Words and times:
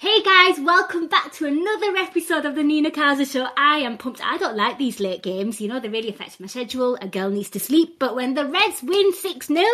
Hey 0.00 0.22
guys, 0.22 0.60
welcome 0.60 1.08
back 1.08 1.32
to 1.34 1.46
another 1.46 1.96
episode 1.96 2.44
of 2.44 2.54
the 2.54 2.62
Nina 2.62 2.90
Kauser 2.90 3.30
Show. 3.30 3.48
I 3.56 3.78
am 3.78 3.98
pumped. 3.98 4.20
I 4.24 4.36
don't 4.36 4.56
like 4.56 4.78
these 4.78 5.00
late 5.00 5.22
games, 5.22 5.60
you 5.60 5.68
know, 5.68 5.80
they 5.80 5.88
really 5.88 6.10
affect 6.10 6.40
my 6.40 6.46
schedule. 6.46 6.96
A 7.00 7.08
girl 7.08 7.30
needs 7.30 7.50
to 7.50 7.60
sleep. 7.60 7.98
But 7.98 8.14
when 8.14 8.34
the 8.34 8.46
Reds 8.46 8.82
win 8.82 9.12
6 9.12 9.46
0 9.46 9.64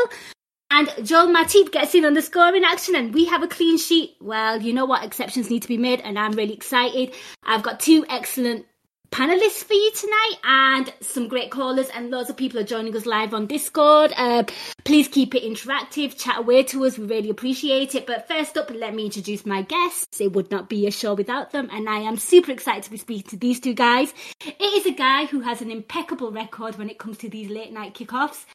and 0.70 0.88
Joel 1.02 1.28
Matip 1.28 1.72
gets 1.72 1.94
in 1.94 2.05
on 2.05 2.14
the 2.14 2.22
scoring 2.22 2.64
action 2.64 2.94
and 2.94 3.14
we 3.14 3.27
have 3.27 3.42
a 3.42 3.48
clean 3.48 3.78
sheet, 3.78 4.16
well, 4.20 4.61
you 4.61 4.72
know 4.72 4.86
what? 4.86 5.05
Exceptions 5.05 5.50
need 5.50 5.62
to 5.62 5.69
be 5.69 5.78
made, 5.78 6.00
and 6.00 6.18
I'm 6.18 6.33
really 6.33 6.55
excited. 6.55 7.14
I've 7.42 7.62
got 7.62 7.80
two 7.80 8.05
excellent 8.08 8.66
panelists 9.10 9.62
for 9.62 9.74
you 9.74 9.91
tonight 9.92 10.34
and 10.44 10.92
some 11.00 11.28
great 11.28 11.50
callers 11.50 11.88
and 11.91 12.10
loads 12.10 12.30
of 12.30 12.36
people 12.36 12.58
are 12.58 12.64
joining 12.64 12.97
us 12.97 13.06
live 13.06 13.33
on 13.33 13.46
discord. 13.46 14.12
Uh, 14.16 14.42
please 14.84 15.08
keep 15.08 15.34
it 15.34 15.42
interactive 15.44 16.19
chat 16.19 16.38
away 16.38 16.62
to 16.64 16.84
us 16.84 16.98
we 16.98 17.06
really 17.06 17.30
appreciate 17.30 17.94
it. 17.94 18.06
But 18.06 18.27
first 18.28 18.56
up 18.56 18.70
let 18.70 18.94
me 18.94 19.06
introduce 19.06 19.46
my 19.46 19.62
guests. 19.62 20.20
It 20.20 20.33
would 20.33 20.50
not 20.50 20.69
be 20.69 20.86
a 20.86 20.91
show 20.91 21.14
without 21.14 21.52
them 21.52 21.69
and 21.72 21.88
i 21.88 21.98
am 21.98 22.16
super 22.16 22.50
excited 22.50 22.83
to 22.84 22.91
be 22.91 22.96
speaking 22.96 23.30
to 23.30 23.36
these 23.36 23.61
two 23.61 23.74
guys. 23.74 24.12
It 24.44 24.61
is 24.61 24.86
a 24.86 24.92
guy 24.92 25.27
who 25.27 25.41
has 25.41 25.62
an 25.62 25.70
impeccable 25.70 26.33
record 26.33 26.77
when 26.77 26.91
it 26.91 26.98
comes 26.98 27.18
to 27.18 27.28
these 27.28 27.50
late 27.50 27.72
night 27.72 27.94
kickoffs. 27.94 28.46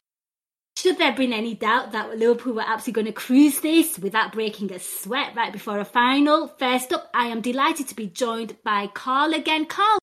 Should 0.80 0.96
there 0.96 1.08
have 1.08 1.16
been 1.16 1.34
any 1.34 1.54
doubt 1.54 1.92
that 1.92 2.16
Liverpool 2.16 2.54
were 2.54 2.62
absolutely 2.62 3.02
going 3.02 3.14
to 3.14 3.20
cruise 3.20 3.60
this 3.60 3.98
without 3.98 4.32
breaking 4.32 4.72
a 4.72 4.78
sweat 4.78 5.36
right 5.36 5.52
before 5.52 5.78
a 5.78 5.84
final? 5.84 6.48
First 6.48 6.92
up, 6.92 7.10
I 7.12 7.26
am 7.26 7.42
delighted 7.42 7.88
to 7.88 7.94
be 7.94 8.06
joined 8.06 8.56
by 8.64 8.86
Karl 8.86 9.34
again. 9.34 9.66
Karl, 9.66 9.98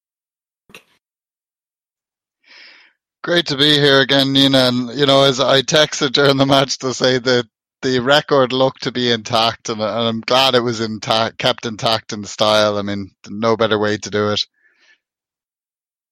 Great 3.28 3.48
to 3.48 3.58
be 3.58 3.74
here 3.74 4.00
again, 4.00 4.32
Nina. 4.32 4.70
And 4.70 4.98
you 4.98 5.06
know, 5.06 5.24
as 5.24 5.42
I 5.42 5.62
texted 5.62 6.14
during 6.14 6.38
the 6.38 6.46
match 6.46 6.78
to 6.78 6.94
say 6.94 7.18
that 7.18 7.46
the 7.82 8.00
record 8.00 8.54
looked 8.54 8.84
to 8.84 8.92
be 8.94 9.12
intact, 9.12 9.68
and, 9.68 9.82
and 9.82 10.08
I'm 10.08 10.22
glad 10.22 10.56
it 10.56 10.62
was 10.62 10.80
intact, 10.80 11.38
kept 11.38 11.66
intact 11.66 12.14
in 12.14 12.24
style. 12.24 12.78
I 12.78 12.84
mean, 12.84 13.12
no 13.28 13.58
better 13.58 13.78
way 13.78 13.98
to 13.98 14.10
do 14.10 14.30
it. 14.30 14.46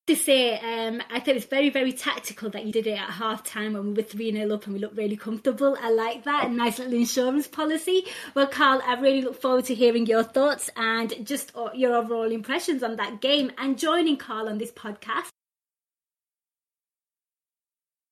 To 0.07 0.15
say, 0.17 0.59
um, 0.59 1.01
I 1.09 1.21
thought 1.21 1.37
it's 1.37 1.45
very, 1.45 1.69
very 1.69 1.93
tactical 1.93 2.49
that 2.49 2.65
you 2.65 2.73
did 2.73 2.85
it 2.85 2.99
at 2.99 3.11
half 3.11 3.45
time 3.45 3.75
when 3.75 3.85
we 3.85 3.93
were 3.93 4.01
3 4.01 4.33
0 4.33 4.53
up 4.53 4.65
and 4.65 4.73
we 4.73 4.81
looked 4.81 4.97
really 4.97 5.15
comfortable. 5.15 5.77
I 5.81 5.91
like 5.91 6.25
that. 6.25 6.47
A 6.47 6.49
nice 6.49 6.79
little 6.79 6.95
insurance 6.95 7.47
policy. 7.47 8.03
Well, 8.33 8.47
Karl, 8.47 8.81
I 8.85 8.99
really 8.99 9.21
look 9.21 9.41
forward 9.41 9.63
to 9.65 9.73
hearing 9.73 10.05
your 10.05 10.23
thoughts 10.23 10.69
and 10.75 11.25
just 11.25 11.53
uh, 11.55 11.69
your 11.73 11.95
overall 11.95 12.29
impressions 12.29 12.83
on 12.83 12.97
that 12.97 13.21
game 13.21 13.53
and 13.57 13.79
joining 13.79 14.17
Karl 14.17 14.49
on 14.49 14.57
this 14.57 14.73
podcast. 14.73 15.29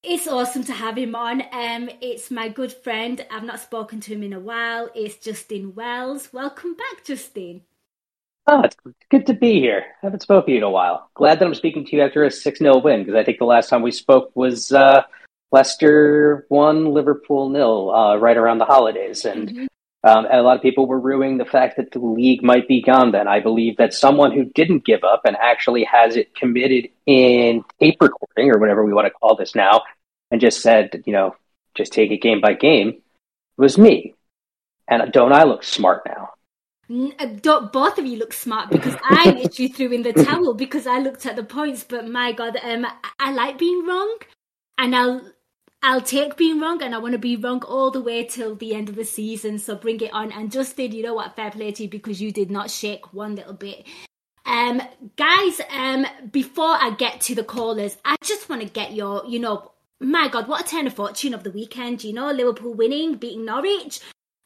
It's 0.05 0.27
awesome 0.27 0.65
to 0.65 0.73
have 0.73 0.97
him 0.97 1.15
on. 1.15 1.43
Um, 1.53 1.89
it's 2.01 2.29
my 2.29 2.49
good 2.49 2.73
friend. 2.73 3.25
I've 3.31 3.45
not 3.45 3.61
spoken 3.61 4.01
to 4.01 4.13
him 4.13 4.21
in 4.21 4.33
a 4.33 4.39
while. 4.39 4.89
It's 4.93 5.15
Justin 5.15 5.73
Wells. 5.75 6.27
Welcome 6.33 6.73
back, 6.73 7.05
Justin. 7.05 7.61
Oh, 8.45 8.63
it's 8.63 8.75
good 9.09 9.25
to 9.27 9.33
be 9.33 9.61
here. 9.61 9.85
I 10.01 10.07
haven't 10.07 10.21
spoken 10.21 10.47
to 10.47 10.51
you 10.51 10.57
in 10.57 10.63
a 10.63 10.69
while. 10.69 11.09
Glad 11.13 11.39
that 11.39 11.45
I'm 11.45 11.55
speaking 11.55 11.85
to 11.85 11.95
you 11.95 12.01
after 12.01 12.25
a 12.25 12.31
6 12.31 12.59
0 12.59 12.79
win 12.79 13.05
because 13.05 13.15
I 13.15 13.23
think 13.23 13.37
the 13.37 13.45
last 13.45 13.69
time 13.69 13.81
we 13.81 13.91
spoke 13.91 14.29
was 14.35 14.73
uh, 14.73 15.03
Leicester 15.53 16.45
1, 16.49 16.91
Liverpool 16.93 17.47
nil, 17.47 17.89
uh, 17.91 18.17
right 18.17 18.35
around 18.35 18.57
the 18.57 18.65
holidays. 18.65 19.23
And, 19.23 19.47
mm-hmm. 19.47 19.65
Um, 20.03 20.25
and 20.25 20.37
a 20.37 20.41
lot 20.41 20.57
of 20.57 20.61
people 20.61 20.85
were 20.85 20.99
ruining 20.99 21.37
the 21.37 21.45
fact 21.45 21.77
that 21.77 21.91
the 21.91 21.99
league 21.99 22.43
might 22.43 22.67
be 22.67 22.81
gone 22.81 23.11
then. 23.11 23.27
I 23.27 23.39
believe 23.39 23.77
that 23.77 23.93
someone 23.93 24.33
who 24.33 24.43
didn't 24.43 24.85
give 24.85 25.03
up 25.03 25.21
and 25.25 25.37
actually 25.37 25.85
has 25.85 26.17
it 26.17 26.35
committed 26.35 26.89
in 27.05 27.63
tape 27.79 28.01
recording 28.01 28.51
or 28.51 28.59
whatever 28.59 28.83
we 28.83 28.93
want 28.93 29.07
to 29.07 29.11
call 29.11 29.35
this 29.35 29.55
now 29.55 29.83
and 30.29 30.41
just 30.41 30.61
said, 30.61 31.03
you 31.05 31.13
know, 31.13 31.35
just 31.75 31.93
take 31.93 32.11
it 32.11 32.21
game 32.21 32.41
by 32.41 32.53
game 32.53 33.01
was 33.57 33.77
me. 33.77 34.13
And 34.89 35.11
don't 35.13 35.31
I 35.31 35.43
look 35.43 35.63
smart 35.63 36.03
now? 36.05 36.31
Uh, 37.17 37.25
don't 37.41 37.71
both 37.71 37.97
of 37.97 38.05
you 38.05 38.17
look 38.17 38.33
smart 38.33 38.69
because 38.69 38.95
I 39.03 39.31
literally 39.43 39.69
threw 39.69 39.91
in 39.91 40.03
the 40.03 40.11
towel 40.11 40.53
because 40.53 40.85
I 40.85 40.99
looked 40.99 41.25
at 41.25 41.37
the 41.37 41.43
points. 41.43 41.85
But 41.85 42.09
my 42.09 42.33
God, 42.33 42.57
um, 42.61 42.85
I 43.19 43.31
like 43.31 43.57
being 43.57 43.85
wrong, 43.85 44.17
and 44.77 44.93
I'll 44.93 45.21
I'll 45.85 45.99
take 45.99 46.37
being 46.37 46.61
wrong, 46.61 46.81
and 46.81 46.95
I 46.95 46.97
want 46.97 47.11
to 47.11 47.19
be 47.19 47.35
wrong 47.35 47.61
all 47.63 47.91
the 47.91 48.01
way 48.01 48.23
till 48.23 48.55
the 48.55 48.73
end 48.73 48.87
of 48.87 48.95
the 48.95 49.03
season. 49.03 49.59
So 49.59 49.75
bring 49.75 49.99
it 49.99 50.13
on. 50.13 50.31
And 50.31 50.49
Justin, 50.49 50.93
you 50.93 51.03
know 51.03 51.13
what? 51.13 51.35
Fair 51.35 51.51
play 51.51 51.73
to 51.73 51.83
you 51.83 51.89
because 51.89 52.21
you 52.21 52.31
did 52.31 52.49
not 52.49 52.71
shake 52.71 53.13
one 53.13 53.35
little 53.35 53.53
bit. 53.53 53.85
Um, 54.45 54.81
guys, 55.17 55.59
um, 55.69 56.05
before 56.31 56.73
I 56.79 56.91
get 56.97 57.19
to 57.21 57.35
the 57.35 57.43
callers, 57.43 57.97
I 58.05 58.15
just 58.23 58.47
want 58.47 58.61
to 58.61 58.67
get 58.69 58.93
your, 58.93 59.25
you 59.27 59.39
know, 59.39 59.73
my 59.99 60.29
God, 60.29 60.47
what 60.47 60.65
a 60.65 60.69
turn 60.69 60.87
of 60.87 60.93
fortune 60.93 61.33
of 61.33 61.43
the 61.43 61.51
weekend. 61.51 62.01
You 62.05 62.13
know, 62.13 62.31
Liverpool 62.31 62.73
winning, 62.73 63.15
beating 63.15 63.43
Norwich. 63.43 63.99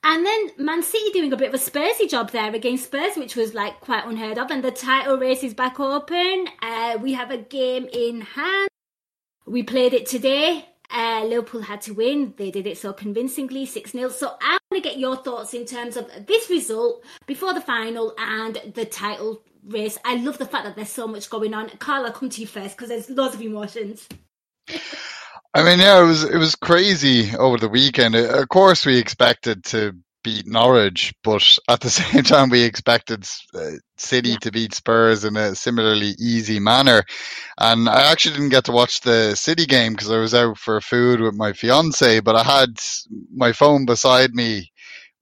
And 0.04 0.26
then 0.26 0.52
Man 0.58 0.82
City 0.82 1.12
doing 1.12 1.34
a 1.34 1.38
bit 1.38 1.54
of 1.54 1.62
a 1.62 1.64
Spursy 1.64 2.10
job 2.10 2.32
there 2.32 2.54
against 2.56 2.86
Spurs, 2.86 3.16
which 3.16 3.36
was 3.36 3.54
like 3.54 3.80
quite 3.82 4.06
unheard 4.06 4.40
of. 4.40 4.50
And 4.50 4.64
the 4.64 4.72
title 4.72 5.18
race 5.18 5.44
is 5.44 5.54
back 5.54 5.80
open. 5.80 6.48
Uh, 6.64 6.98
we 7.00 7.14
have 7.14 7.30
a 7.30 7.38
game 7.38 7.88
in 7.94 8.22
hand. 8.22 8.70
We 9.46 9.62
played 9.62 9.94
it 9.94 10.08
today. 10.08 10.66
Uh, 10.90 11.26
Liverpool 11.26 11.62
had 11.62 11.82
to 11.82 11.94
win. 11.94 12.34
They 12.38 12.52
did 12.52 12.66
it 12.66 12.78
so 12.78 12.94
convincingly, 12.94 13.66
6 13.66 13.92
0. 13.92 14.10
So 14.10 14.36
I 14.42 14.58
want 14.72 14.84
to 14.84 14.90
get 14.90 15.00
your 15.00 15.18
thoughts 15.18 15.54
in 15.54 15.66
terms 15.66 15.98
of 15.98 16.10
this 16.26 16.50
result 16.50 17.04
before 17.26 17.54
the 17.54 17.62
final 17.62 18.14
and 18.18 18.62
the 18.74 18.86
title 18.86 19.42
race. 19.68 19.98
I 20.06 20.16
love 20.16 20.38
the 20.38 20.46
fact 20.46 20.66
that 20.66 20.76
there's 20.76 20.90
so 20.90 21.08
much 21.08 21.30
going 21.30 21.54
on. 21.54 21.70
Karl, 21.70 22.06
I'll 22.06 22.12
come 22.12 22.30
to 22.30 22.42
you 22.42 22.48
first 22.48 22.78
because 22.78 22.90
there's 22.90 23.10
lots 23.10 23.36
of 23.36 23.42
emotions. 23.42 24.08
I 25.54 25.64
mean, 25.64 25.80
yeah, 25.80 26.02
it 26.02 26.06
was 26.06 26.24
it 26.24 26.38
was 26.38 26.56
crazy 26.56 27.36
over 27.36 27.58
the 27.58 27.70
weekend. 27.70 28.16
Of 28.16 28.48
course, 28.50 28.86
we 28.86 28.98
expected 28.98 29.64
to 29.66 29.96
beat 30.28 30.46
Norwich, 30.46 31.14
but 31.24 31.58
at 31.70 31.80
the 31.80 31.90
same 32.02 32.22
time, 32.24 32.50
we 32.50 32.64
expected 32.64 33.26
uh, 33.54 33.72
City 33.96 34.32
yeah. 34.32 34.38
to 34.42 34.52
beat 34.52 34.74
Spurs 34.74 35.24
in 35.24 35.38
a 35.38 35.56
similarly 35.56 36.16
easy 36.20 36.60
manner. 36.60 37.04
And 37.58 37.88
I 37.88 38.12
actually 38.12 38.34
didn't 38.34 38.50
get 38.50 38.66
to 38.66 38.74
watch 38.74 39.00
the 39.02 39.36
City 39.36 39.66
game 39.66 39.94
because 39.94 40.12
I 40.12 40.18
was 40.18 40.36
out 40.36 40.58
for 40.58 40.82
food 40.82 41.22
with 41.22 41.34
my 41.34 41.54
fiance, 41.54 42.20
but 42.20 42.36
I 42.36 42.44
had 42.44 42.78
my 43.34 43.54
phone 43.54 43.86
beside 43.86 44.34
me. 44.34 44.70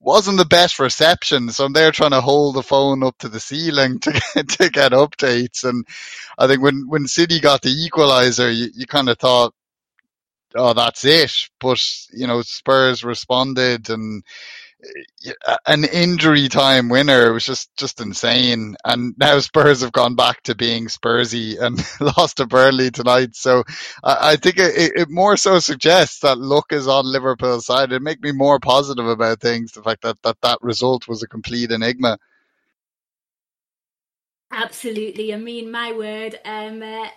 Wasn't 0.00 0.38
the 0.38 0.44
best 0.44 0.80
reception, 0.80 1.50
so 1.50 1.64
I'm 1.64 1.72
there 1.72 1.92
trying 1.92 2.10
to 2.10 2.20
hold 2.20 2.56
the 2.56 2.62
phone 2.62 3.04
up 3.04 3.16
to 3.18 3.28
the 3.28 3.40
ceiling 3.40 3.98
to 4.00 4.12
get, 4.12 4.48
to 4.48 4.70
get 4.70 4.92
updates. 4.92 5.62
And 5.62 5.86
I 6.36 6.48
think 6.48 6.62
when 6.62 6.88
when 6.88 7.06
City 7.06 7.38
got 7.40 7.62
the 7.62 7.70
equaliser, 7.70 8.54
you, 8.54 8.70
you 8.74 8.86
kind 8.86 9.08
of 9.08 9.18
thought 9.18 9.54
oh, 10.56 10.72
that's 10.72 11.04
it. 11.04 11.32
But, 11.60 11.82
you 12.12 12.26
know, 12.26 12.42
Spurs 12.42 13.04
responded 13.04 13.90
and 13.90 14.22
an 15.66 15.84
injury 15.84 16.48
time 16.48 16.88
winner 16.88 17.32
was 17.32 17.44
just, 17.44 17.74
just 17.76 18.00
insane. 18.00 18.76
And 18.84 19.14
now 19.18 19.38
Spurs 19.40 19.80
have 19.80 19.92
gone 19.92 20.14
back 20.14 20.42
to 20.42 20.54
being 20.54 20.86
Spursy 20.86 21.60
and 21.60 21.78
lost 22.16 22.36
to 22.38 22.46
Burnley 22.46 22.90
tonight. 22.90 23.34
So 23.34 23.64
I, 24.04 24.32
I 24.32 24.36
think 24.36 24.58
it, 24.58 24.92
it, 24.96 25.10
more 25.10 25.36
so 25.36 25.58
suggests 25.58 26.20
that 26.20 26.38
luck 26.38 26.72
is 26.72 26.88
on 26.88 27.04
Liverpool's 27.04 27.66
side. 27.66 27.92
It 27.92 28.02
make 28.02 28.22
me 28.22 28.32
more 28.32 28.60
positive 28.60 29.06
about 29.06 29.40
things. 29.40 29.72
The 29.72 29.82
fact 29.82 30.02
that 30.02 30.20
that, 30.22 30.40
that 30.42 30.58
result 30.62 31.08
was 31.08 31.22
a 31.22 31.28
complete 31.28 31.70
enigma. 31.70 32.18
Absolutely. 34.50 35.34
I 35.34 35.38
mean, 35.38 35.70
my 35.70 35.92
word. 35.92 36.38
Um, 36.44 36.82
uh, 36.82 37.08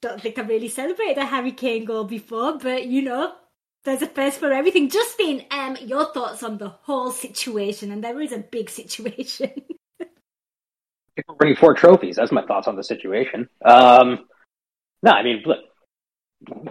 don't 0.00 0.20
think 0.22 0.38
I've 0.38 0.48
really 0.48 0.68
celebrated 0.68 1.18
a 1.18 1.26
Harry 1.26 1.52
Kane 1.52 1.84
goal 1.84 2.04
before, 2.04 2.58
but 2.58 2.86
you 2.86 3.02
know, 3.02 3.32
there's 3.88 4.02
a 4.02 4.06
first 4.06 4.38
for 4.38 4.52
everything. 4.52 4.90
Justin, 4.90 5.42
um, 5.50 5.76
your 5.80 6.12
thoughts 6.12 6.42
on 6.42 6.58
the 6.58 6.68
whole 6.68 7.10
situation, 7.10 7.90
and 7.90 8.04
there 8.04 8.20
is 8.20 8.32
a 8.32 8.38
big 8.38 8.68
situation. 8.68 9.50
Winning 11.40 11.56
four 11.56 11.74
trophies. 11.74 12.16
That's 12.16 12.30
my 12.30 12.44
thoughts 12.44 12.68
on 12.68 12.76
the 12.76 12.84
situation. 12.84 13.48
Um, 13.64 14.26
no, 15.02 15.10
I 15.10 15.22
mean, 15.22 15.42
look, 15.44 15.58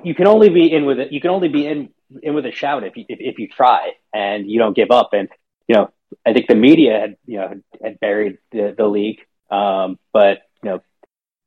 you 0.03 0.15
can 0.15 0.27
only 0.27 0.49
be 0.49 0.71
in 0.71 0.85
with 0.85 0.99
it. 0.99 1.11
You 1.11 1.19
can 1.19 1.31
only 1.31 1.49
be 1.49 1.65
in 1.65 1.89
in 2.21 2.33
with 2.33 2.45
a 2.45 2.51
shout 2.51 2.83
if 2.83 2.95
you 2.95 3.05
if, 3.09 3.19
if 3.19 3.39
you 3.39 3.49
try 3.49 3.91
and 4.13 4.49
you 4.49 4.59
don't 4.59 4.75
give 4.75 4.91
up. 4.91 5.09
And 5.11 5.27
you 5.67 5.75
know, 5.75 5.91
I 6.25 6.33
think 6.33 6.47
the 6.47 6.55
media 6.55 6.99
had 6.99 7.17
you 7.25 7.39
know 7.39 7.61
had 7.83 7.99
buried 7.99 8.37
the, 8.51 8.73
the 8.77 8.85
league, 8.85 9.19
um, 9.49 9.99
but 10.13 10.43
you 10.63 10.69
know, 10.69 10.79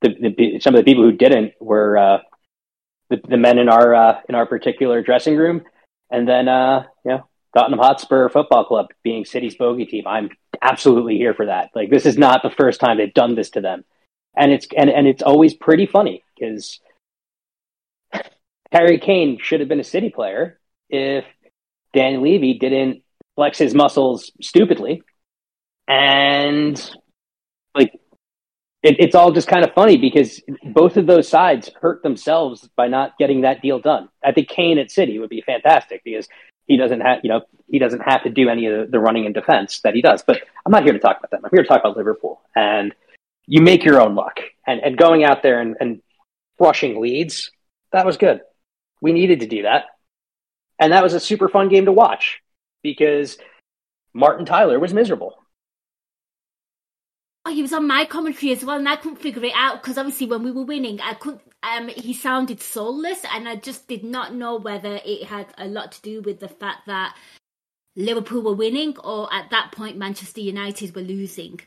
the, 0.01 0.33
the, 0.37 0.59
some 0.59 0.75
of 0.75 0.79
the 0.79 0.85
people 0.85 1.03
who 1.03 1.13
didn't 1.13 1.53
were 1.59 1.97
uh, 1.97 2.17
the, 3.11 3.21
the 3.27 3.37
men 3.37 3.59
in 3.59 3.69
our 3.69 3.93
uh, 3.93 4.21
in 4.27 4.33
our 4.33 4.47
particular 4.47 5.03
dressing 5.03 5.35
room, 5.35 5.61
and 6.09 6.27
then 6.27 6.47
uh, 6.47 6.85
you 7.05 7.11
know, 7.11 7.27
Tottenham 7.55 7.79
Hotspur 7.79 8.29
Football 8.29 8.65
Club 8.65 8.87
being 9.03 9.25
City's 9.25 9.55
bogey 9.55 9.85
team. 9.85 10.07
I'm 10.07 10.29
absolutely 10.61 11.17
here 11.17 11.33
for 11.35 11.45
that. 11.45 11.69
Like 11.75 11.91
this 11.91 12.05
is 12.05 12.17
not 12.17 12.41
the 12.41 12.49
first 12.49 12.79
time 12.79 12.97
they've 12.97 13.13
done 13.13 13.35
this 13.35 13.51
to 13.51 13.61
them, 13.61 13.83
and 14.35 14.51
it's 14.51 14.65
and 14.75 14.89
and 14.89 15.07
it's 15.07 15.21
always 15.21 15.53
pretty 15.53 15.85
funny 15.85 16.23
because 16.33 16.79
Harry 18.71 18.97
Kane 18.97 19.37
should 19.39 19.59
have 19.59 19.69
been 19.69 19.81
a 19.81 19.83
City 19.83 20.09
player 20.09 20.59
if 20.89 21.25
Dan 21.93 22.23
Levy 22.23 22.53
didn't 22.53 23.03
flex 23.35 23.57
his 23.57 23.75
muscles 23.75 24.31
stupidly, 24.41 25.03
and 25.85 26.95
it, 28.83 28.95
it's 28.99 29.15
all 29.15 29.31
just 29.31 29.47
kind 29.47 29.63
of 29.63 29.73
funny 29.73 29.97
because 29.97 30.41
both 30.63 30.97
of 30.97 31.05
those 31.05 31.27
sides 31.27 31.69
hurt 31.81 32.01
themselves 32.03 32.67
by 32.75 32.87
not 32.87 33.17
getting 33.17 33.41
that 33.41 33.61
deal 33.61 33.79
done. 33.79 34.09
I 34.23 34.31
think 34.31 34.49
Kane 34.49 34.79
at 34.79 34.91
City 34.91 35.19
would 35.19 35.29
be 35.29 35.41
fantastic 35.41 36.03
because 36.03 36.27
he 36.65 36.77
doesn't 36.77 37.01
have, 37.01 37.19
you 37.23 37.29
know, 37.29 37.41
he 37.67 37.79
doesn't 37.79 38.01
have 38.01 38.23
to 38.23 38.29
do 38.29 38.49
any 38.49 38.65
of 38.67 38.91
the, 38.91 38.99
running 38.99 39.25
and 39.25 39.35
defense 39.35 39.81
that 39.81 39.93
he 39.93 40.01
does. 40.01 40.23
But 40.25 40.41
I'm 40.65 40.71
not 40.71 40.83
here 40.83 40.93
to 40.93 40.99
talk 40.99 41.17
about 41.19 41.31
them. 41.31 41.41
I'm 41.43 41.51
here 41.53 41.63
to 41.63 41.67
talk 41.67 41.81
about 41.81 41.97
Liverpool. 41.97 42.41
And 42.55 42.93
you 43.45 43.61
make 43.61 43.83
your 43.83 44.01
own 44.01 44.15
luck. 44.15 44.39
And, 44.65 44.79
and 44.81 44.97
going 44.97 45.23
out 45.23 45.43
there 45.43 45.59
and, 45.59 45.75
and 45.79 46.01
crushing 46.57 46.99
Leeds, 46.99 47.51
that 47.91 48.05
was 48.05 48.17
good. 48.17 48.41
We 49.01 49.13
needed 49.13 49.41
to 49.41 49.47
do 49.47 49.63
that. 49.63 49.85
And 50.79 50.93
that 50.93 51.03
was 51.03 51.13
a 51.13 51.19
super 51.19 51.49
fun 51.49 51.69
game 51.69 51.85
to 51.85 51.91
watch 51.91 52.41
because 52.81 53.37
Martin 54.13 54.45
Tyler 54.45 54.79
was 54.79 54.93
miserable. 54.93 55.40
Oh, 57.43 57.51
he 57.51 57.63
was 57.63 57.73
on 57.73 57.87
my 57.87 58.05
commentary 58.05 58.51
as 58.51 58.63
well, 58.63 58.77
and 58.77 58.87
I 58.87 58.95
couldn't 58.95 59.19
figure 59.19 59.43
it 59.43 59.53
out 59.55 59.81
because 59.81 59.97
obviously 59.97 60.27
when 60.27 60.43
we 60.43 60.51
were 60.51 60.63
winning, 60.63 61.01
I 61.01 61.15
couldn't. 61.15 61.41
Um, 61.63 61.87
he 61.87 62.13
sounded 62.13 62.61
soulless, 62.61 63.23
and 63.33 63.47
I 63.47 63.55
just 63.55 63.87
did 63.87 64.03
not 64.03 64.35
know 64.35 64.57
whether 64.57 64.99
it 65.03 65.23
had 65.23 65.47
a 65.57 65.67
lot 65.67 65.91
to 65.93 66.01
do 66.01 66.21
with 66.21 66.39
the 66.39 66.47
fact 66.47 66.85
that 66.85 67.15
Liverpool 67.95 68.43
were 68.43 68.53
winning, 68.53 68.97
or 68.99 69.31
at 69.33 69.49
that 69.49 69.71
point 69.71 69.97
Manchester 69.97 70.41
United 70.41 70.95
were 70.95 71.01
losing. 71.01 71.59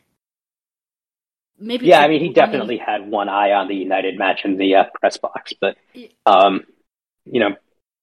Maybe. 1.59 1.87
Yeah, 1.87 2.01
I 2.01 2.09
mean, 2.09 2.21
he 2.21 2.31
definitely 2.31 2.79
had 2.79 3.09
one 3.09 3.29
eye 3.29 3.53
on 3.53 3.69
the 3.69 3.75
United 3.75 4.19
match 4.19 4.45
in 4.45 4.57
the 4.57 4.77
uh, 4.77 4.85
press 5.01 5.17
box, 5.17 5.53
but 5.61 5.77
um, 6.27 6.65
you 7.25 7.41
know, 7.41 7.57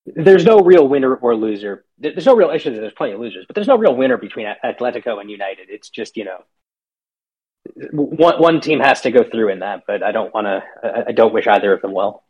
there's 0.06 0.46
no 0.46 0.60
real 0.60 0.88
winner 0.88 1.16
or 1.16 1.36
loser. 1.36 1.86
There's 1.98 2.26
no 2.26 2.36
real 2.36 2.50
issue. 2.50 2.74
There's 2.74 2.94
plenty 2.94 3.14
of 3.14 3.20
losers, 3.20 3.46
but 3.48 3.56
there's 3.56 3.68
no 3.68 3.78
real 3.78 3.96
winner 3.96 4.18
between 4.18 4.48
Atletico 4.64 5.22
and 5.22 5.30
United. 5.30 5.70
It's 5.70 5.90
just 5.90 6.18
you 6.18 6.26
know 6.26 6.44
one 7.92 8.42
one 8.42 8.62
team 8.62 8.80
has 8.80 9.02
to 9.02 9.12
go 9.12 9.24
through 9.24 9.50
in 9.50 9.60
that, 9.60 9.84
but 9.88 10.04
I 10.04 10.12
don't 10.12 10.34
want 10.34 10.48
to. 10.48 10.64
I 11.08 11.12
don't 11.12 11.34
wish 11.34 11.48
either 11.48 11.74
of 11.74 11.82
them 11.82 11.94
well. 11.94 12.24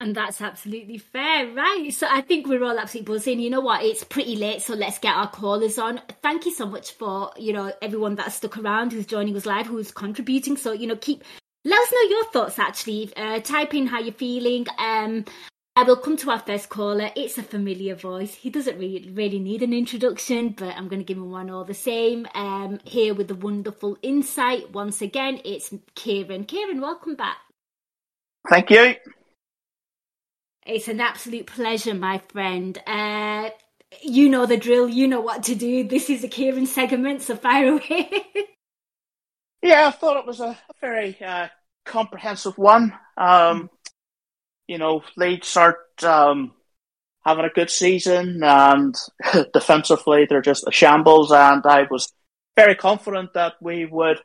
And 0.00 0.14
that's 0.14 0.40
absolutely 0.42 0.98
fair, 0.98 1.52
right? 1.54 1.88
So 1.92 2.06
I 2.10 2.20
think 2.20 2.46
we're 2.46 2.64
all 2.64 2.78
absolutely 2.78 3.14
buzzing. 3.14 3.40
You 3.40 3.50
know 3.50 3.60
what? 3.60 3.84
It's 3.84 4.04
pretty 4.04 4.36
late, 4.36 4.60
so 4.60 4.74
let's 4.74 4.98
get 4.98 5.14
our 5.14 5.30
callers 5.30 5.78
on. 5.78 6.00
Thank 6.20 6.44
you 6.44 6.52
so 6.52 6.66
much 6.66 6.92
for 6.92 7.30
you 7.38 7.52
know 7.52 7.72
everyone 7.80 8.16
that 8.16 8.32
stuck 8.32 8.58
around, 8.58 8.92
who's 8.92 9.06
joining 9.06 9.36
us 9.36 9.46
live, 9.46 9.66
who's 9.66 9.92
contributing. 9.92 10.56
So 10.56 10.72
you 10.72 10.86
know, 10.86 10.96
keep 10.96 11.22
let 11.64 11.80
us 11.80 11.92
know 11.92 12.02
your 12.10 12.24
thoughts. 12.26 12.58
Actually, 12.58 13.12
uh, 13.16 13.40
type 13.40 13.74
in 13.74 13.86
how 13.86 14.00
you're 14.00 14.12
feeling. 14.12 14.66
Um, 14.78 15.24
I 15.76 15.82
will 15.82 15.96
come 15.96 16.16
to 16.18 16.30
our 16.30 16.38
first 16.38 16.68
caller. 16.68 17.10
It's 17.16 17.36
a 17.36 17.42
familiar 17.42 17.96
voice. 17.96 18.32
He 18.34 18.48
doesn't 18.48 18.78
really 18.78 19.10
really 19.10 19.40
need 19.40 19.60
an 19.60 19.72
introduction, 19.72 20.50
but 20.50 20.76
I'm 20.76 20.86
going 20.86 21.00
to 21.00 21.04
give 21.04 21.16
him 21.16 21.32
one 21.32 21.50
all 21.50 21.64
the 21.64 21.74
same. 21.74 22.28
Um, 22.34 22.78
here 22.84 23.12
with 23.12 23.26
the 23.26 23.34
wonderful 23.34 23.98
insight 24.00 24.72
once 24.72 25.02
again, 25.02 25.40
it's 25.44 25.74
Kieran. 25.96 26.44
Kieran, 26.44 26.80
welcome 26.80 27.16
back. 27.16 27.38
Thank 28.48 28.70
you. 28.70 28.94
It's 30.64 30.86
an 30.86 31.00
absolute 31.00 31.46
pleasure, 31.46 31.94
my 31.94 32.18
friend. 32.28 32.78
Uh, 32.86 33.50
you 34.00 34.28
know 34.28 34.46
the 34.46 34.56
drill. 34.56 34.88
You 34.88 35.08
know 35.08 35.20
what 35.20 35.42
to 35.44 35.56
do. 35.56 35.82
This 35.82 36.08
is 36.08 36.22
a 36.22 36.28
Kieran 36.28 36.66
segment, 36.66 37.22
so 37.22 37.34
fire 37.34 37.72
away. 37.72 38.10
yeah, 39.62 39.88
I 39.88 39.90
thought 39.90 40.18
it 40.18 40.26
was 40.26 40.38
a, 40.38 40.50
a 40.50 40.74
very 40.80 41.20
uh, 41.20 41.48
comprehensive 41.84 42.58
one. 42.58 42.96
Um, 43.16 43.70
you 44.66 44.78
know, 44.78 45.02
Leeds 45.16 45.56
aren't 45.56 46.04
um, 46.04 46.52
having 47.24 47.44
a 47.44 47.50
good 47.50 47.70
season, 47.70 48.42
and 48.42 48.94
defensively 49.52 50.26
they're 50.28 50.42
just 50.42 50.66
a 50.66 50.72
shambles. 50.72 51.32
And 51.32 51.64
I 51.66 51.86
was 51.90 52.12
very 52.56 52.74
confident 52.74 53.34
that 53.34 53.54
we 53.60 53.84
would 53.86 54.20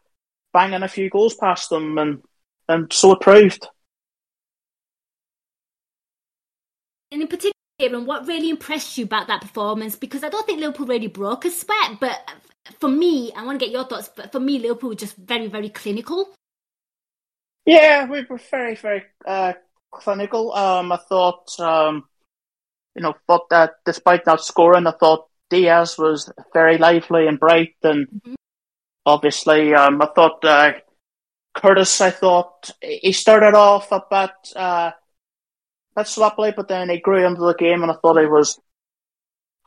bang 0.54 0.74
in 0.74 0.84
a 0.84 0.88
few 0.88 1.10
goals 1.10 1.36
past 1.36 1.70
them, 1.70 1.98
and 1.98 2.22
and 2.68 2.92
so 2.92 3.14
it 3.14 3.22
proved. 3.22 3.68
And 7.12 7.22
in 7.24 7.28
particular, 7.28 7.54
and 7.80 8.06
what 8.06 8.28
really 8.28 8.50
impressed 8.50 8.98
you 8.98 9.06
about 9.06 9.28
that 9.28 9.42
performance? 9.42 9.96
Because 9.96 10.24
I 10.24 10.30
don't 10.30 10.46
think 10.46 10.60
Liverpool 10.60 10.86
really 10.86 11.08
broke 11.08 11.46
a 11.46 11.52
sweat, 11.52 12.00
but 12.00 12.20
for 12.80 12.90
me, 12.90 13.32
I 13.36 13.44
want 13.46 13.60
to 13.60 13.66
get 13.66 13.72
your 13.72 13.86
thoughts. 13.86 14.10
But 14.14 14.32
for 14.32 14.40
me, 14.40 14.60
Liverpool 14.60 14.90
were 14.90 14.96
just 14.96 15.16
very, 15.16 15.48
very 15.48 15.70
clinical. 15.70 16.30
Yeah, 17.66 18.06
we 18.08 18.26
were 18.26 18.40
very, 18.52 18.76
very 18.76 19.04
uh, 19.26 19.54
clinical. 19.92 20.54
Um, 20.54 20.92
I 20.92 20.98
thought, 20.98 21.60
um, 21.60 22.06
you 22.96 23.02
know, 23.02 23.14
thought 23.28 23.50
that 23.50 23.76
despite 23.86 24.26
not 24.26 24.44
scoring, 24.44 24.88
I 24.88 24.92
thought 24.92 25.28
Diaz 25.50 25.98
was 25.98 26.32
very 26.54 26.78
lively 26.78 27.28
and 27.28 27.40
bright, 27.40 27.76
and 27.84 28.08
mm-hmm. 28.08 28.36
obviously, 29.06 29.74
um, 29.74 30.02
I 30.02 30.08
thought 30.08 30.44
uh, 30.46 30.74
Curtis. 31.56 32.02
I 32.02 32.12
thought 32.12 32.72
he 32.82 33.12
started 33.12 33.56
off 33.56 33.92
a 33.92 34.04
bit, 34.10 34.56
uh, 34.56 34.92
bit 35.96 36.08
sloppily, 36.08 36.54
but 36.56 36.68
then 36.68 36.90
he 36.90 37.00
grew 37.00 37.26
into 37.26 37.42
the 37.42 37.56
game, 37.56 37.82
and 37.84 37.92
I 37.92 37.96
thought 37.96 38.20
he 38.20 38.28
was, 38.28 38.60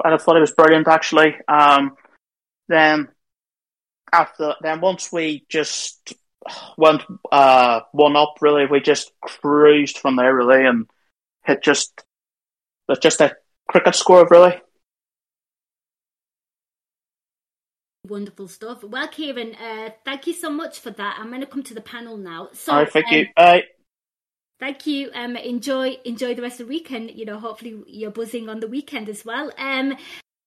I 0.04 0.16
thought 0.16 0.36
he 0.36 0.40
was 0.40 0.54
brilliant 0.54 0.88
actually. 0.88 1.34
Um, 1.48 1.96
then 2.68 3.08
after 4.12 4.54
then, 4.60 4.80
once 4.80 5.12
we 5.12 5.44
just 5.48 6.14
went 6.76 7.02
uh, 7.30 7.80
one 7.92 8.16
up. 8.16 8.36
Really, 8.40 8.66
we 8.66 8.80
just 8.80 9.12
cruised 9.20 9.98
from 9.98 10.16
there. 10.16 10.34
Really, 10.34 10.66
and 10.66 10.86
hit 11.44 11.62
just 11.62 12.04
just 13.00 13.20
a 13.20 13.36
cricket 13.68 13.94
score. 13.94 14.26
Really. 14.30 14.60
Wonderful 18.08 18.48
stuff. 18.48 18.82
Well, 18.82 19.06
Kieran, 19.06 19.54
uh, 19.54 19.90
thank 20.04 20.26
you 20.26 20.32
so 20.32 20.50
much 20.50 20.80
for 20.80 20.90
that. 20.90 21.18
I'm 21.20 21.28
going 21.28 21.40
to 21.40 21.46
come 21.46 21.62
to 21.62 21.74
the 21.74 21.80
panel 21.80 22.16
now. 22.16 22.48
So, 22.52 22.74
right, 22.74 22.90
thank 22.90 23.06
um, 23.06 23.14
you. 23.14 23.26
Bye. 23.36 23.62
Thank 24.58 24.86
you. 24.86 25.10
Um, 25.14 25.36
enjoy 25.36 25.98
enjoy 26.04 26.34
the 26.34 26.42
rest 26.42 26.60
of 26.60 26.66
the 26.66 26.72
weekend. 26.72 27.10
You 27.12 27.24
know, 27.24 27.38
hopefully 27.38 27.82
you're 27.86 28.10
buzzing 28.10 28.48
on 28.48 28.60
the 28.60 28.68
weekend 28.68 29.08
as 29.08 29.24
well. 29.24 29.50
Um, 29.58 29.96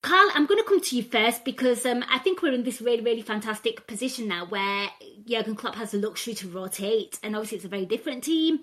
Karl, 0.06 0.30
I'm 0.36 0.46
going 0.46 0.60
to 0.60 0.70
come 0.70 0.82
to 0.82 0.96
you 0.96 1.02
first 1.02 1.44
because 1.44 1.84
um, 1.84 2.06
I 2.08 2.20
think 2.20 2.44
we're 2.44 2.54
in 2.54 2.62
this 2.62 2.80
really, 2.80 3.02
really 3.02 3.24
fantastic 3.24 3.88
position 3.88 4.28
now 4.28 4.46
where 4.46 4.90
Jurgen 5.28 5.56
Klopp 5.56 5.74
has 5.78 5.90
the 5.90 5.98
luxury 5.98 6.36
to 6.36 6.48
rotate, 6.48 7.18
and 7.24 7.36
obviously 7.36 7.56
it's 7.56 7.66
a 7.66 7.70
very 7.70 7.88
different 7.88 8.24
team. 8.24 8.60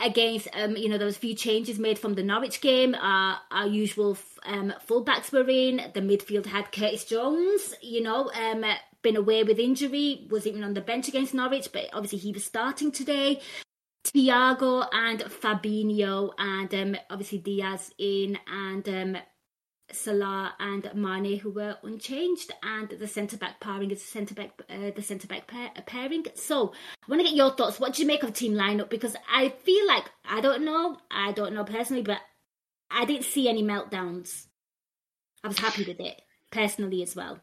Against, 0.00 0.48
um, 0.54 0.78
you 0.78 0.88
know, 0.88 0.96
a 0.96 1.12
few 1.12 1.34
changes 1.34 1.78
made 1.78 1.98
from 1.98 2.14
the 2.14 2.22
Norwich 2.22 2.62
game. 2.62 2.94
Our, 2.94 3.36
our 3.50 3.66
usual 3.66 4.16
um, 4.46 4.72
fullbacks 4.88 5.30
were 5.30 5.46
in. 5.46 5.76
The 5.92 6.00
midfield 6.00 6.46
had 6.46 6.72
Curtis 6.72 7.04
Jones, 7.04 7.74
you 7.82 8.02
know, 8.02 8.30
um, 8.30 8.64
been 9.02 9.16
away 9.16 9.44
with 9.44 9.58
injury, 9.58 10.26
was 10.30 10.46
even 10.46 10.64
on 10.64 10.72
the 10.72 10.80
bench 10.80 11.06
against 11.06 11.34
Norwich, 11.34 11.68
but 11.70 11.90
obviously 11.92 12.18
he 12.18 12.32
was 12.32 12.46
starting 12.46 12.92
today. 12.92 13.42
Thiago 14.06 14.88
and 14.90 15.20
Fabinho, 15.20 16.32
and 16.38 16.74
um, 16.74 16.96
obviously 17.10 17.36
Diaz 17.36 17.92
in, 17.98 18.38
and 18.50 18.88
um, 18.88 19.22
Salah 19.92 20.54
and 20.58 20.90
Mane, 20.94 21.38
who 21.38 21.50
were 21.50 21.76
unchanged, 21.82 22.52
and 22.62 22.88
the 22.88 23.06
centre 23.06 23.36
back 23.36 23.60
pairing 23.60 23.90
is 23.90 24.02
the 24.02 24.08
centre 24.08 24.34
back 24.34 24.50
uh, 24.68 24.90
the 24.94 25.02
centre 25.02 25.26
back 25.26 25.46
pair, 25.46 25.70
uh, 25.76 25.80
pairing. 25.82 26.24
So 26.34 26.72
I 27.02 27.10
want 27.10 27.20
to 27.22 27.28
get 27.28 27.36
your 27.36 27.50
thoughts. 27.50 27.80
What 27.80 27.94
do 27.94 28.02
you 28.02 28.08
make 28.08 28.22
of 28.22 28.32
team 28.32 28.54
lineup? 28.54 28.88
Because 28.88 29.16
I 29.32 29.50
feel 29.50 29.86
like 29.86 30.04
I 30.24 30.40
don't 30.40 30.64
know, 30.64 30.98
I 31.10 31.32
don't 31.32 31.54
know 31.54 31.64
personally, 31.64 32.02
but 32.02 32.18
I 32.90 33.04
didn't 33.04 33.24
see 33.24 33.48
any 33.48 33.62
meltdowns. 33.62 34.46
I 35.44 35.48
was 35.48 35.58
happy 35.58 35.84
with 35.84 36.00
it 36.00 36.20
personally 36.50 37.02
as 37.02 37.16
well. 37.16 37.40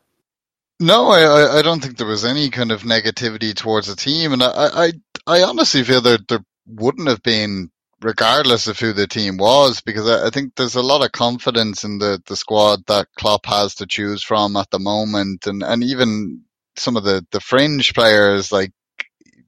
No, 0.79 1.09
I, 1.09 1.57
I 1.57 1.61
don't 1.63 1.81
think 1.81 1.97
there 1.97 2.05
was 2.05 2.23
any 2.23 2.49
kind 2.51 2.71
of 2.71 2.83
negativity 2.83 3.55
towards 3.55 3.87
the 3.87 3.95
team, 3.95 4.33
and 4.33 4.43
I, 4.43 4.49
I, 4.55 4.91
I 5.25 5.41
honestly 5.43 5.83
feel 5.83 6.01
that 6.01 6.27
there 6.27 6.43
wouldn't 6.67 7.07
have 7.07 7.23
been 7.23 7.71
regardless 8.01 8.67
of 8.67 8.79
who 8.79 8.93
the 8.93 9.07
team 9.07 9.37
was, 9.37 9.81
because 9.81 10.09
I, 10.09 10.27
I, 10.27 10.29
think 10.29 10.55
there's 10.55 10.75
a 10.75 10.81
lot 10.81 11.03
of 11.03 11.11
confidence 11.11 11.83
in 11.83 11.97
the, 11.97 12.21
the 12.27 12.35
squad 12.35 12.85
that 12.87 13.07
Klopp 13.17 13.45
has 13.45 13.75
to 13.75 13.87
choose 13.87 14.23
from 14.23 14.55
at 14.55 14.69
the 14.71 14.79
moment, 14.79 15.47
and, 15.47 15.63
and 15.63 15.83
even 15.83 16.43
some 16.75 16.95
of 16.95 17.03
the, 17.03 17.25
the 17.31 17.39
fringe 17.39 17.93
players 17.93 18.51
like 18.51 18.71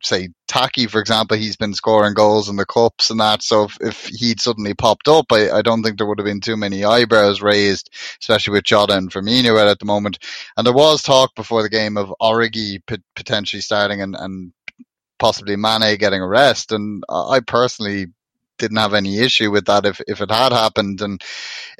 say 0.01 0.29
Taki, 0.47 0.87
for 0.87 0.99
example, 0.99 1.37
he's 1.37 1.57
been 1.57 1.73
scoring 1.73 2.13
goals 2.13 2.49
in 2.49 2.55
the 2.55 2.65
cups 2.65 3.09
and 3.09 3.19
that. 3.19 3.43
So 3.43 3.65
if, 3.65 3.77
if 3.81 4.05
he'd 4.07 4.39
suddenly 4.39 4.73
popped 4.73 5.07
up, 5.07 5.25
I, 5.31 5.51
I 5.51 5.61
don't 5.61 5.83
think 5.83 5.97
there 5.97 6.07
would 6.07 6.19
have 6.19 6.25
been 6.25 6.41
too 6.41 6.57
many 6.57 6.85
eyebrows 6.85 7.41
raised, 7.41 7.89
especially 8.21 8.53
with 8.53 8.63
Jota 8.63 8.97
and 8.97 9.11
Firmino 9.11 9.59
out 9.59 9.67
at 9.67 9.79
the 9.79 9.85
moment. 9.85 10.19
And 10.57 10.65
there 10.65 10.73
was 10.73 11.01
talk 11.01 11.35
before 11.35 11.61
the 11.61 11.69
game 11.69 11.97
of 11.97 12.13
Origi 12.21 12.79
potentially 13.15 13.61
starting 13.61 14.01
and, 14.01 14.15
and 14.15 14.53
possibly 15.17 15.55
Mane 15.55 15.97
getting 15.97 16.21
a 16.21 16.27
rest. 16.27 16.71
And 16.71 17.03
I 17.09 17.41
personally 17.45 18.07
didn't 18.59 18.77
have 18.77 18.93
any 18.93 19.19
issue 19.19 19.49
with 19.49 19.65
that 19.65 19.85
if, 19.85 19.99
if 20.07 20.21
it 20.21 20.29
had 20.29 20.51
happened. 20.51 21.01
And 21.01 21.21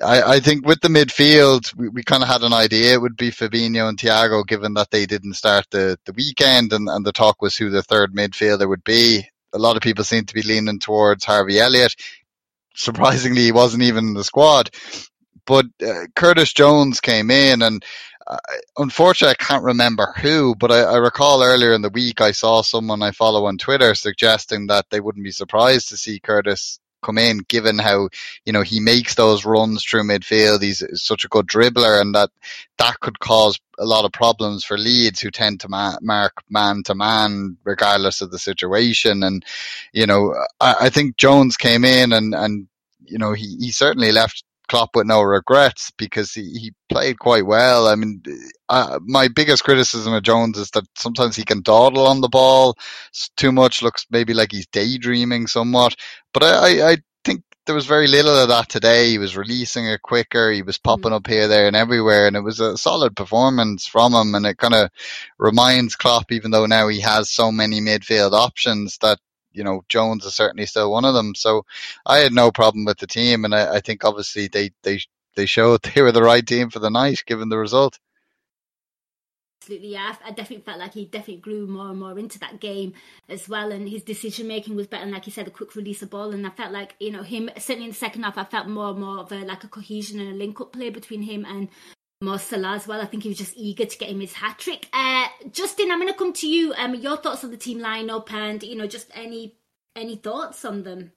I, 0.04 0.22
I 0.22 0.40
think 0.40 0.66
with 0.66 0.82
the 0.82 0.88
midfield, 0.88 1.76
we, 1.76 1.90
we 1.90 2.04
kind 2.04 2.24
of 2.24 2.30
had 2.30 2.42
an 2.42 2.54
idea 2.54 2.94
it 2.94 3.02
would 3.02 3.18
be 3.18 3.32
Fabinho 3.32 3.88
and 3.88 3.98
Thiago, 3.98 4.46
given 4.48 4.74
that 4.74 4.90
they 4.92 5.06
didn't 5.06 5.36
start 5.36 5.68
the, 5.70 6.00
the 6.06 6.14
weekend 6.14 6.74
and, 6.74 6.90
and 6.90 7.06
the 7.06 7.12
talk 7.12 7.42
was 7.42 7.56
who 7.56 7.70
the 7.70 7.84
third 7.84 8.14
midfielder 8.14 8.68
would 8.68 8.84
be. 8.84 9.28
A 9.54 9.60
lot 9.60 9.76
of 9.76 9.84
people 9.84 10.04
seem 10.04 10.26
to 10.26 10.34
be 10.34 10.42
leaning 10.42 10.80
towards 10.80 11.26
Harvey 11.26 11.60
Elliott. 11.60 11.96
Surprisingly, 12.76 13.42
he 13.42 13.52
wasn't 13.52 13.84
even 13.84 14.10
in 14.10 14.14
the 14.14 14.24
squad. 14.24 14.70
But 15.46 15.66
uh, 15.86 16.06
Curtis 16.16 16.54
Jones 16.54 17.00
came 17.00 17.32
in 17.32 17.62
and 17.62 17.84
unfortunately, 18.78 19.36
I 19.40 19.44
can't 19.44 19.64
remember 19.64 20.14
who, 20.18 20.56
but 20.56 20.72
I, 20.72 20.82
I, 20.82 20.98
recall 20.98 21.44
earlier 21.44 21.74
in 21.74 21.82
the 21.82 21.90
week 21.90 22.22
I 22.22 22.32
saw 22.32 22.62
someone 22.62 23.02
I 23.02 23.12
follow 23.12 23.46
on 23.46 23.58
Twitter 23.58 23.96
suggesting 23.96 24.68
that 24.68 24.86
they 24.90 25.00
wouldn't 25.00 25.24
be 25.24 25.32
surprised 25.32 25.90
to 25.90 25.98
see 25.98 26.20
Curtis 26.20 26.80
come 27.02 27.18
in, 27.18 27.40
given 27.40 27.80
how 27.80 28.10
you 28.46 28.54
know 28.54 28.62
he 28.62 28.80
makes 28.80 29.16
those 29.16 29.46
runs 29.46 29.84
through 29.84 30.04
midfield. 30.04 30.62
He's 30.62 30.84
such 31.02 31.26
a 31.26 31.30
good 31.30 31.48
dribbler, 31.48 32.00
and 32.00 32.14
that 32.16 32.30
that 32.78 33.00
could 33.00 33.20
cause 33.20 33.60
a 33.78 33.86
lot 33.86 34.06
of 34.06 34.12
problems 34.12 34.64
for 34.64 34.78
Leeds, 34.78 35.22
who 35.22 35.32
tend 35.32 35.62
to 35.62 35.70
ma- 35.70 35.98
mark 36.02 36.34
man 36.50 36.84
to 36.84 36.96
man 36.96 37.58
regardless 37.64 38.22
of 38.22 38.32
the 38.32 38.40
situation. 38.40 39.24
And 39.24 39.46
you 39.94 40.06
know, 40.06 40.36
I, 40.60 40.76
I 40.82 40.90
think 40.90 41.18
Jones 41.18 41.58
came 41.58 41.86
in 41.86 42.14
and 42.14 42.36
and 42.36 42.68
you 43.06 43.18
know 43.18 43.34
he 43.34 43.56
he 43.60 43.72
certainly 43.72 44.12
left 44.12 44.44
Klopp 44.70 44.96
with 44.96 45.08
no 45.08 45.22
regrets 45.22 45.92
because 45.98 46.32
he, 46.32 46.44
he 46.44 46.74
played 46.88 47.20
quite 47.20 47.46
well. 47.46 47.88
I 47.88 47.96
mean, 47.96 48.24
uh, 48.70 49.00
my 49.04 49.28
biggest 49.28 49.64
criticism 49.64 50.14
of 50.14 50.24
Jones 50.24 50.58
is 50.58 50.70
that 50.72 50.86
sometimes 50.96 51.36
he 51.36 51.44
can 51.44 51.62
dawdle 51.62 52.08
on 52.08 52.22
the 52.22 52.30
ball 52.30 52.76
too 53.36 53.52
much, 53.52 53.82
looks 53.82 54.06
maybe 54.10 54.34
like 54.34 54.52
he's 54.52 54.68
daydreaming 54.68 55.48
somewhat. 55.48 55.96
But 56.34 56.44
I, 56.44 56.54
I, 56.54 56.92
I 56.92 56.98
think 57.26 57.44
there 57.66 57.76
was 57.76 57.86
very 57.86 58.08
little 58.08 58.36
of 58.36 58.50
that 58.50 58.70
today. 58.70 59.10
He 59.10 59.18
was 59.18 59.36
releasing 59.36 59.88
it 59.88 60.02
quicker. 60.02 60.52
He 60.52 60.62
was 60.62 60.78
popping 60.78 61.12
mm. 61.12 61.16
up 61.16 61.28
here, 61.28 61.48
there, 61.48 61.68
and 61.68 61.76
everywhere, 61.76 62.28
and 62.28 62.36
it 62.36 62.42
was 62.42 62.60
a 62.60 62.78
solid 62.78 63.16
performance 63.16 63.88
from 63.88 64.14
him. 64.14 64.36
And 64.36 64.46
it 64.46 64.58
kind 64.58 64.76
of 64.76 64.90
reminds 65.38 65.96
Klopp, 65.96 66.32
even 66.32 66.52
though 66.52 66.66
now 66.66 66.88
he 66.88 67.02
has 67.02 67.30
so 67.30 67.52
many 67.52 67.82
midfield 67.82 68.32
options, 68.32 68.98
that 69.02 69.20
you 69.52 69.64
know, 69.64 69.84
Jones 69.90 70.26
is 70.26 70.36
certainly 70.36 70.66
still 70.66 70.92
one 70.92 71.06
of 71.06 71.14
them. 71.14 71.36
So 71.36 71.66
I 72.06 72.20
had 72.20 72.34
no 72.34 72.52
problem 72.52 72.86
with 72.86 73.00
the 73.00 73.08
team, 73.08 73.46
and 73.46 73.54
I, 73.56 73.76
I 73.76 73.80
think 73.82 74.04
obviously 74.06 74.48
they 74.48 74.72
they 74.84 75.00
they 75.36 75.46
showed 75.46 75.82
they 75.96 76.02
were 76.02 76.12
the 76.12 76.24
right 76.24 76.46
team 76.46 76.70
for 76.70 76.80
the 76.80 76.90
night, 76.90 77.24
given 77.26 77.50
the 77.50 77.58
result 77.58 78.00
absolutely. 79.70 79.94
Yeah, 79.94 80.16
I 80.26 80.32
definitely 80.32 80.64
felt 80.64 80.80
like 80.80 80.94
he 80.94 81.06
definitely 81.06 81.42
grew 81.42 81.68
more 81.68 81.90
and 81.90 82.00
more 82.00 82.18
into 82.18 82.40
that 82.40 82.60
game 82.60 82.94
as 83.28 83.48
well, 83.48 83.72
and 83.72 83.88
his 83.88 84.04
decision 84.04 84.48
making 84.48 84.76
was 84.76 84.88
better. 84.88 85.04
And 85.04 85.12
like 85.12 85.28
you 85.28 85.32
said, 85.32 85.46
the 85.46 85.52
quick 85.52 85.76
release 85.76 86.02
of 86.02 86.10
ball, 86.10 86.32
and 86.32 86.46
I 86.46 86.50
felt 86.50 86.72
like 86.72 86.96
you 87.00 87.12
know 87.12 87.24
him 87.24 87.50
certainly 87.58 87.86
in 87.86 87.92
the 87.92 87.98
second 87.98 88.24
half. 88.24 88.38
I 88.38 88.46
felt 88.46 88.68
more 88.68 88.90
and 88.90 89.00
more 89.00 89.20
of 89.20 89.32
a 89.32 89.40
like 89.40 89.64
a 89.64 89.68
cohesion 89.68 90.20
and 90.20 90.32
a 90.32 90.36
link 90.36 90.60
up 90.60 90.74
play 90.74 90.90
between 90.90 91.22
him 91.22 91.46
and 91.46 91.70
Mo 92.22 92.36
Salah 92.36 92.76
as 92.76 92.86
well. 92.86 93.00
I 93.00 93.06
think 93.06 93.24
he 93.24 93.30
was 93.30 93.38
just 93.38 93.54
eager 93.56 93.86
to 93.86 93.98
get 93.98 94.10
him 94.10 94.20
his 94.20 94.34
hat 94.34 94.60
trick. 94.60 94.90
Uh, 94.92 95.28
Justin, 95.54 95.90
I'm 95.90 96.02
going 96.02 96.12
to 96.12 96.20
come 96.20 96.34
to 96.34 96.50
you. 96.50 96.74
Um, 96.74 96.94
your 96.96 97.16
thoughts 97.16 97.46
on 97.46 97.52
the 97.52 97.56
team 97.56 97.80
lineup, 97.80 98.30
and 98.34 98.62
you 98.62 98.76
know, 98.76 98.88
just 98.88 99.10
any 99.16 99.56
any 99.96 100.18
thoughts 100.18 100.66
on 100.66 100.84
them? 100.84 101.14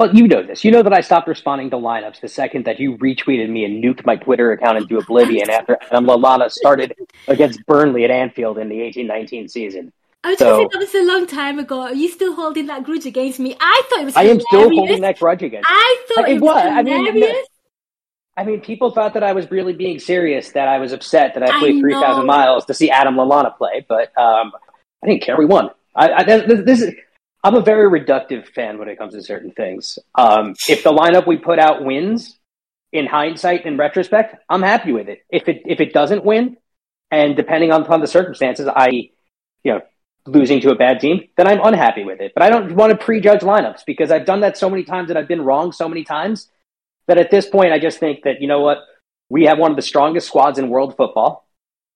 Well, 0.00 0.16
you 0.16 0.26
know 0.26 0.42
this. 0.42 0.64
You 0.64 0.70
know 0.70 0.82
that 0.82 0.94
I 0.94 1.02
stopped 1.02 1.28
responding 1.28 1.68
to 1.70 1.76
lineups 1.76 2.22
the 2.22 2.28
second 2.28 2.64
that 2.64 2.80
you 2.80 2.96
retweeted 2.96 3.50
me 3.50 3.66
and 3.66 3.84
nuked 3.84 4.06
my 4.06 4.16
Twitter 4.16 4.50
account 4.52 4.78
into 4.78 4.96
oblivion 4.96 5.50
after 5.50 5.76
Adam 5.82 6.06
Lallana 6.06 6.50
started 6.50 6.94
against 7.26 7.66
Burnley 7.66 8.04
at 8.04 8.10
Anfield 8.10 8.56
in 8.56 8.70
the 8.70 8.76
18-19 8.76 9.50
season. 9.50 9.92
I 10.24 10.30
was 10.30 10.38
so, 10.38 10.56
going 10.56 10.68
to 10.68 10.70
say 10.70 10.78
that 10.78 10.84
was 10.84 10.94
a 10.94 11.12
long 11.12 11.26
time 11.26 11.58
ago. 11.58 11.80
Are 11.82 11.92
you 11.94 12.08
still 12.08 12.34
holding 12.34 12.66
that 12.68 12.84
grudge 12.84 13.04
against 13.04 13.40
me? 13.40 13.58
I 13.60 13.82
thought 13.90 14.00
it 14.00 14.04
was. 14.06 14.16
I 14.16 14.22
am 14.22 14.40
still 14.40 14.70
holding 14.70 15.02
that 15.02 15.18
grudge 15.18 15.42
against. 15.42 15.68
I 15.68 16.04
thought 16.08 16.22
like, 16.22 16.36
it 16.36 16.40
was. 16.40 16.64
I 16.64 16.82
mean, 16.82 17.44
I 18.38 18.44
mean, 18.44 18.60
people 18.60 18.92
thought 18.92 19.14
that 19.14 19.24
I 19.24 19.32
was 19.32 19.50
really 19.50 19.72
being 19.72 19.98
serious, 19.98 20.52
that 20.52 20.68
I 20.68 20.78
was 20.78 20.92
upset 20.92 21.34
that 21.34 21.42
I 21.42 21.58
played 21.58 21.80
3,000 21.80 22.24
miles 22.24 22.66
to 22.66 22.74
see 22.74 22.88
Adam 22.88 23.16
Lallana 23.16 23.56
play, 23.58 23.84
but 23.88 24.16
um, 24.16 24.52
I 25.02 25.08
didn't 25.08 25.22
care. 25.22 25.36
We 25.36 25.44
won. 25.44 25.70
I, 25.96 26.12
I, 26.12 26.22
this, 26.22 26.64
this, 26.64 26.82
is, 26.82 26.94
I'm 27.42 27.56
a 27.56 27.60
very 27.60 27.90
reductive 27.90 28.46
fan 28.46 28.78
when 28.78 28.88
it 28.88 28.96
comes 28.96 29.14
to 29.14 29.22
certain 29.22 29.50
things. 29.50 29.98
Um, 30.14 30.54
if 30.68 30.84
the 30.84 30.92
lineup 30.92 31.26
we 31.26 31.36
put 31.36 31.58
out 31.58 31.84
wins, 31.84 32.38
in 32.92 33.06
hindsight, 33.06 33.66
in 33.66 33.76
retrospect, 33.76 34.36
I'm 34.48 34.62
happy 34.62 34.92
with 34.92 35.08
it. 35.08 35.24
If 35.30 35.48
it 35.48 35.62
if 35.66 35.80
it 35.80 35.92
doesn't 35.92 36.24
win, 36.24 36.56
and 37.10 37.36
depending 37.36 37.72
on, 37.72 37.82
upon 37.82 38.00
the 38.00 38.06
circumstances, 38.06 38.66
I, 38.66 39.10
you 39.64 39.72
know, 39.72 39.80
losing 40.26 40.60
to 40.60 40.70
a 40.70 40.74
bad 40.74 41.00
team, 41.00 41.28
then 41.36 41.48
I'm 41.48 41.60
unhappy 41.62 42.04
with 42.04 42.20
it. 42.20 42.32
But 42.34 42.44
I 42.44 42.50
don't 42.50 42.74
want 42.74 42.92
to 42.92 42.96
prejudge 42.96 43.40
lineups 43.40 43.84
because 43.84 44.10
I've 44.10 44.24
done 44.24 44.40
that 44.40 44.56
so 44.56 44.70
many 44.70 44.84
times 44.84 45.10
and 45.10 45.18
I've 45.18 45.28
been 45.28 45.42
wrong 45.42 45.72
so 45.72 45.88
many 45.88 46.04
times 46.04 46.48
that 47.08 47.18
at 47.18 47.30
this 47.30 47.46
point, 47.46 47.72
I 47.72 47.78
just 47.78 47.98
think 47.98 48.22
that, 48.24 48.40
you 48.40 48.46
know 48.46 48.60
what? 48.60 48.78
We 49.28 49.44
have 49.44 49.58
one 49.58 49.70
of 49.70 49.76
the 49.76 49.82
strongest 49.82 50.28
squads 50.28 50.58
in 50.58 50.68
world 50.68 50.96
football. 50.96 51.46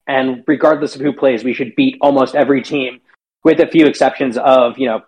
And 0.07 0.43
regardless 0.47 0.97
of 0.97 1.01
who 1.01 1.13
plays, 1.13 1.45
we 1.45 1.55
should 1.55 1.77
beat 1.77 1.97
almost 2.01 2.35
every 2.35 2.63
team 2.63 3.01
with 3.45 3.61
a 3.61 3.69
few 3.69 3.87
exceptions 3.87 4.37
of, 4.37 4.79
you 4.79 4.87
know, 4.87 5.03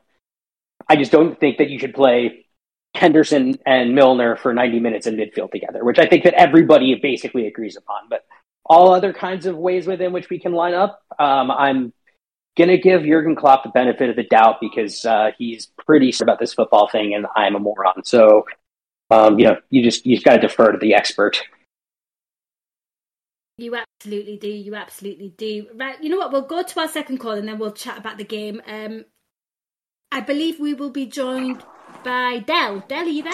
I 0.89 0.97
just 0.97 1.11
don't 1.11 1.39
think 1.39 1.59
that 1.59 1.71
you 1.71 1.79
should 1.79 1.95
play 1.95 2.47
Henderson 2.95 3.59
and 3.67 3.95
Milner 3.95 4.37
for 4.37 4.55
90 4.55 4.79
minutes 4.79 5.07
in 5.07 5.17
midfield 5.17 5.51
together, 5.51 5.85
which 5.85 5.99
I 5.99 6.07
think 6.07 6.25
that 6.25 6.35
everybody 6.35 6.95
basically 6.95 7.47
agrees 7.47 7.77
upon. 7.77 8.09
But 8.09 8.25
all 8.65 8.93
other 8.93 9.13
kinds 9.13 9.47
of 9.47 9.57
ways 9.57 9.87
within 9.87 10.13
which 10.13 10.31
we 10.31 10.39
can 10.39 10.53
line 10.53 10.75
up, 10.75 11.03
um, 11.19 11.51
I'm 11.51 11.93
going 12.57 12.69
to 12.69 12.79
give 12.79 13.03
Jurgen 13.03 13.35
Klopp 13.35 13.65
the 13.65 13.71
benefit 13.71 14.11
of 14.11 14.17
the 14.17 14.23
doubt 14.25 14.57
because 14.61 15.05
uh, 15.05 15.33
he's 15.37 15.67
pretty 15.87 16.13
sure 16.13 16.25
about 16.25 16.39
this 16.39 16.55
football 16.55 16.89
thing 16.89 17.15
and 17.15 17.27
I'm 17.35 17.57
a 17.57 17.59
moron. 17.59 18.05
So 18.05 18.47
um, 19.11 19.39
you 19.39 19.47
know, 19.47 19.57
you 19.71 19.83
just 19.83 20.07
you 20.07 20.17
just 20.17 20.25
got 20.25 20.35
to 20.35 20.41
defer 20.41 20.73
to 20.73 20.79
the 20.79 20.95
expert. 20.95 21.43
You 23.57 23.77
absolutely 23.77 24.37
do. 24.37 24.49
You 24.49 24.75
absolutely 24.75 25.33
do. 25.37 25.69
Right. 25.75 26.03
You 26.03 26.11
know 26.11 26.19
what? 26.19 26.33
We'll 26.33 26.43
go 26.43 26.63
to 26.63 26.81
our 26.81 26.89
second 26.89 27.19
call 27.19 27.33
and 27.33 27.47
then 27.47 27.59
we'll 27.59 27.73
chat 27.73 27.99
about 27.99 28.19
the 28.19 28.25
game. 28.25 28.61
Um, 28.67 29.05
I 30.11 30.21
believe 30.21 30.59
we 30.59 30.75
will 30.75 30.91
be 30.91 31.07
joined 31.07 31.63
by 32.03 32.43
Dell. 32.47 32.85
Dell, 32.89 33.05
are 33.05 33.09
you 33.09 33.23
there? 33.23 33.33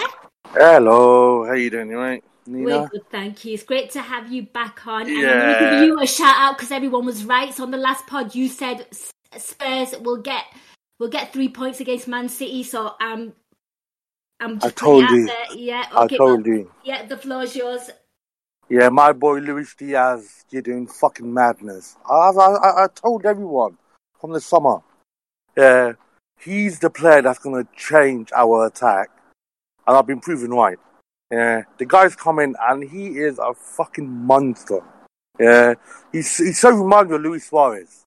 Hello. 0.49 1.47
How 1.47 1.55
you 1.55 1.71
doing? 1.71 1.91
You 1.91 1.99
right? 1.99 2.25
Nina? 2.47 2.65
We're 2.65 2.89
good, 2.89 3.11
thank 3.11 3.45
you. 3.45 3.55
It's 3.55 3.63
great 3.63 3.91
to 3.91 4.01
have 4.01 4.31
you 4.31 4.43
back 4.43 4.87
on. 4.87 5.03
And 5.03 5.17
yeah. 5.17 5.31
I'm 5.31 5.41
going 5.41 5.55
to 5.55 5.71
give 5.71 5.89
you 5.89 6.01
a 6.01 6.07
shout 6.07 6.35
out 6.37 6.57
because 6.57 6.73
everyone 6.73 7.07
was 7.07 7.25
right. 7.25 7.55
So 7.55 7.63
on 7.63 7.71
the 7.71 7.77
last 7.77 8.07
pod, 8.07 8.35
you 8.35 8.49
said 8.49 8.87
Spurs 9.37 9.95
will 10.01 10.19
get 10.19 10.45
will 10.99 11.09
get 11.09 11.33
three 11.33 11.49
points 11.49 11.81
against 11.81 12.09
Man 12.09 12.29
City. 12.29 12.63
So 12.63 12.95
I'm 13.01 13.33
I'm 14.41 14.59
just 14.59 14.67
I 14.67 14.71
told 14.71 15.11
you. 15.11 15.27
There. 15.27 15.57
Yeah, 15.57 15.85
okay, 15.93 16.15
I 16.15 16.19
told 16.19 16.47
well, 16.47 16.57
you. 16.57 16.73
Yeah, 16.83 17.07
the 17.07 17.17
floor's 17.17 17.55
yours. 17.55 17.91
Yeah, 18.71 18.89
my 18.89 19.13
boy 19.13 19.39
Luis 19.39 19.75
Diaz, 19.75 20.45
you're 20.51 20.63
doing 20.63 20.87
fucking 20.87 21.33
madness. 21.33 21.97
I, 22.09 22.31
I, 22.31 22.85
I 22.85 22.87
told 22.95 23.27
everyone 23.27 23.77
from 24.21 24.33
the 24.33 24.41
summer. 24.41 24.79
Yeah, 25.57 25.93
he's 26.41 26.79
the 26.79 26.89
player 26.89 27.21
that's 27.21 27.41
going 27.41 27.65
to 27.65 27.71
change 27.77 28.31
our 28.35 28.67
attack. 28.67 29.11
And 29.87 29.97
I've 29.97 30.07
been 30.07 30.21
proven 30.21 30.53
right. 30.53 30.79
Yeah, 31.31 31.63
the 31.79 31.85
guy's 31.85 32.17
coming 32.17 32.55
and 32.69 32.89
he 32.89 33.19
is 33.19 33.39
a 33.39 33.55
fucking 33.55 34.09
monster. 34.09 34.81
Yeah, 35.39 35.75
he's, 36.13 36.37
he's 36.37 36.61
so 36.61 36.71
reminded 36.71 37.15
of 37.15 37.23
Luis 37.23 37.49
Suarez. 37.49 38.05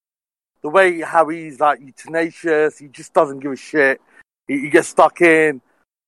The 0.62 0.70
way 0.70 1.02
how 1.02 1.28
he's 1.28 1.60
like 1.60 1.80
tenacious, 1.98 2.78
he 2.78 2.88
just 2.88 3.14
doesn't 3.14 3.40
give 3.40 3.52
a 3.52 3.56
shit. 3.58 4.02
He, 4.48 4.62
he 4.62 4.70
gets 4.70 4.88
stuck 4.88 5.20
in. 5.22 5.62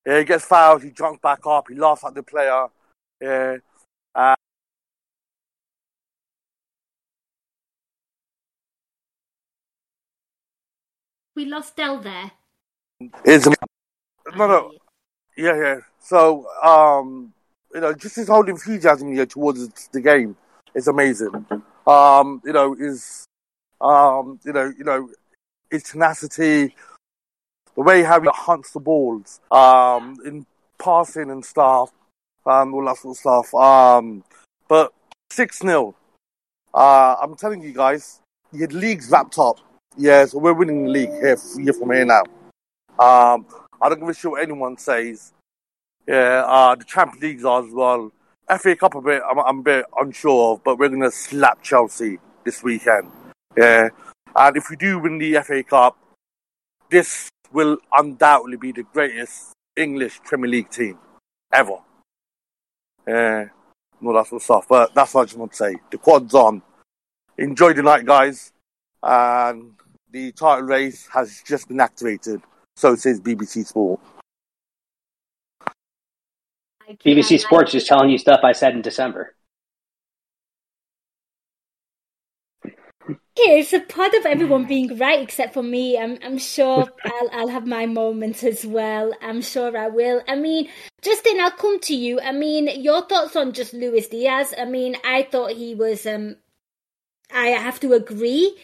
Yeah, 0.06 0.20
he 0.20 0.24
gets 0.24 0.44
fouled, 0.44 0.84
he 0.84 0.90
jumps 0.90 1.20
back 1.20 1.40
up, 1.46 1.66
he 1.68 1.74
laughs 1.74 2.04
at 2.04 2.14
the 2.14 2.22
player. 2.22 2.66
Yeah. 3.20 3.56
Uh, 4.14 4.36
we 11.34 11.44
lost 11.46 11.74
Dell 11.76 12.00
there. 12.00 12.30
Is 13.24 13.46
no, 13.46 13.54
no, 14.36 14.72
yeah, 15.36 15.56
yeah. 15.56 15.76
So, 15.98 16.46
um, 16.62 17.32
you 17.74 17.80
know, 17.80 17.92
just 17.92 18.16
his 18.16 18.28
whole 18.28 18.48
enthusiasm 18.48 19.12
here 19.12 19.26
towards 19.26 19.88
the 19.88 20.00
game 20.00 20.36
is 20.74 20.86
amazing. 20.86 21.46
Um, 21.86 22.40
you 22.44 22.52
know, 22.52 22.74
is 22.78 23.26
um, 23.80 24.38
you 24.44 24.52
know, 24.52 24.72
you 24.78 24.84
know, 24.84 25.10
his 25.70 25.82
tenacity, 25.82 26.74
the 27.76 27.82
way 27.82 28.02
how 28.02 28.20
he 28.20 28.28
hunts 28.32 28.72
the 28.72 28.80
balls, 28.80 29.40
um, 29.50 30.16
in 30.24 30.46
passing 30.78 31.30
and 31.30 31.44
stuff, 31.44 31.90
and 32.44 32.74
all 32.74 32.84
that 32.86 32.96
sort 32.96 33.16
of 33.16 33.18
stuff. 33.18 33.54
Um, 33.54 34.24
but 34.68 34.92
6 35.30 35.58
0. 35.58 35.94
Uh, 36.74 37.16
I'm 37.20 37.36
telling 37.36 37.62
you 37.62 37.72
guys, 37.72 38.20
had 38.58 38.72
leagues 38.72 39.10
wrapped 39.10 39.38
up. 39.38 39.58
Yeah, 39.96 40.24
so 40.26 40.38
we're 40.38 40.52
winning 40.52 40.84
the 40.84 40.90
league 40.90 41.10
here, 41.10 41.38
year 41.56 41.72
from 41.72 41.90
here 41.92 42.04
now. 42.04 42.22
Um, 42.98 43.46
I 43.80 43.88
don't 43.88 44.00
give 44.00 44.08
a 44.08 44.14
shit 44.14 44.30
what 44.30 44.42
anyone 44.42 44.76
says. 44.76 45.32
Yeah, 46.06 46.44
uh, 46.46 46.74
the 46.74 46.84
Champions 46.84 47.22
Leagues 47.22 47.44
are 47.44 47.64
as 47.64 47.72
well. 47.72 48.12
FA 48.58 48.76
Cup 48.76 48.94
a 48.94 49.00
bit, 49.00 49.22
I'm, 49.28 49.38
I'm 49.38 49.58
a 49.58 49.62
bit 49.62 49.86
unsure 49.98 50.52
of, 50.52 50.64
but 50.64 50.78
we're 50.78 50.88
going 50.88 51.00
to 51.00 51.10
slap 51.10 51.62
Chelsea 51.62 52.18
this 52.44 52.62
weekend. 52.62 53.10
Yeah, 53.56 53.88
and 54.34 54.56
if 54.56 54.70
we 54.70 54.76
do 54.76 54.98
win 54.98 55.18
the 55.18 55.40
FA 55.42 55.64
Cup, 55.64 55.96
this 56.90 57.28
will 57.52 57.78
undoubtedly 57.92 58.56
be 58.56 58.72
the 58.72 58.82
greatest 58.82 59.52
English 59.76 60.20
Premier 60.22 60.50
League 60.50 60.70
team 60.70 60.98
ever. 61.52 61.76
Yeah, 63.06 63.48
no, 64.00 64.12
that's 64.12 64.32
what's 64.32 64.44
stuff. 64.44 64.66
But 64.68 64.94
that's 64.94 65.14
what 65.14 65.22
I 65.22 65.24
just 65.24 65.36
want 65.36 65.52
to 65.52 65.56
say. 65.56 65.76
The 65.90 65.98
quad's 65.98 66.34
on. 66.34 66.62
Enjoy 67.38 67.72
the 67.72 67.82
night, 67.82 68.04
guys. 68.04 68.52
And 69.02 69.72
the 70.10 70.32
title 70.32 70.66
race 70.66 71.08
has 71.12 71.42
just 71.46 71.68
been 71.68 71.80
activated. 71.80 72.40
So 72.76 72.94
says 72.96 73.20
BBC 73.20 73.66
Sport. 73.66 74.00
BBC 77.04 77.40
Sports 77.40 77.74
is 77.74 77.84
telling 77.84 78.10
you 78.10 78.18
stuff 78.18 78.40
I 78.42 78.52
said 78.52 78.74
in 78.74 78.82
December. 78.82 79.34
Yeah, 83.08 83.52
it's 83.52 83.72
a 83.72 83.80
part 83.80 84.14
of 84.14 84.24
everyone 84.24 84.64
being 84.64 84.96
right 84.98 85.20
except 85.20 85.52
for 85.54 85.62
me. 85.62 85.98
I'm 85.98 86.18
I'm 86.22 86.38
sure 86.38 86.88
I'll 87.04 87.30
I'll 87.32 87.48
have 87.48 87.66
my 87.66 87.86
moments 87.86 88.42
as 88.42 88.64
well. 88.64 89.12
I'm 89.20 89.42
sure 89.42 89.76
I 89.76 89.88
will. 89.88 90.22
I 90.26 90.36
mean, 90.36 90.68
Justin, 91.02 91.40
I'll 91.40 91.50
come 91.50 91.78
to 91.80 91.94
you. 91.94 92.18
I 92.20 92.32
mean, 92.32 92.68
your 92.82 93.06
thoughts 93.06 93.36
on 93.36 93.52
just 93.52 93.74
Luis 93.74 94.08
Diaz. 94.08 94.54
I 94.58 94.64
mean, 94.64 94.96
I 95.04 95.28
thought 95.30 95.52
he 95.52 95.74
was 95.74 96.06
um 96.06 96.36
I 97.32 97.48
have 97.48 97.80
to 97.80 97.92
agree 97.92 98.56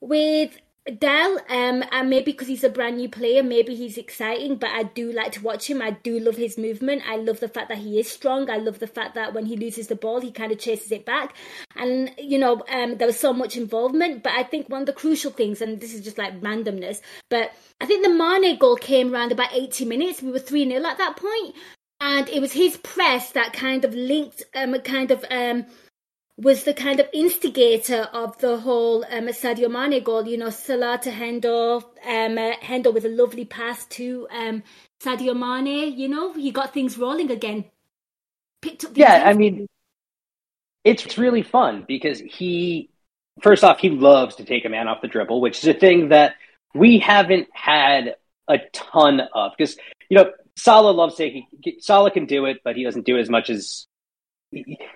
with 0.00 0.58
Dell, 0.86 1.40
um, 1.48 1.82
and 1.90 2.08
maybe 2.08 2.30
because 2.30 2.46
he's 2.46 2.62
a 2.62 2.68
brand 2.68 2.98
new 2.98 3.08
player, 3.08 3.42
maybe 3.42 3.74
he's 3.74 3.98
exciting, 3.98 4.54
but 4.56 4.70
I 4.70 4.84
do 4.84 5.10
like 5.10 5.32
to 5.32 5.42
watch 5.42 5.68
him. 5.68 5.82
I 5.82 5.90
do 5.90 6.20
love 6.20 6.36
his 6.36 6.56
movement. 6.56 7.02
I 7.08 7.16
love 7.16 7.40
the 7.40 7.48
fact 7.48 7.70
that 7.70 7.78
he 7.78 7.98
is 7.98 8.08
strong. 8.08 8.48
I 8.48 8.58
love 8.58 8.78
the 8.78 8.86
fact 8.86 9.16
that 9.16 9.34
when 9.34 9.46
he 9.46 9.56
loses 9.56 9.88
the 9.88 9.96
ball, 9.96 10.20
he 10.20 10.30
kind 10.30 10.52
of 10.52 10.60
chases 10.60 10.92
it 10.92 11.04
back. 11.04 11.34
And, 11.74 12.12
you 12.18 12.38
know, 12.38 12.62
um, 12.70 12.98
there 12.98 13.08
was 13.08 13.18
so 13.18 13.32
much 13.32 13.56
involvement, 13.56 14.22
but 14.22 14.32
I 14.34 14.44
think 14.44 14.68
one 14.68 14.82
of 14.82 14.86
the 14.86 14.92
crucial 14.92 15.32
things, 15.32 15.60
and 15.60 15.80
this 15.80 15.92
is 15.92 16.02
just 16.02 16.18
like 16.18 16.40
randomness, 16.40 17.00
but 17.30 17.50
I 17.80 17.86
think 17.86 18.04
the 18.04 18.14
Mane 18.14 18.56
goal 18.56 18.76
came 18.76 19.12
around 19.12 19.32
about 19.32 19.52
80 19.52 19.86
minutes. 19.86 20.22
We 20.22 20.30
were 20.30 20.38
3 20.38 20.68
0 20.68 20.84
at 20.86 20.98
that 20.98 21.16
point, 21.16 21.56
And 22.00 22.28
it 22.28 22.40
was 22.40 22.52
his 22.52 22.76
press 22.76 23.32
that 23.32 23.52
kind 23.52 23.84
of 23.84 23.94
linked, 23.94 24.44
um, 24.54 24.78
kind 24.82 25.10
of, 25.10 25.24
um, 25.30 25.66
was 26.38 26.64
the 26.64 26.74
kind 26.74 27.00
of 27.00 27.08
instigator 27.12 28.08
of 28.12 28.36
the 28.38 28.58
whole 28.58 29.04
um, 29.04 29.26
Sadio 29.28 29.70
Mane 29.70 30.02
goal. 30.02 30.26
You 30.26 30.36
know, 30.36 30.50
Salah 30.50 30.98
to 31.02 31.10
Hendo, 31.10 31.82
um, 31.82 32.38
uh, 32.38 32.52
Hendo 32.62 32.92
with 32.92 33.04
a 33.04 33.08
lovely 33.08 33.44
pass 33.44 33.86
to 33.86 34.28
um, 34.30 34.62
Sadio 35.00 35.34
Mane. 35.34 35.96
You 35.96 36.08
know, 36.08 36.32
he 36.34 36.50
got 36.50 36.74
things 36.74 36.98
rolling 36.98 37.30
again. 37.30 37.64
Picked 38.60 38.84
up. 38.84 38.90
Yeah, 38.94 39.22
I 39.26 39.32
mean, 39.32 39.66
it's 40.84 41.16
really 41.16 41.42
fun 41.42 41.84
because 41.88 42.20
he, 42.20 42.90
first 43.42 43.64
off, 43.64 43.80
he 43.80 43.90
loves 43.90 44.36
to 44.36 44.44
take 44.44 44.64
a 44.64 44.68
man 44.68 44.88
off 44.88 45.00
the 45.00 45.08
dribble, 45.08 45.40
which 45.40 45.58
is 45.58 45.68
a 45.68 45.74
thing 45.74 46.10
that 46.10 46.34
we 46.74 46.98
haven't 46.98 47.48
had 47.52 48.16
a 48.46 48.58
ton 48.74 49.20
of. 49.34 49.52
Because 49.56 49.78
you 50.10 50.18
know, 50.18 50.32
Salah 50.54 50.90
loves 50.90 51.14
taking. 51.14 51.46
Salah 51.80 52.10
can 52.10 52.26
do 52.26 52.44
it, 52.44 52.58
but 52.62 52.76
he 52.76 52.84
doesn't 52.84 53.06
do 53.06 53.16
it 53.16 53.20
as 53.20 53.30
much 53.30 53.48
as 53.48 53.86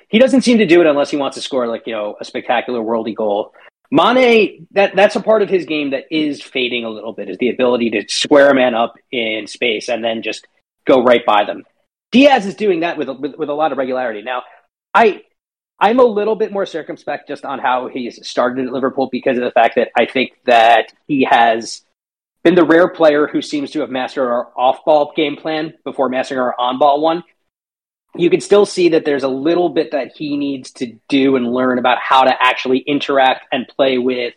he 0.08 0.18
doesn't 0.18 0.42
seem 0.42 0.58
to 0.58 0.66
do 0.66 0.80
it 0.80 0.86
unless 0.86 1.10
he 1.10 1.16
wants 1.16 1.36
to 1.36 1.42
score 1.42 1.66
like 1.66 1.82
you 1.86 1.94
know 1.94 2.16
a 2.20 2.24
spectacular 2.24 2.80
worldy 2.80 3.14
goal. 3.14 3.52
Mane, 3.90 4.68
that 4.72 4.94
that's 4.94 5.16
a 5.16 5.20
part 5.20 5.42
of 5.42 5.48
his 5.48 5.66
game 5.66 5.90
that 5.90 6.04
is 6.10 6.42
fading 6.42 6.84
a 6.84 6.90
little 6.90 7.12
bit, 7.12 7.28
is 7.28 7.38
the 7.38 7.50
ability 7.50 7.90
to 7.90 8.04
square 8.08 8.50
a 8.50 8.54
man 8.54 8.74
up 8.74 8.94
in 9.10 9.46
space 9.46 9.88
and 9.88 10.04
then 10.04 10.22
just 10.22 10.46
go 10.86 11.02
right 11.02 11.26
by 11.26 11.44
them. 11.44 11.64
Diaz 12.12 12.46
is 12.46 12.54
doing 12.54 12.80
that 12.80 12.96
with 12.96 13.08
with, 13.08 13.34
with 13.36 13.48
a 13.48 13.54
lot 13.54 13.72
of 13.72 13.78
regularity. 13.78 14.22
Now, 14.22 14.42
I 14.94 15.22
I'm 15.78 15.98
a 15.98 16.04
little 16.04 16.36
bit 16.36 16.52
more 16.52 16.66
circumspect 16.66 17.26
just 17.26 17.44
on 17.44 17.58
how 17.58 17.88
he's 17.88 18.26
started 18.26 18.66
at 18.66 18.72
Liverpool 18.72 19.08
because 19.10 19.38
of 19.38 19.44
the 19.44 19.50
fact 19.50 19.76
that 19.76 19.88
I 19.96 20.06
think 20.06 20.32
that 20.44 20.92
he 21.08 21.26
has 21.28 21.82
been 22.44 22.54
the 22.54 22.64
rare 22.64 22.88
player 22.88 23.26
who 23.26 23.42
seems 23.42 23.70
to 23.72 23.80
have 23.80 23.90
mastered 23.90 24.28
our 24.28 24.48
off 24.56 24.84
ball 24.84 25.12
game 25.16 25.36
plan 25.36 25.74
before 25.84 26.08
mastering 26.08 26.40
our 26.40 26.54
on 26.58 26.78
ball 26.78 27.00
one 27.00 27.24
you 28.16 28.30
can 28.30 28.40
still 28.40 28.66
see 28.66 28.88
that 28.90 29.04
there's 29.04 29.22
a 29.22 29.28
little 29.28 29.68
bit 29.68 29.92
that 29.92 30.12
he 30.16 30.36
needs 30.36 30.72
to 30.72 30.98
do 31.08 31.36
and 31.36 31.52
learn 31.52 31.78
about 31.78 31.98
how 31.98 32.22
to 32.22 32.34
actually 32.40 32.78
interact 32.78 33.46
and 33.52 33.68
play 33.68 33.98
with 33.98 34.34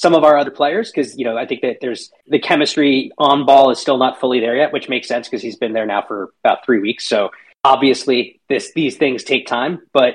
some 0.00 0.14
of 0.14 0.24
our 0.24 0.38
other 0.38 0.50
players 0.50 0.90
because 0.90 1.18
you 1.18 1.26
know 1.26 1.36
I 1.36 1.46
think 1.46 1.60
that 1.60 1.76
there's 1.82 2.10
the 2.26 2.38
chemistry 2.38 3.12
on 3.18 3.44
ball 3.44 3.70
is 3.70 3.78
still 3.78 3.98
not 3.98 4.18
fully 4.18 4.40
there 4.40 4.56
yet, 4.56 4.72
which 4.72 4.88
makes 4.88 5.06
sense 5.06 5.28
because 5.28 5.42
he's 5.42 5.56
been 5.56 5.74
there 5.74 5.84
now 5.84 6.02
for 6.06 6.32
about 6.42 6.64
three 6.64 6.80
weeks. 6.80 7.06
So 7.06 7.30
obviously 7.64 8.40
this 8.48 8.72
these 8.72 8.96
things 8.96 9.24
take 9.24 9.46
time, 9.46 9.82
but 9.92 10.14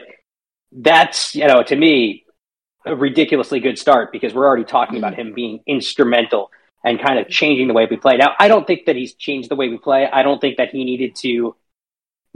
that's 0.71 1.35
you 1.35 1.45
know 1.45 1.61
to 1.61 1.75
me 1.75 2.25
a 2.87 2.95
ridiculously 2.95 3.59
good 3.59 3.77
start 3.77 4.11
because 4.11 4.33
we're 4.33 4.45
already 4.45 4.63
talking 4.63 4.97
about 4.97 5.13
him 5.13 5.33
being 5.33 5.59
instrumental 5.67 6.49
and 6.83 6.99
kind 6.99 7.19
of 7.19 7.27
changing 7.27 7.67
the 7.67 7.73
way 7.73 7.87
we 7.89 7.97
play. 7.97 8.17
Now 8.17 8.33
I 8.39 8.47
don't 8.47 8.65
think 8.65 8.87
that 8.87 8.95
he's 8.95 9.13
changed 9.13 9.49
the 9.49 9.55
way 9.55 9.69
we 9.69 9.77
play. 9.77 10.07
I 10.11 10.23
don't 10.23 10.41
think 10.41 10.57
that 10.57 10.69
he 10.69 10.83
needed 10.83 11.15
to 11.17 11.55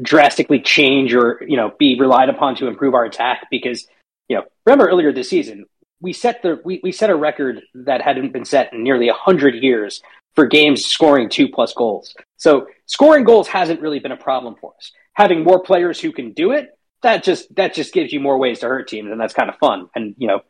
drastically 0.01 0.59
change 0.59 1.13
or 1.13 1.41
you 1.45 1.57
know 1.57 1.73
be 1.77 1.99
relied 1.99 2.29
upon 2.29 2.55
to 2.55 2.67
improve 2.67 2.93
our 2.93 3.05
attack 3.05 3.47
because 3.51 3.87
you 4.27 4.35
know 4.35 4.43
remember 4.65 4.87
earlier 4.87 5.11
this 5.11 5.29
season 5.29 5.65
we 6.01 6.13
set 6.13 6.41
the 6.41 6.61
we, 6.63 6.79
we 6.83 6.91
set 6.91 7.09
a 7.09 7.15
record 7.15 7.61
that 7.73 8.01
hadn't 8.01 8.31
been 8.31 8.45
set 8.45 8.73
in 8.73 8.83
nearly 8.83 9.07
100 9.07 9.55
years 9.55 10.01
for 10.35 10.45
games 10.45 10.85
scoring 10.85 11.29
two 11.29 11.49
plus 11.49 11.73
goals. 11.73 12.15
So 12.37 12.67
scoring 12.85 13.23
goals 13.23 13.47
hasn't 13.47 13.81
really 13.81 13.99
been 13.99 14.11
a 14.11 14.17
problem 14.17 14.55
for 14.61 14.73
us. 14.77 14.91
Having 15.13 15.43
more 15.43 15.61
players 15.61 15.99
who 15.99 16.11
can 16.11 16.33
do 16.33 16.51
it 16.51 16.69
that 17.01 17.23
just 17.23 17.53
that 17.55 17.73
just 17.73 17.93
gives 17.93 18.11
you 18.11 18.19
more 18.19 18.37
ways 18.37 18.59
to 18.59 18.67
hurt 18.67 18.87
teams 18.87 19.11
and 19.11 19.19
that's 19.19 19.33
kind 19.33 19.49
of 19.49 19.57
fun. 19.57 19.89
And 19.95 20.15
you 20.17 20.27
know 20.27 20.41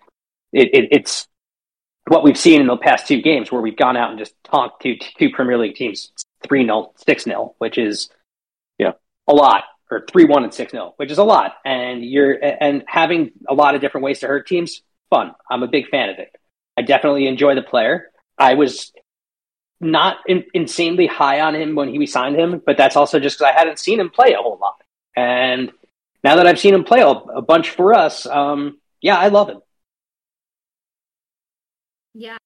it, 0.52 0.70
it, 0.74 0.88
it's 0.92 1.28
what 2.08 2.24
we've 2.24 2.38
seen 2.38 2.62
in 2.62 2.68
the 2.68 2.78
past 2.78 3.08
two 3.08 3.22
games 3.22 3.52
where 3.52 3.62
we've 3.62 3.78
gone 3.78 3.98
out 3.98 4.10
and 4.10 4.20
just 4.20 4.34
tonked 4.44 4.82
two 4.82 4.96
two 5.18 5.30
premier 5.30 5.58
league 5.58 5.76
teams 5.76 6.12
3-0 6.48 6.94
6-0 7.06 7.54
which 7.58 7.78
is 7.78 8.10
a 9.30 9.34
lot 9.34 9.64
or 9.90 10.06
3-1 10.06 10.44
and 10.44 10.52
6-0, 10.52 10.94
which 10.98 11.12
is 11.12 11.18
a 11.18 11.24
lot. 11.24 11.54
And 11.66 12.04
you're 12.04 12.38
and 12.44 12.84
having 12.88 13.32
a 13.48 13.54
lot 13.54 13.76
of 13.76 13.82
different 13.82 14.04
ways 14.04 14.20
to 14.20 14.28
hurt 14.28 14.48
teams, 14.48 14.82
fun. 15.10 15.34
I'm 15.50 15.64
a 15.64 15.68
big 15.68 15.88
fan 15.90 16.10
of 16.10 16.20
it. 16.20 16.36
I 16.78 16.82
definitely 16.82 17.28
enjoy 17.28 17.56
the 17.56 17.62
player. 17.62 18.12
I 18.38 18.56
was 18.56 18.92
not 19.82 20.18
in, 20.28 20.44
insanely 20.54 21.08
high 21.08 21.40
on 21.42 21.56
him 21.56 21.76
when 21.76 21.90
he 21.90 21.98
we 21.98 22.06
signed 22.06 22.36
him, 22.36 22.62
but 22.66 22.78
that's 22.78 22.96
also 22.96 23.20
just 23.20 23.38
because 23.40 23.54
I 23.54 23.58
hadn't 23.58 23.80
seen 23.80 24.00
him 24.00 24.10
play 24.10 24.34
a 24.34 24.38
whole 24.38 24.58
lot. 24.60 24.82
And 25.16 25.72
now 26.24 26.36
that 26.36 26.48
I've 26.48 26.60
seen 26.60 26.74
him 26.74 26.84
play 26.84 27.02
a, 27.02 27.08
a 27.08 27.42
bunch 27.42 27.70
for 27.72 27.94
us, 27.94 28.26
um, 28.26 28.80
yeah, 29.02 29.18
I 29.18 29.30
love 29.30 29.50
him. 29.50 29.62
Yeah, 32.14 32.38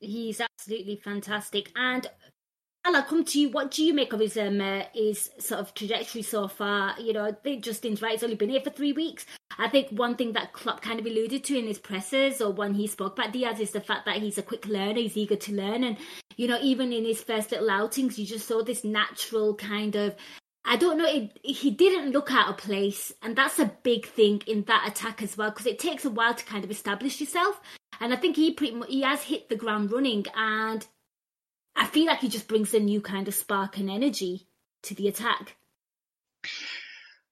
he's 0.00 0.40
absolutely 0.40 0.96
fantastic. 0.96 1.70
And 1.76 2.06
I'll 2.84 3.02
come 3.02 3.24
to 3.24 3.40
you. 3.40 3.48
What 3.50 3.70
do 3.70 3.84
you 3.84 3.94
make 3.94 4.12
of 4.12 4.20
his 4.20 4.36
um 4.36 4.60
uh, 4.60 4.82
his 4.92 5.30
sort 5.38 5.60
of 5.60 5.74
trajectory 5.74 6.22
so 6.22 6.48
far? 6.48 6.94
You 7.00 7.12
know, 7.12 7.24
I 7.24 7.32
think 7.32 7.64
Justin's 7.64 8.02
right. 8.02 8.12
He's 8.12 8.22
only 8.22 8.36
been 8.36 8.50
here 8.50 8.60
for 8.60 8.70
three 8.70 8.92
weeks. 8.92 9.24
I 9.58 9.68
think 9.68 9.90
one 9.90 10.16
thing 10.16 10.32
that 10.32 10.52
Klopp 10.52 10.82
kind 10.82 10.98
of 10.98 11.06
alluded 11.06 11.44
to 11.44 11.58
in 11.58 11.66
his 11.66 11.78
presses 11.78 12.40
or 12.40 12.52
when 12.52 12.74
he 12.74 12.86
spoke 12.86 13.18
about 13.18 13.32
Diaz 13.32 13.60
is 13.60 13.70
the 13.70 13.80
fact 13.80 14.06
that 14.06 14.16
he's 14.16 14.38
a 14.38 14.42
quick 14.42 14.66
learner. 14.66 15.00
He's 15.00 15.16
eager 15.16 15.36
to 15.36 15.52
learn, 15.52 15.84
and 15.84 15.96
you 16.36 16.48
know, 16.48 16.58
even 16.62 16.92
in 16.92 17.04
his 17.04 17.22
first 17.22 17.50
little 17.50 17.70
outings, 17.70 18.18
you 18.18 18.26
just 18.26 18.46
saw 18.46 18.62
this 18.62 18.84
natural 18.84 19.54
kind 19.54 19.96
of. 19.96 20.14
I 20.64 20.76
don't 20.76 20.96
know. 20.96 21.08
It, 21.08 21.38
he 21.42 21.72
didn't 21.72 22.12
look 22.12 22.30
out 22.32 22.48
of 22.48 22.56
place, 22.56 23.12
and 23.22 23.34
that's 23.34 23.58
a 23.58 23.72
big 23.82 24.06
thing 24.06 24.42
in 24.46 24.62
that 24.64 24.88
attack 24.88 25.22
as 25.22 25.36
well 25.36 25.50
because 25.50 25.66
it 25.66 25.78
takes 25.78 26.04
a 26.04 26.10
while 26.10 26.34
to 26.34 26.44
kind 26.44 26.64
of 26.64 26.70
establish 26.70 27.20
yourself. 27.20 27.60
And 28.00 28.12
I 28.12 28.16
think 28.16 28.36
he 28.36 28.52
pretty 28.52 28.74
much, 28.74 28.88
he 28.88 29.02
has 29.02 29.22
hit 29.22 29.48
the 29.48 29.56
ground 29.56 29.92
running, 29.92 30.24
and 30.36 30.86
I 31.82 31.86
feel 31.86 32.06
like 32.06 32.20
he 32.20 32.28
just 32.28 32.46
brings 32.46 32.72
a 32.74 32.78
new 32.78 33.00
kind 33.00 33.26
of 33.26 33.34
spark 33.34 33.76
and 33.76 33.90
energy 33.90 34.46
to 34.84 34.94
the 34.94 35.08
attack. 35.08 35.56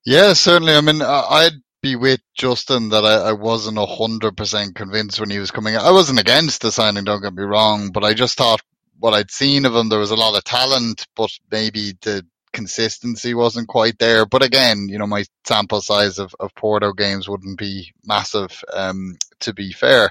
Yeah, 0.05 0.33
certainly. 0.33 0.75
I 0.75 0.81
mean, 0.81 1.01
I'd 1.03 1.63
be 1.81 1.95
with 1.95 2.19
Justin 2.35 2.89
that 2.89 3.05
I, 3.05 3.29
I 3.29 3.33
wasn't 3.33 3.79
a 3.79 3.87
hundred 3.87 4.37
percent 4.37 4.75
convinced 4.75 5.21
when 5.21 5.31
he 5.31 5.39
was 5.39 5.53
coming. 5.53 5.77
I 5.77 5.93
wasn't 5.93 6.19
against 6.19 6.63
the 6.63 6.73
signing. 6.73 7.05
Don't 7.05 7.23
get 7.23 7.33
me 7.33 7.45
wrong, 7.45 7.93
but 7.93 8.03
I 8.03 8.13
just 8.13 8.37
thought 8.37 8.61
what 8.99 9.15
I'd 9.15 9.31
seen 9.31 9.67
of 9.67 9.75
him, 9.77 9.89
there 9.89 10.01
was 10.01 10.11
a 10.11 10.17
lot 10.17 10.37
of 10.37 10.43
talent, 10.43 11.07
but 11.15 11.31
maybe 11.53 11.93
the 12.03 12.27
consistency 12.53 13.35
wasn't 13.35 13.69
quite 13.69 14.01
there. 14.01 14.27
But 14.27 14.43
again, 14.43 14.89
you 14.89 14.99
know, 14.99 15.07
my 15.07 15.27
sample 15.45 15.81
size 15.81 16.19
of, 16.19 16.35
of 16.41 16.53
Porto 16.57 16.93
games 16.93 17.29
wouldn't 17.29 17.57
be 17.57 17.93
massive, 18.05 18.65
um, 18.73 19.17
to 19.41 19.55
be 19.55 19.71
fair. 19.71 20.11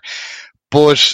But 0.72 1.14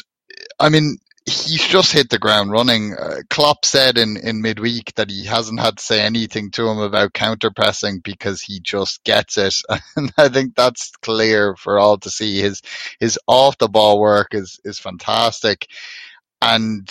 I 0.60 0.70
mean, 0.70 1.00
he's 1.26 1.66
just 1.68 1.92
hit 1.92 2.10
the 2.10 2.20
ground 2.20 2.52
running. 2.52 2.94
Uh, 2.94 3.22
Klopp 3.30 3.66
said 3.66 3.98
in, 3.98 4.16
in 4.18 4.42
midweek 4.42 4.94
that 4.96 5.10
he 5.10 5.26
hasn't 5.26 5.60
had 5.60 5.78
to 5.78 5.84
say 5.84 6.02
anything 6.02 6.52
to 6.52 6.68
him 6.68 6.78
about 6.78 7.14
counter 7.14 7.50
pressing 7.50 8.00
because 8.00 8.42
he 8.42 8.60
just 8.60 9.04
gets 9.04 9.38
it. 9.38 9.56
And 9.96 10.12
I 10.18 10.30
think 10.30 10.56
that's 10.56 10.92
clear 11.02 11.56
for 11.56 11.80
all 11.80 11.98
to 12.00 12.10
see. 12.10 12.42
His, 12.42 12.62
his 13.00 13.18
off 13.28 13.58
the 13.58 13.68
ball 13.70 14.00
work 14.00 14.30
is, 14.34 14.60
is 14.64 14.78
fantastic. 14.78 15.68
And 16.42 16.88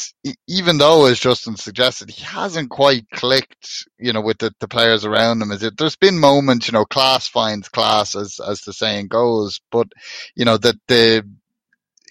even 0.48 0.78
though, 0.78 1.04
as 1.04 1.20
Justin 1.20 1.56
suggested, 1.56 2.10
he 2.10 2.24
hasn't 2.24 2.70
quite 2.70 3.08
clicked, 3.10 3.86
you 3.98 4.12
know, 4.12 4.22
with 4.22 4.38
the, 4.38 4.52
the 4.58 4.66
players 4.66 5.04
around 5.04 5.42
him, 5.42 5.52
is 5.52 5.62
it, 5.62 5.76
there's 5.76 5.96
been 5.96 6.18
moments, 6.18 6.66
you 6.66 6.72
know, 6.72 6.84
class 6.84 7.28
finds 7.28 7.68
class 7.68 8.16
as, 8.16 8.40
as 8.40 8.62
the 8.62 8.72
saying 8.72 9.08
goes, 9.08 9.60
but, 9.70 9.86
you 10.34 10.44
know, 10.44 10.56
that 10.56 10.76
the 10.88 11.24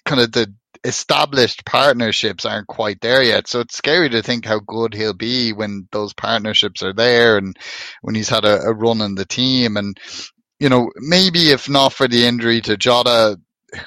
kind 0.06 0.22
of 0.22 0.32
the, 0.32 0.54
established 0.84 1.66
partnerships 1.66 2.46
aren't 2.46 2.68
quite 2.68 3.02
there 3.02 3.24
yet. 3.24 3.48
So 3.48 3.62
it's 3.62 3.78
scary 3.78 4.10
to 4.10 4.22
think 4.22 4.46
how 4.46 4.60
good 4.60 4.94
he'll 4.94 5.14
be 5.14 5.54
when 5.54 5.88
those 5.92 6.14
partnerships 6.14 6.84
are 6.84 6.94
there 6.94 7.38
and 7.38 7.58
when 8.02 8.16
he's 8.16 8.30
had 8.30 8.46
a, 8.46 8.62
a 8.62 8.74
run 8.74 9.02
in 9.02 9.16
the 9.16 9.26
team. 9.26 9.78
And, 9.78 9.98
you 10.60 10.70
know, 10.70 10.92
maybe 10.98 11.52
if 11.52 11.70
not 11.70 11.94
for 11.94 12.08
the 12.08 12.26
injury 12.26 12.62
to 12.62 12.78
Jota, 12.78 13.40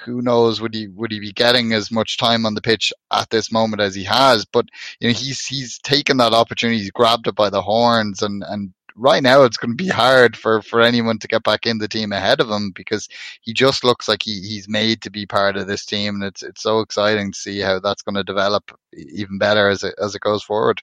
who 0.04 0.20
knows 0.22 0.60
would 0.60 0.74
he 0.74 0.88
would 0.88 1.12
he 1.12 1.20
be 1.20 1.32
getting 1.32 1.72
as 1.72 1.90
much 1.90 2.18
time 2.18 2.44
on 2.44 2.54
the 2.54 2.60
pitch 2.60 2.92
at 3.12 3.30
this 3.30 3.52
moment 3.52 3.80
as 3.80 3.94
he 3.94 4.02
has 4.02 4.44
but 4.44 4.66
you 4.98 5.08
know 5.08 5.14
he's 5.14 5.46
he's 5.46 5.78
taken 5.78 6.16
that 6.16 6.32
opportunity 6.32 6.78
he's 6.78 6.90
grabbed 6.90 7.28
it 7.28 7.36
by 7.36 7.50
the 7.50 7.62
horns 7.62 8.22
and 8.22 8.42
and 8.48 8.72
right 8.96 9.22
now 9.22 9.42
it's 9.42 9.56
going 9.56 9.76
to 9.76 9.82
be 9.82 9.88
hard 9.88 10.36
for, 10.36 10.62
for 10.62 10.80
anyone 10.80 11.18
to 11.18 11.28
get 11.28 11.42
back 11.42 11.66
in 11.66 11.78
the 11.78 11.88
team 11.88 12.12
ahead 12.12 12.40
of 12.40 12.50
him 12.50 12.72
because 12.74 13.08
he 13.42 13.52
just 13.52 13.84
looks 13.84 14.08
like 14.08 14.22
he, 14.22 14.40
he's 14.40 14.68
made 14.68 15.02
to 15.02 15.10
be 15.10 15.26
part 15.26 15.56
of 15.56 15.66
this 15.66 15.84
team. 15.84 16.16
And 16.16 16.24
it's, 16.24 16.42
it's 16.42 16.62
so 16.62 16.80
exciting 16.80 17.32
to 17.32 17.38
see 17.38 17.60
how 17.60 17.78
that's 17.80 18.02
going 18.02 18.16
to 18.16 18.24
develop 18.24 18.78
even 18.94 19.38
better 19.38 19.68
as 19.68 19.82
it, 19.82 19.94
as 20.02 20.14
it 20.14 20.20
goes 20.20 20.42
forward. 20.42 20.82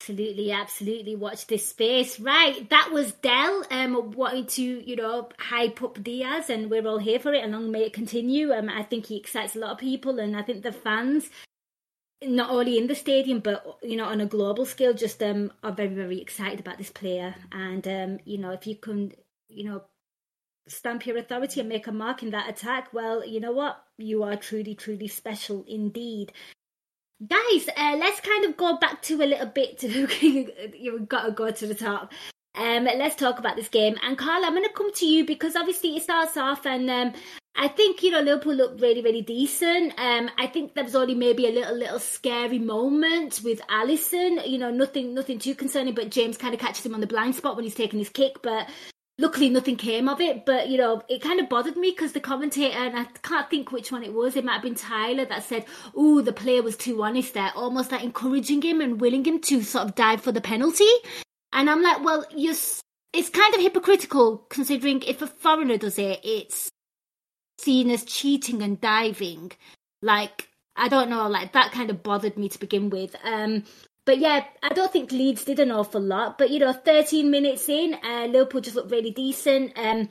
Absolutely, 0.00 0.52
absolutely. 0.52 1.16
Watch 1.16 1.46
this 1.46 1.66
space. 1.66 2.20
Right, 2.20 2.68
that 2.68 2.90
was 2.92 3.12
Dell 3.12 3.64
um, 3.70 4.10
wanting 4.10 4.44
to, 4.48 4.62
you 4.62 4.96
know, 4.96 5.30
hype 5.38 5.82
up 5.82 6.02
Diaz, 6.02 6.50
and 6.50 6.70
we're 6.70 6.86
all 6.86 6.98
here 6.98 7.18
for 7.18 7.32
it, 7.32 7.42
and 7.42 7.52
long 7.52 7.70
may 7.70 7.84
it 7.84 7.94
continue. 7.94 8.52
Um, 8.52 8.68
I 8.68 8.82
think 8.82 9.06
he 9.06 9.16
excites 9.16 9.56
a 9.56 9.60
lot 9.60 9.70
of 9.70 9.78
people, 9.78 10.18
and 10.18 10.36
I 10.36 10.42
think 10.42 10.62
the 10.62 10.72
fans 10.72 11.30
not 12.26 12.50
only 12.50 12.78
in 12.78 12.86
the 12.86 12.94
stadium 12.94 13.40
but 13.40 13.78
you 13.82 13.96
know 13.96 14.04
on 14.04 14.20
a 14.20 14.26
global 14.26 14.64
scale 14.64 14.94
just 14.94 15.22
um 15.22 15.52
are 15.62 15.72
very 15.72 15.94
very 15.94 16.20
excited 16.20 16.60
about 16.60 16.78
this 16.78 16.90
player. 16.90 17.34
And 17.52 17.86
um 17.86 18.18
you 18.24 18.38
know 18.38 18.50
if 18.50 18.66
you 18.66 18.76
can 18.76 19.12
you 19.48 19.64
know 19.64 19.82
stamp 20.66 21.06
your 21.06 21.18
authority 21.18 21.60
and 21.60 21.68
make 21.68 21.86
a 21.86 21.92
mark 21.92 22.22
in 22.22 22.30
that 22.30 22.48
attack 22.48 22.92
well 22.92 23.24
you 23.24 23.40
know 23.40 23.52
what? 23.52 23.82
You 23.98 24.22
are 24.22 24.36
truly 24.36 24.74
truly 24.74 25.08
special 25.08 25.64
indeed. 25.68 26.32
Guys 27.26 27.68
uh, 27.76 27.96
let's 27.98 28.20
kind 28.20 28.44
of 28.44 28.56
go 28.56 28.76
back 28.76 29.00
to 29.02 29.14
a 29.14 29.26
little 29.26 29.46
bit 29.46 29.78
to 29.78 29.88
who 29.88 30.48
you've 30.74 31.08
got 31.08 31.24
to 31.24 31.30
go 31.32 31.50
to 31.50 31.66
the 31.66 31.74
top 31.74 32.12
um, 32.56 32.84
let's 32.84 33.16
talk 33.16 33.38
about 33.38 33.56
this 33.56 33.68
game. 33.68 33.96
And 34.02 34.16
Karl, 34.16 34.44
I'm 34.44 34.52
going 34.52 34.64
to 34.64 34.72
come 34.72 34.92
to 34.94 35.06
you 35.06 35.26
because 35.26 35.56
obviously 35.56 35.96
it 35.96 36.02
starts 36.02 36.36
off, 36.36 36.66
and 36.66 36.88
um, 36.88 37.12
I 37.56 37.68
think 37.68 38.02
you 38.02 38.10
know 38.10 38.20
Liverpool 38.20 38.54
looked 38.54 38.80
really, 38.80 39.02
really 39.02 39.22
decent. 39.22 39.98
Um, 39.98 40.30
I 40.38 40.46
think 40.46 40.74
there 40.74 40.84
was 40.84 40.94
only 40.94 41.14
maybe 41.14 41.46
a 41.46 41.52
little, 41.52 41.76
little 41.76 41.98
scary 41.98 42.58
moment 42.58 43.40
with 43.44 43.60
Alisson. 43.68 44.48
You 44.48 44.58
know, 44.58 44.70
nothing, 44.70 45.14
nothing 45.14 45.38
too 45.38 45.54
concerning. 45.54 45.94
But 45.94 46.10
James 46.10 46.36
kind 46.36 46.54
of 46.54 46.60
catches 46.60 46.86
him 46.86 46.94
on 46.94 47.00
the 47.00 47.08
blind 47.08 47.34
spot 47.34 47.56
when 47.56 47.64
he's 47.64 47.74
taking 47.74 47.98
his 47.98 48.08
kick. 48.08 48.40
But 48.40 48.68
luckily, 49.18 49.48
nothing 49.48 49.76
came 49.76 50.08
of 50.08 50.20
it. 50.20 50.46
But 50.46 50.68
you 50.68 50.78
know, 50.78 51.02
it 51.08 51.22
kind 51.22 51.40
of 51.40 51.48
bothered 51.48 51.76
me 51.76 51.90
because 51.90 52.12
the 52.12 52.20
commentator, 52.20 52.76
and 52.76 52.96
I 52.96 53.04
can't 53.24 53.50
think 53.50 53.72
which 53.72 53.90
one 53.90 54.04
it 54.04 54.14
was. 54.14 54.36
It 54.36 54.44
might 54.44 54.54
have 54.54 54.62
been 54.62 54.76
Tyler 54.76 55.24
that 55.24 55.42
said, 55.42 55.64
"Oh, 55.96 56.20
the 56.20 56.32
player 56.32 56.62
was 56.62 56.76
too 56.76 57.02
honest 57.02 57.34
there," 57.34 57.50
almost 57.56 57.90
like 57.90 58.04
encouraging 58.04 58.62
him 58.62 58.80
and 58.80 59.00
willing 59.00 59.24
him 59.24 59.40
to 59.40 59.62
sort 59.62 59.86
of 59.86 59.96
dive 59.96 60.20
for 60.20 60.30
the 60.30 60.40
penalty. 60.40 60.90
And 61.54 61.70
I'm 61.70 61.82
like, 61.82 62.04
well, 62.04 62.26
you're. 62.36 62.54
It's 63.12 63.28
kind 63.28 63.54
of 63.54 63.60
hypocritical 63.60 64.38
considering 64.50 65.00
if 65.02 65.22
a 65.22 65.28
foreigner 65.28 65.78
does 65.78 66.00
it, 66.00 66.18
it's 66.24 66.68
seen 67.58 67.88
as 67.90 68.04
cheating 68.04 68.60
and 68.60 68.80
diving. 68.80 69.52
Like, 70.02 70.48
I 70.74 70.88
don't 70.88 71.08
know, 71.10 71.28
like 71.28 71.52
that 71.52 71.70
kind 71.70 71.90
of 71.90 72.02
bothered 72.02 72.36
me 72.36 72.48
to 72.48 72.58
begin 72.58 72.90
with. 72.90 73.14
Um, 73.22 73.62
but 74.04 74.18
yeah, 74.18 74.44
I 74.64 74.70
don't 74.70 74.92
think 74.92 75.12
Leeds 75.12 75.44
did 75.44 75.60
an 75.60 75.70
awful 75.70 76.00
lot. 76.00 76.38
But 76.38 76.50
you 76.50 76.58
know, 76.58 76.72
13 76.72 77.30
minutes 77.30 77.68
in, 77.68 77.94
uh, 78.02 78.26
Liverpool 78.26 78.60
just 78.60 78.74
looked 78.74 78.90
really 78.90 79.12
decent. 79.12 79.78
Um, 79.78 80.08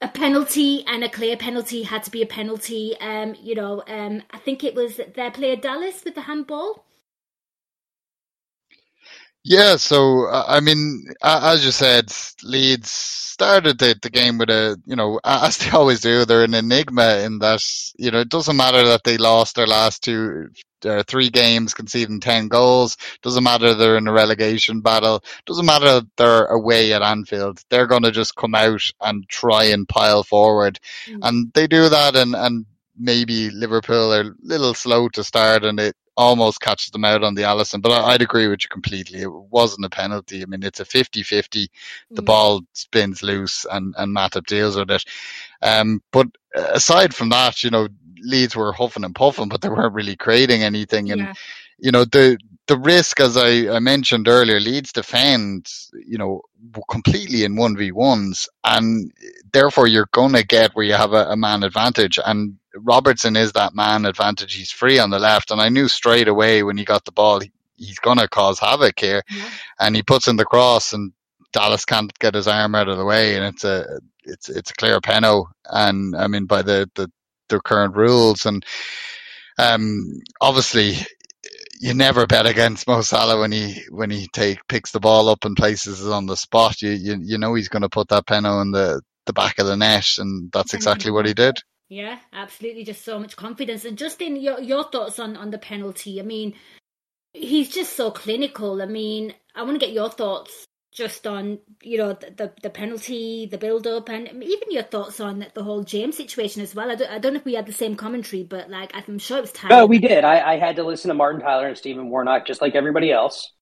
a 0.00 0.08
penalty 0.08 0.84
and 0.86 1.04
a 1.04 1.08
clear 1.08 1.36
penalty 1.36 1.84
had 1.84 2.02
to 2.02 2.10
be 2.10 2.22
a 2.22 2.26
penalty. 2.26 2.96
Um, 3.00 3.36
you 3.40 3.54
know, 3.54 3.84
um, 3.86 4.22
I 4.32 4.38
think 4.38 4.64
it 4.64 4.74
was 4.74 5.00
their 5.14 5.30
player 5.30 5.54
Dallas 5.54 6.02
with 6.04 6.16
the 6.16 6.22
handball. 6.22 6.84
Yeah, 9.44 9.76
so 9.76 10.28
I 10.30 10.60
mean, 10.60 11.04
as 11.22 11.64
you 11.64 11.70
said, 11.70 12.10
Leeds 12.42 12.90
started 13.34 13.78
the, 13.78 13.94
the 14.00 14.08
game 14.08 14.38
with 14.38 14.48
a, 14.48 14.80
you 14.86 14.96
know, 14.96 15.20
as 15.24 15.58
they 15.58 15.70
always 15.70 16.00
do, 16.00 16.24
they're 16.24 16.44
an 16.44 16.54
enigma 16.54 17.18
in 17.18 17.40
that, 17.40 17.62
you 17.98 18.10
know, 18.10 18.20
it 18.20 18.30
doesn't 18.30 18.56
matter 18.56 18.84
that 18.84 19.04
they 19.04 19.18
lost 19.18 19.56
their 19.56 19.66
last 19.66 20.02
two, 20.02 20.48
uh, 20.86 21.02
three 21.06 21.28
games, 21.28 21.74
conceding 21.74 22.20
10 22.20 22.48
goals. 22.48 22.96
Doesn't 23.22 23.44
matter 23.44 23.74
they're 23.74 23.98
in 23.98 24.06
a 24.06 24.12
relegation 24.12 24.80
battle. 24.80 25.22
Doesn't 25.44 25.66
matter 25.66 26.06
they're 26.16 26.46
away 26.46 26.92
at 26.94 27.02
Anfield. 27.02 27.60
They're 27.68 27.86
going 27.86 28.04
to 28.04 28.12
just 28.12 28.36
come 28.36 28.54
out 28.54 28.82
and 29.02 29.28
try 29.28 29.64
and 29.64 29.88
pile 29.88 30.22
forward. 30.22 30.78
Mm. 31.06 31.18
And 31.22 31.52
they 31.52 31.66
do 31.66 31.88
that 31.88 32.16
and, 32.16 32.34
and 32.34 32.64
maybe 32.98 33.50
Liverpool 33.50 34.14
are 34.14 34.20
a 34.20 34.34
little 34.42 34.74
slow 34.74 35.08
to 35.10 35.24
start 35.24 35.64
and 35.64 35.80
it 35.80 35.96
almost 36.16 36.60
catches 36.60 36.90
them 36.90 37.04
out 37.04 37.24
on 37.24 37.34
the 37.34 37.42
Alisson. 37.42 37.82
But 37.82 37.92
I, 37.92 38.12
would 38.12 38.22
agree 38.22 38.46
with 38.46 38.62
you 38.62 38.68
completely. 38.68 39.22
It 39.22 39.32
wasn't 39.32 39.86
a 39.86 39.90
penalty. 39.90 40.42
I 40.42 40.46
mean, 40.46 40.62
it's 40.62 40.80
a 40.80 40.84
50-50. 40.84 41.68
The 42.10 42.22
mm. 42.22 42.24
ball 42.24 42.62
spins 42.72 43.22
loose 43.22 43.66
and, 43.70 43.94
and 43.98 44.14
Matip 44.14 44.46
deals 44.46 44.76
with 44.76 44.90
it. 44.90 45.04
Um, 45.62 46.02
but 46.12 46.28
aside 46.54 47.14
from 47.14 47.30
that, 47.30 47.62
you 47.62 47.70
know, 47.70 47.88
Leeds 48.20 48.56
were 48.56 48.72
huffing 48.72 49.04
and 49.04 49.14
puffing, 49.14 49.48
but 49.48 49.60
they 49.60 49.68
weren't 49.68 49.94
really 49.94 50.16
creating 50.16 50.62
anything. 50.62 51.10
And, 51.10 51.20
yeah. 51.20 51.34
You 51.78 51.90
know, 51.90 52.04
the, 52.04 52.38
the 52.66 52.78
risk, 52.78 53.20
as 53.20 53.36
I, 53.36 53.74
I 53.74 53.78
mentioned 53.80 54.28
earlier, 54.28 54.60
Leeds 54.60 54.92
defend, 54.92 55.68
you 56.06 56.18
know, 56.18 56.42
completely 56.90 57.44
in 57.44 57.56
1v1s 57.56 58.48
and 58.64 59.12
therefore 59.52 59.86
you're 59.86 60.08
going 60.12 60.32
to 60.32 60.44
get 60.44 60.74
where 60.74 60.84
you 60.84 60.94
have 60.94 61.12
a, 61.12 61.26
a 61.30 61.36
man 61.36 61.62
advantage 61.62 62.18
and 62.24 62.56
Robertson 62.76 63.36
is 63.36 63.52
that 63.52 63.74
man 63.74 64.04
advantage. 64.04 64.54
He's 64.54 64.70
free 64.70 64.98
on 64.98 65.10
the 65.10 65.18
left, 65.18 65.50
and 65.50 65.60
I 65.60 65.68
knew 65.68 65.88
straight 65.88 66.28
away 66.28 66.62
when 66.62 66.76
he 66.76 66.84
got 66.84 67.04
the 67.04 67.12
ball, 67.12 67.40
he, 67.40 67.52
he's 67.76 67.98
going 67.98 68.18
to 68.18 68.28
cause 68.28 68.58
havoc 68.58 68.98
here. 68.98 69.22
Yeah. 69.30 69.50
And 69.80 69.96
he 69.96 70.02
puts 70.02 70.28
in 70.28 70.36
the 70.36 70.44
cross, 70.44 70.92
and 70.92 71.12
Dallas 71.52 71.84
can't 71.84 72.16
get 72.18 72.34
his 72.34 72.48
arm 72.48 72.74
out 72.74 72.88
of 72.88 72.98
the 72.98 73.04
way, 73.04 73.36
and 73.36 73.44
it's 73.44 73.64
a 73.64 74.00
it's 74.24 74.48
it's 74.48 74.70
a 74.70 74.74
clear 74.74 75.00
penalty. 75.00 75.50
And 75.66 76.16
I 76.16 76.26
mean 76.26 76.46
by 76.46 76.62
the 76.62 76.90
the, 76.94 77.10
the 77.48 77.60
current 77.60 77.96
rules, 77.96 78.46
and 78.46 78.64
um, 79.58 80.20
obviously 80.40 80.96
you 81.80 81.94
never 81.94 82.26
bet 82.26 82.46
against 82.46 82.86
Mo 82.86 83.02
Salah 83.02 83.38
when 83.38 83.52
he 83.52 83.82
when 83.90 84.10
he 84.10 84.28
take 84.28 84.66
picks 84.68 84.90
the 84.90 85.00
ball 85.00 85.28
up 85.28 85.44
and 85.44 85.56
places 85.56 86.04
it 86.04 86.10
on 86.10 86.26
the 86.26 86.36
spot. 86.36 86.82
You 86.82 86.90
you, 86.90 87.18
you 87.22 87.38
know 87.38 87.54
he's 87.54 87.68
going 87.68 87.82
to 87.82 87.88
put 87.88 88.08
that 88.08 88.26
penalty 88.26 88.62
in 88.62 88.70
the 88.72 89.02
the 89.26 89.32
back 89.32 89.58
of 89.58 89.66
the 89.66 89.76
net, 89.76 90.06
and 90.18 90.50
that's 90.52 90.74
exactly 90.74 91.10
what 91.10 91.26
he 91.26 91.34
did. 91.34 91.56
Yeah, 91.88 92.18
absolutely. 92.32 92.84
Just 92.84 93.04
so 93.04 93.18
much 93.18 93.36
confidence. 93.36 93.84
And 93.84 93.98
Justin, 93.98 94.36
your 94.36 94.60
your 94.60 94.84
thoughts 94.84 95.18
on 95.18 95.36
on 95.36 95.50
the 95.50 95.58
penalty? 95.58 96.20
I 96.20 96.24
mean, 96.24 96.54
he's 97.32 97.70
just 97.70 97.96
so 97.96 98.10
clinical. 98.10 98.82
I 98.82 98.86
mean, 98.86 99.34
I 99.54 99.62
want 99.62 99.78
to 99.78 99.86
get 99.86 99.94
your 99.94 100.10
thoughts 100.10 100.66
just 100.94 101.26
on 101.26 101.58
you 101.82 101.98
know 101.98 102.14
the 102.14 102.30
the, 102.30 102.52
the 102.62 102.70
penalty, 102.70 103.46
the 103.50 103.58
build 103.58 103.86
up, 103.86 104.08
and 104.08 104.28
even 104.28 104.70
your 104.70 104.84
thoughts 104.84 105.20
on 105.20 105.44
the 105.52 105.62
whole 105.62 105.82
James 105.82 106.16
situation 106.16 106.62
as 106.62 106.74
well. 106.74 106.90
I 106.90 106.94
don't, 106.94 107.10
I 107.10 107.18
don't 107.18 107.34
know 107.34 107.40
if 107.40 107.44
we 107.44 107.54
had 107.54 107.66
the 107.66 107.72
same 107.72 107.96
commentary, 107.96 108.44
but 108.44 108.70
like 108.70 108.92
I'm 108.94 109.18
sure 109.18 109.38
it 109.38 109.42
was 109.42 109.52
time. 109.52 109.72
Oh, 109.72 109.84
we 109.84 109.98
did. 109.98 110.24
I, 110.24 110.52
I 110.52 110.58
had 110.58 110.76
to 110.76 110.84
listen 110.84 111.08
to 111.08 111.14
Martin 111.14 111.42
Tyler 111.42 111.68
and 111.68 111.76
Stephen 111.76 112.08
Warnock 112.08 112.46
just 112.46 112.62
like 112.62 112.74
everybody 112.74 113.10
else. 113.10 113.52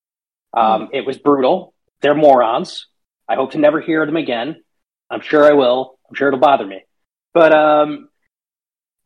Um, 0.55 0.83
mm. 0.83 0.89
It 0.93 1.07
was 1.07 1.19
brutal. 1.19 1.75
They're 2.03 2.15
morons. 2.15 2.87
I 3.29 3.35
hope 3.35 3.53
to 3.53 3.59
never 3.59 3.81
hear 3.81 4.05
them 4.05 4.17
again. 4.17 4.63
I'm 5.11 5.23
sure 5.23 5.45
I 5.45 5.53
will. 5.53 5.99
I'm 6.09 6.15
sure 6.15 6.29
it'll 6.29 6.41
bother 6.41 6.67
me. 6.67 6.85
But 7.33 7.55
um, 7.55 8.11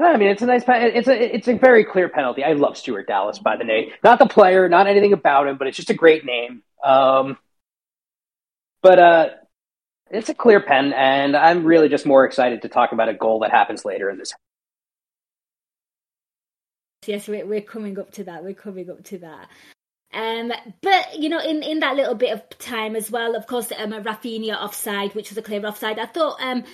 I 0.00 0.16
mean, 0.16 0.28
it's 0.28 0.42
a 0.42 0.46
nice. 0.46 0.64
It's 0.66 1.08
a 1.08 1.34
it's 1.36 1.48
a 1.48 1.54
very 1.54 1.84
clear 1.84 2.08
penalty. 2.08 2.42
I 2.42 2.54
love 2.54 2.76
Stuart 2.76 3.06
Dallas 3.06 3.38
by 3.38 3.56
the 3.56 3.64
name, 3.64 3.90
not 4.02 4.18
the 4.18 4.26
player, 4.26 4.68
not 4.68 4.88
anything 4.88 5.12
about 5.12 5.46
him, 5.46 5.58
but 5.58 5.68
it's 5.68 5.76
just 5.76 5.90
a 5.90 5.94
great 5.94 6.24
name. 6.24 6.62
Um, 6.82 7.38
but 8.82 8.98
uh, 8.98 9.28
it's 10.10 10.28
a 10.28 10.34
clear 10.34 10.60
pen, 10.60 10.92
and 10.92 11.36
I'm 11.36 11.64
really 11.64 11.88
just 11.88 12.06
more 12.06 12.24
excited 12.24 12.62
to 12.62 12.68
talk 12.68 12.92
about 12.92 13.08
a 13.08 13.14
goal 13.14 13.40
that 13.40 13.50
happens 13.50 13.84
later 13.84 14.10
in 14.10 14.18
this. 14.18 14.34
Yes, 17.06 17.28
we're, 17.28 17.60
coming 17.60 17.98
up 17.98 18.10
to 18.12 18.24
that. 18.24 18.42
We're 18.42 18.54
coming 18.54 18.90
up 18.90 19.04
to 19.04 19.18
that. 19.18 19.48
Um, 20.12 20.52
but 20.82 21.18
you 21.18 21.28
know, 21.28 21.40
in, 21.40 21.62
in 21.62 21.80
that 21.80 21.94
little 21.94 22.14
bit 22.14 22.32
of 22.32 22.48
time 22.58 22.96
as 22.96 23.10
well, 23.10 23.36
of 23.36 23.46
course, 23.46 23.70
um, 23.76 23.92
Raphinha 23.92 24.56
offside, 24.56 25.14
which 25.14 25.30
was 25.30 25.38
a 25.38 25.42
clear 25.42 25.64
offside. 25.64 25.98
I 25.98 26.06
thought 26.06 26.40
um, 26.40 26.64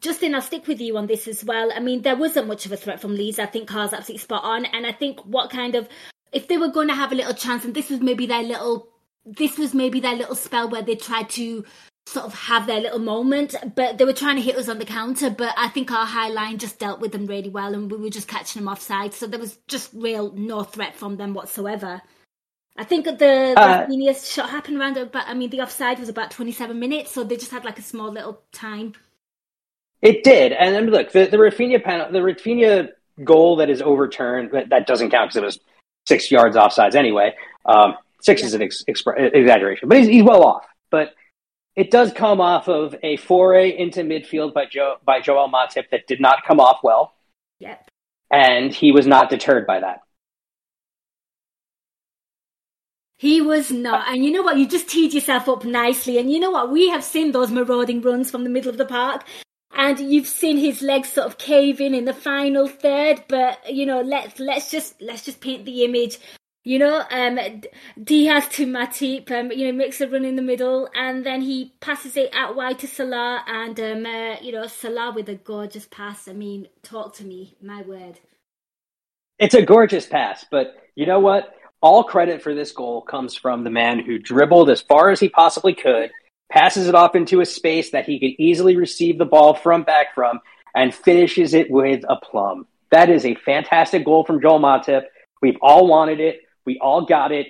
Justin, 0.00 0.34
I'll 0.34 0.42
stick 0.42 0.66
with 0.68 0.80
you 0.80 0.96
on 0.96 1.06
this 1.06 1.26
as 1.26 1.44
well. 1.44 1.72
I 1.74 1.80
mean, 1.80 2.02
there 2.02 2.16
wasn't 2.16 2.46
much 2.46 2.66
of 2.66 2.72
a 2.72 2.76
threat 2.76 3.00
from 3.00 3.16
Leeds. 3.16 3.38
I 3.38 3.46
think 3.46 3.68
Karl's 3.68 3.92
absolutely 3.92 4.22
spot 4.22 4.44
on. 4.44 4.64
And 4.66 4.86
I 4.86 4.92
think 4.92 5.20
what 5.24 5.50
kind 5.50 5.74
of, 5.74 5.88
if 6.32 6.46
they 6.46 6.56
were 6.56 6.68
going 6.68 6.88
to 6.88 6.94
have 6.94 7.10
a 7.10 7.16
little 7.16 7.34
chance, 7.34 7.64
and 7.64 7.74
this 7.74 7.90
was 7.90 8.00
maybe 8.00 8.26
their 8.26 8.42
little, 8.42 8.88
this 9.36 9.58
was 9.58 9.74
maybe 9.74 10.00
their 10.00 10.16
little 10.16 10.34
spell 10.34 10.68
where 10.68 10.82
they 10.82 10.96
tried 10.96 11.30
to 11.30 11.64
sort 12.06 12.24
of 12.24 12.34
have 12.34 12.66
their 12.66 12.80
little 12.80 12.98
moment, 12.98 13.54
but 13.74 13.98
they 13.98 14.04
were 14.04 14.14
trying 14.14 14.36
to 14.36 14.42
hit 14.42 14.56
us 14.56 14.68
on 14.68 14.78
the 14.78 14.84
counter. 14.84 15.28
But 15.28 15.54
I 15.56 15.68
think 15.68 15.90
our 15.90 16.06
high 16.06 16.28
line 16.28 16.58
just 16.58 16.78
dealt 16.78 17.00
with 17.00 17.12
them 17.12 17.26
really 17.26 17.50
well, 17.50 17.74
and 17.74 17.90
we 17.90 17.98
were 17.98 18.08
just 18.10 18.28
catching 18.28 18.62
them 18.62 18.72
offside. 18.72 19.12
So 19.12 19.26
there 19.26 19.40
was 19.40 19.58
just 19.68 19.90
real 19.92 20.32
no 20.32 20.62
threat 20.62 20.94
from 20.94 21.16
them 21.16 21.34
whatsoever. 21.34 22.00
I 22.76 22.84
think 22.84 23.04
the, 23.04 23.12
the 23.12 23.54
Uh, 23.56 24.14
shot 24.14 24.50
happened 24.50 24.78
around 24.78 24.96
about. 24.96 25.28
I 25.28 25.34
mean, 25.34 25.50
the 25.50 25.60
offside 25.60 25.98
was 25.98 26.08
about 26.08 26.30
twenty-seven 26.30 26.78
minutes, 26.78 27.10
so 27.10 27.24
they 27.24 27.36
just 27.36 27.50
had 27.50 27.64
like 27.64 27.78
a 27.78 27.82
small 27.82 28.10
little 28.10 28.40
time. 28.52 28.94
It 30.00 30.22
did, 30.22 30.52
and 30.52 30.74
then 30.74 30.86
look, 30.86 31.10
the, 31.10 31.26
the 31.26 31.36
Raphinha 31.36 31.82
panel, 31.82 32.12
the 32.12 32.20
Raphinha 32.20 32.90
goal 33.24 33.56
that 33.56 33.68
is 33.68 33.82
overturned, 33.82 34.52
that, 34.52 34.68
that 34.68 34.86
doesn't 34.86 35.10
count 35.10 35.30
because 35.30 35.42
it 35.42 35.44
was 35.44 35.58
six 36.06 36.30
yards 36.30 36.56
offsides 36.56 36.94
anyway. 36.94 37.34
Um, 37.66 37.96
six 38.20 38.42
is 38.42 38.54
an 38.54 38.62
ex, 38.62 38.84
expre- 38.88 39.34
exaggeration, 39.34 39.88
but 39.88 39.98
he's, 39.98 40.08
he's 40.08 40.22
well 40.22 40.44
off. 40.44 40.66
But 40.90 41.14
it 41.76 41.90
does 41.90 42.12
come 42.12 42.40
off 42.40 42.68
of 42.68 42.94
a 43.02 43.16
foray 43.16 43.76
into 43.76 44.00
midfield 44.02 44.52
by 44.54 44.66
Joe 44.66 44.96
by 45.04 45.20
Joel 45.20 45.48
Matip 45.48 45.90
that 45.90 46.06
did 46.06 46.20
not 46.20 46.44
come 46.46 46.60
off 46.60 46.78
well, 46.82 47.14
Yep. 47.60 47.88
and 48.30 48.72
he 48.74 48.90
was 48.92 49.06
not 49.06 49.30
deterred 49.30 49.66
by 49.66 49.80
that. 49.80 50.00
He 53.16 53.40
was 53.40 53.72
not. 53.72 54.08
And 54.08 54.24
you 54.24 54.30
know 54.30 54.42
what? 54.42 54.58
You 54.58 54.68
just 54.68 54.88
teed 54.88 55.12
yourself 55.12 55.48
up 55.48 55.64
nicely. 55.64 56.18
And 56.18 56.30
you 56.30 56.38
know 56.38 56.52
what? 56.52 56.70
We 56.70 56.88
have 56.90 57.02
seen 57.02 57.32
those 57.32 57.50
marauding 57.50 58.00
runs 58.00 58.30
from 58.30 58.44
the 58.44 58.50
middle 58.50 58.70
of 58.70 58.78
the 58.78 58.84
park. 58.84 59.24
And 59.72 59.98
you've 59.98 60.28
seen 60.28 60.56
his 60.56 60.82
legs 60.82 61.12
sort 61.12 61.26
of 61.26 61.36
cave 61.38 61.80
in 61.80 61.94
in 61.94 62.04
the 62.04 62.14
final 62.14 62.68
third. 62.68 63.24
But, 63.28 63.58
you 63.74 63.86
know, 63.86 64.02
let's, 64.02 64.38
let's 64.38 64.70
just, 64.70 65.02
let's 65.02 65.24
just 65.24 65.40
paint 65.40 65.64
the 65.64 65.84
image. 65.84 66.18
You 66.68 66.78
know, 66.78 67.02
um, 67.10 67.38
Diaz 68.04 68.46
to 68.48 68.66
Matip, 68.66 69.30
um, 69.30 69.50
you 69.50 69.66
know, 69.66 69.72
makes 69.72 70.02
a 70.02 70.06
run 70.06 70.26
in 70.26 70.36
the 70.36 70.42
middle 70.42 70.86
and 70.94 71.24
then 71.24 71.40
he 71.40 71.72
passes 71.80 72.14
it 72.14 72.28
out 72.34 72.56
wide 72.56 72.78
to 72.80 72.86
Salah 72.86 73.42
and, 73.46 73.80
um, 73.80 74.04
uh, 74.04 74.36
you 74.42 74.52
know, 74.52 74.66
Salah 74.66 75.14
with 75.14 75.30
a 75.30 75.36
gorgeous 75.36 75.86
pass. 75.86 76.28
I 76.28 76.34
mean, 76.34 76.68
talk 76.82 77.14
to 77.14 77.24
me, 77.24 77.56
my 77.62 77.80
word. 77.80 78.20
It's 79.38 79.54
a 79.54 79.64
gorgeous 79.64 80.04
pass, 80.04 80.44
but 80.50 80.76
you 80.94 81.06
know 81.06 81.20
what? 81.20 81.54
All 81.80 82.04
credit 82.04 82.42
for 82.42 82.54
this 82.54 82.72
goal 82.72 83.00
comes 83.00 83.34
from 83.34 83.64
the 83.64 83.70
man 83.70 84.00
who 84.00 84.18
dribbled 84.18 84.68
as 84.68 84.82
far 84.82 85.08
as 85.08 85.20
he 85.20 85.30
possibly 85.30 85.72
could, 85.72 86.10
passes 86.52 86.86
it 86.86 86.94
off 86.94 87.14
into 87.14 87.40
a 87.40 87.46
space 87.46 87.92
that 87.92 88.04
he 88.04 88.20
could 88.20 88.38
easily 88.38 88.76
receive 88.76 89.16
the 89.16 89.24
ball 89.24 89.54
from 89.54 89.84
back 89.84 90.14
from, 90.14 90.38
and 90.74 90.94
finishes 90.94 91.54
it 91.54 91.70
with 91.70 92.04
a 92.10 92.16
plum. 92.16 92.66
That 92.90 93.08
is 93.08 93.24
a 93.24 93.36
fantastic 93.36 94.04
goal 94.04 94.22
from 94.22 94.42
Joel 94.42 94.60
Matip. 94.60 95.04
We've 95.40 95.56
all 95.62 95.86
wanted 95.86 96.20
it. 96.20 96.40
We 96.68 96.78
all 96.78 97.06
got 97.06 97.32
it. 97.32 97.46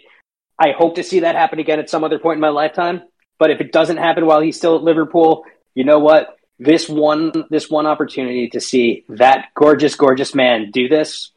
I 0.60 0.70
hope 0.70 0.94
to 0.94 1.02
see 1.02 1.20
that 1.20 1.34
happen 1.34 1.58
again 1.58 1.80
at 1.80 1.90
some 1.90 2.04
other 2.04 2.20
point 2.20 2.36
in 2.36 2.40
my 2.40 2.50
lifetime. 2.50 3.02
But 3.40 3.50
if 3.50 3.60
it 3.60 3.72
doesn't 3.72 3.96
happen 3.96 4.26
while 4.26 4.40
he's 4.40 4.56
still 4.56 4.76
at 4.76 4.84
Liverpool, 4.84 5.42
you 5.74 5.82
know 5.82 5.98
what? 5.98 6.36
This 6.60 6.88
one, 6.88 7.32
this 7.50 7.68
one 7.68 7.84
opportunity 7.86 8.48
to 8.50 8.60
see 8.60 9.04
that 9.08 9.46
gorgeous, 9.56 9.96
gorgeous 9.96 10.36
man 10.36 10.70
do 10.70 10.88
this 10.88 11.32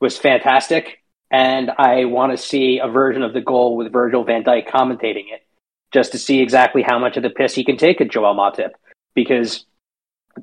was 0.00 0.18
fantastic. 0.18 1.00
And 1.30 1.70
I 1.78 2.06
want 2.06 2.32
to 2.32 2.38
see 2.38 2.80
a 2.82 2.88
version 2.88 3.22
of 3.22 3.32
the 3.32 3.40
goal 3.40 3.76
with 3.76 3.92
Virgil 3.92 4.24
van 4.24 4.42
Dijk 4.42 4.68
commentating 4.68 5.26
it, 5.32 5.46
just 5.92 6.10
to 6.10 6.18
see 6.18 6.40
exactly 6.40 6.82
how 6.82 6.98
much 6.98 7.16
of 7.16 7.22
the 7.22 7.30
piss 7.30 7.54
he 7.54 7.64
can 7.64 7.76
take 7.76 8.00
at 8.00 8.10
Joel 8.10 8.34
Matip, 8.34 8.70
because 9.14 9.64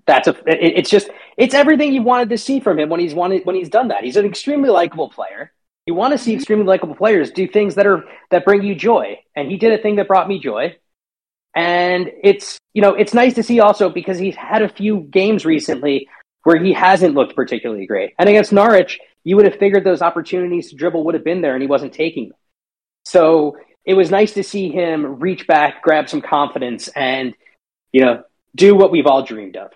that's 0.08 0.30
a. 0.30 0.32
It, 0.46 0.78
it's 0.80 0.90
just 0.90 1.10
it's 1.38 1.54
everything 1.54 1.94
you 1.94 2.04
wanted 2.04 2.30
to 2.30 2.38
see 2.38 2.62
from 2.62 2.80
him 2.80 2.88
when 2.88 3.02
he's 3.02 3.14
wanted 3.14 3.46
when 3.46 3.58
he's 3.58 3.70
done 3.70 3.90
that. 3.90 4.06
He's 4.06 4.18
an 4.18 4.26
extremely 4.26 4.70
likable 4.70 5.10
player. 5.10 5.52
You 5.86 5.94
want 5.94 6.14
to 6.14 6.18
see 6.18 6.34
extremely 6.34 6.66
likable 6.66 6.96
players 6.96 7.32
do 7.32 7.48
things 7.48 7.76
that 7.76 7.86
are 7.86 8.06
that 8.32 8.46
bring 8.46 8.64
you 8.64 8.74
joy, 8.74 9.20
and 9.36 9.52
he 9.52 9.58
did 9.58 9.78
a 9.78 9.82
thing 9.82 9.98
that 9.98 10.08
brought 10.08 10.28
me 10.28 10.40
joy. 10.40 10.78
And 11.56 12.10
it's 12.24 12.58
you 12.74 12.82
know 12.82 12.94
it's 12.94 13.14
nice 13.14 13.34
to 13.36 13.44
see 13.44 13.60
also 13.60 13.90
because 13.90 14.18
he's 14.18 14.36
had 14.36 14.62
a 14.62 14.70
few 14.70 15.02
games 15.02 15.46
recently 15.46 16.08
where 16.44 16.62
he 16.62 16.74
hasn't 16.74 17.16
looked 17.16 17.36
particularly 17.36 17.86
great. 17.86 18.14
And 18.18 18.30
against 18.30 18.54
Norwich, 18.54 19.00
you 19.24 19.36
would 19.36 19.46
have 19.46 19.60
figured 19.60 19.84
those 19.84 20.02
opportunities 20.02 20.70
to 20.70 20.76
dribble 20.76 21.04
would 21.04 21.16
have 21.16 21.24
been 21.24 21.42
there, 21.42 21.54
and 21.54 21.62
he 21.62 21.68
wasn't 21.68 21.94
taking 21.94 22.30
them. 22.30 22.38
So 23.06 23.58
it 23.86 23.96
was 23.96 24.10
nice 24.10 24.34
to 24.34 24.44
see 24.44 24.70
him 24.70 25.20
reach 25.20 25.48
back, 25.48 25.82
grab 25.82 26.08
some 26.08 26.22
confidence, 26.22 26.88
and 26.90 27.36
you 27.92 28.06
know 28.06 28.24
do 28.56 28.74
what 28.74 28.92
we've 28.92 29.08
all 29.08 29.24
dreamed 29.24 29.58
of. 29.58 29.72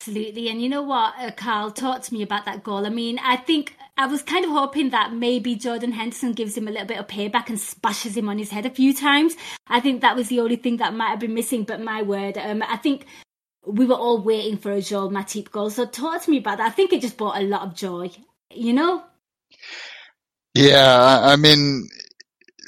Absolutely. 0.00 0.48
And 0.48 0.62
you 0.62 0.70
know 0.70 0.82
what, 0.82 1.12
uh, 1.18 1.30
Karl, 1.32 1.70
to 1.70 2.14
me 2.14 2.22
about 2.22 2.46
that 2.46 2.62
goal. 2.62 2.86
I 2.86 2.88
mean, 2.88 3.18
I 3.18 3.36
think 3.36 3.76
I 4.00 4.06
was 4.06 4.22
kind 4.22 4.46
of 4.46 4.50
hoping 4.50 4.90
that 4.90 5.12
maybe 5.12 5.54
Jordan 5.56 5.92
Henderson 5.92 6.32
gives 6.32 6.56
him 6.56 6.66
a 6.66 6.70
little 6.70 6.86
bit 6.86 6.98
of 6.98 7.06
payback 7.06 7.50
and 7.50 7.60
splashes 7.60 8.16
him 8.16 8.30
on 8.30 8.38
his 8.38 8.48
head 8.48 8.64
a 8.64 8.70
few 8.70 8.94
times. 8.94 9.36
I 9.66 9.80
think 9.80 10.00
that 10.00 10.16
was 10.16 10.28
the 10.28 10.40
only 10.40 10.56
thing 10.56 10.78
that 10.78 10.94
might 10.94 11.10
have 11.10 11.20
been 11.20 11.34
missing, 11.34 11.64
but 11.64 11.82
my 11.82 12.00
word, 12.00 12.38
um, 12.38 12.62
I 12.62 12.78
think 12.78 13.04
we 13.66 13.84
were 13.84 13.96
all 13.96 14.22
waiting 14.22 14.56
for 14.56 14.72
a 14.72 14.80
Joel 14.80 15.10
Matip 15.10 15.50
goal. 15.50 15.68
So 15.68 15.84
talk 15.84 16.22
to 16.22 16.30
me 16.30 16.38
about 16.38 16.56
that. 16.56 16.68
I 16.68 16.70
think 16.70 16.94
it 16.94 17.02
just 17.02 17.18
brought 17.18 17.42
a 17.42 17.44
lot 17.44 17.66
of 17.66 17.74
joy, 17.74 18.10
you 18.50 18.72
know? 18.72 19.04
Yeah, 20.54 21.20
I 21.22 21.36
mean, 21.36 21.86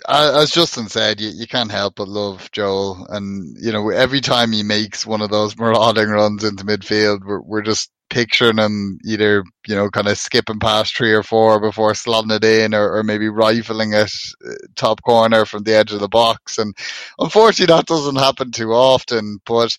as 0.07 0.51
Justin 0.51 0.89
said, 0.89 1.19
you, 1.19 1.31
you 1.31 1.47
can't 1.47 1.71
help 1.71 1.95
but 1.97 2.09
love 2.09 2.51
Joel, 2.53 3.07
and 3.09 3.57
you 3.59 3.73
know 3.73 3.89
every 3.91 4.21
time 4.21 4.53
he 4.53 4.63
makes 4.63 5.07
one 5.07 5.23
of 5.23 5.31
those 5.31 5.57
marauding 5.57 6.09
runs 6.09 6.45
into 6.45 6.65
midfield, 6.65 7.25
we're 7.25 7.41
we're 7.41 7.63
just 7.63 7.91
picturing 8.13 8.59
him 8.59 8.99
either 9.07 9.43
you 9.67 9.75
know 9.75 9.89
kind 9.89 10.07
of 10.07 10.19
skipping 10.19 10.61
past 10.61 10.95
three 10.95 11.13
or 11.15 11.23
four 11.23 11.59
before 11.59 11.93
slotting 11.95 12.31
it 12.31 12.45
in, 12.45 12.75
or, 12.75 12.99
or 12.99 13.03
maybe 13.03 13.29
rifling 13.29 13.95
it 13.95 14.13
uh, 14.47 14.53
top 14.77 15.03
corner 15.03 15.47
from 15.47 15.63
the 15.63 15.75
edge 15.75 15.93
of 15.93 16.01
the 16.01 16.09
box. 16.09 16.59
And 16.59 16.77
unfortunately, 17.19 17.75
that 17.75 17.87
doesn't 17.87 18.17
happen 18.17 18.53
too 18.53 18.73
often. 18.73 19.39
But 19.47 19.75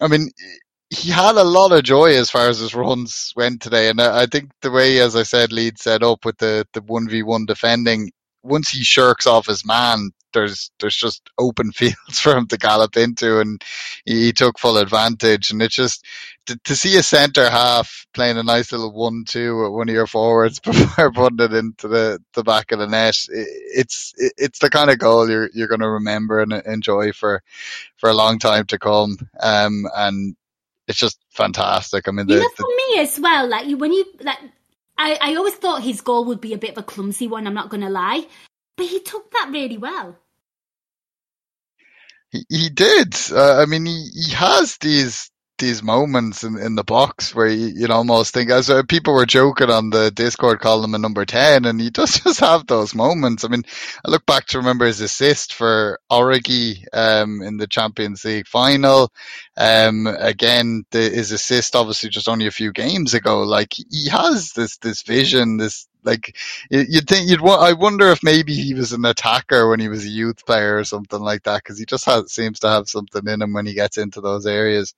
I 0.00 0.08
mean, 0.08 0.30
he 0.90 1.10
had 1.10 1.36
a 1.36 1.44
lot 1.44 1.70
of 1.70 1.84
joy 1.84 2.16
as 2.16 2.28
far 2.28 2.48
as 2.48 2.58
his 2.58 2.74
runs 2.74 3.32
went 3.36 3.62
today, 3.62 3.88
and 3.88 4.00
I 4.00 4.26
think 4.26 4.50
the 4.62 4.72
way, 4.72 4.98
as 4.98 5.14
I 5.14 5.22
said, 5.22 5.52
Leeds 5.52 5.82
set 5.82 6.02
up 6.02 6.24
with 6.24 6.38
the 6.38 6.66
the 6.74 6.82
one 6.82 7.08
v 7.08 7.22
one 7.22 7.46
defending. 7.46 8.10
Once 8.42 8.70
he 8.70 8.82
shirks 8.82 9.26
off 9.26 9.46
his 9.46 9.64
man, 9.64 10.10
there's 10.32 10.70
there's 10.80 10.96
just 10.96 11.30
open 11.38 11.72
fields 11.74 12.18
for 12.20 12.36
him 12.36 12.46
to 12.48 12.56
gallop 12.56 12.96
into, 12.96 13.38
and 13.38 13.62
he, 14.04 14.26
he 14.26 14.32
took 14.32 14.58
full 14.58 14.76
advantage. 14.76 15.50
And 15.50 15.62
it's 15.62 15.76
just 15.76 16.04
to, 16.50 16.58
to 16.64 16.74
see 16.74 16.96
a 16.96 17.02
centre 17.02 17.48
half 17.48 18.06
playing 18.12 18.36
a 18.36 18.42
nice 18.42 18.72
little 18.72 18.92
one-two 18.92 19.64
at 19.64 19.72
one 19.72 19.88
of 19.88 19.94
your 19.94 20.08
forwards 20.08 20.58
before 20.64 21.12
putting 21.12 21.38
it 21.38 21.54
into 21.54 21.86
the, 21.86 22.18
the 22.34 22.42
back 22.42 22.72
of 22.72 22.80
the 22.80 22.88
net. 22.88 23.16
It, 23.28 23.48
it's 23.74 24.12
it, 24.16 24.32
it's 24.36 24.58
the 24.58 24.70
kind 24.70 24.90
of 24.90 24.98
goal 24.98 25.30
you're 25.30 25.48
you're 25.54 25.68
going 25.68 25.80
to 25.80 25.88
remember 25.88 26.40
and 26.40 26.52
enjoy 26.52 27.12
for 27.12 27.42
for 27.96 28.10
a 28.10 28.14
long 28.14 28.38
time 28.38 28.66
to 28.66 28.78
come. 28.78 29.16
Um, 29.40 29.86
and 29.96 30.36
it's 30.88 30.98
just 30.98 31.20
fantastic. 31.30 32.08
I 32.08 32.10
mean, 32.10 32.26
the, 32.26 32.34
you 32.34 32.40
know, 32.40 32.48
the 32.56 32.62
for 32.62 32.68
me 32.68 33.00
as 33.00 33.20
well, 33.20 33.48
like 33.48 33.70
when 33.78 33.92
you, 33.92 34.04
like, 34.22 34.38
I, 34.98 35.18
I 35.20 35.34
always 35.36 35.54
thought 35.54 35.82
his 35.82 36.00
goal 36.00 36.24
would 36.24 36.40
be 36.40 36.52
a 36.52 36.58
bit 36.58 36.72
of 36.72 36.78
a 36.78 36.82
clumsy 36.82 37.28
one, 37.28 37.46
I'm 37.46 37.54
not 37.54 37.70
going 37.70 37.82
to 37.82 37.88
lie. 37.88 38.26
But 38.76 38.86
he 38.86 39.00
took 39.00 39.30
that 39.32 39.50
really 39.52 39.78
well. 39.78 40.18
He, 42.32 42.44
he 42.48 42.68
did. 42.70 43.14
Uh, 43.30 43.58
I 43.58 43.66
mean, 43.66 43.86
he, 43.86 44.10
he 44.14 44.32
has 44.32 44.78
these 44.78 45.29
these 45.60 45.84
moments 45.84 46.44
in, 46.44 46.58
in 46.58 46.76
the 46.76 46.84
box 46.84 47.34
where 47.36 47.48
you, 47.48 47.68
you 47.76 47.88
almost 47.88 48.34
think, 48.34 48.50
as 48.50 48.70
uh, 48.70 48.82
people 48.84 49.14
were 49.14 49.26
joking 49.26 49.70
on 49.70 49.90
the 49.90 50.10
Discord, 50.12 50.60
him 50.64 50.94
a 50.94 50.98
number 50.98 51.24
10, 51.26 51.66
and 51.66 51.80
he 51.80 51.90
does 51.92 52.20
just 52.20 52.40
have 52.40 52.66
those 52.66 52.96
moments. 52.96 53.44
I 53.44 53.48
mean, 53.48 53.64
I 54.04 54.10
look 54.10 54.26
back 54.26 54.46
to 54.48 54.58
remember 54.58 54.86
his 54.86 55.02
assist 55.02 55.54
for 55.54 56.00
Origi 56.12 56.84
um, 56.94 57.42
in 57.42 57.58
the 57.58 57.68
Champions 57.68 58.24
League 58.26 58.48
final. 58.48 59.12
Um, 59.56 60.08
again, 60.08 60.84
the, 60.92 61.00
his 61.00 61.32
assist 61.32 61.76
obviously 61.76 62.10
just 62.10 62.28
only 62.28 62.48
a 62.48 62.52
few 62.52 62.72
games 62.72 63.14
ago. 63.14 63.42
Like, 63.44 63.74
he 63.74 64.10
has 64.10 64.52
this, 64.54 64.78
this 64.78 65.02
vision, 65.02 65.58
this 65.58 65.88
like 66.04 66.36
you- 66.70 66.86
you'd 66.88 67.08
think 67.08 67.28
you'd 67.30 67.42
want. 67.42 67.62
I 67.62 67.74
wonder 67.74 68.08
if 68.10 68.22
maybe 68.24 68.54
he 68.54 68.74
was 68.74 68.92
an 68.92 69.04
attacker 69.06 69.68
when 69.70 69.80
he 69.80 69.88
was 69.88 70.04
a 70.04 70.10
youth 70.10 70.46
player 70.46 70.78
or 70.78 70.84
something 70.84 71.20
like 71.20 71.44
that, 71.44 71.62
because 71.64 71.78
he 71.78 71.86
just 71.86 72.04
has, 72.06 72.32
seems 72.32 72.60
to 72.60 72.68
have 72.68 72.88
something 72.88 73.26
in 73.28 73.42
him 73.42 73.52
when 73.54 73.66
he 73.66 73.74
gets 73.74 73.98
into 73.98 74.20
those 74.20 74.46
areas. 74.46 74.94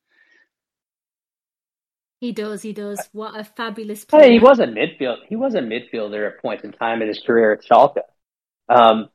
He 2.23 2.31
does, 2.31 2.63
he 2.63 2.73
does. 2.73 3.09
What 3.11 3.37
a 3.37 3.43
fabulous 3.43 4.05
player. 4.05 4.23
Hey, 4.23 4.33
he 4.35 4.39
was 4.39 4.61
a 4.61 4.67
midfield. 4.67 5.17
He 5.29 5.35
was 5.35 5.57
a 5.57 5.59
midfielder 5.59 6.29
at 6.29 6.41
points 6.41 6.63
in 6.63 6.71
time 6.71 7.03
in 7.03 7.09
his 7.09 7.19
career 7.19 7.51
at 7.51 7.65
Schalke. 7.65 7.99
Um, 8.69 9.09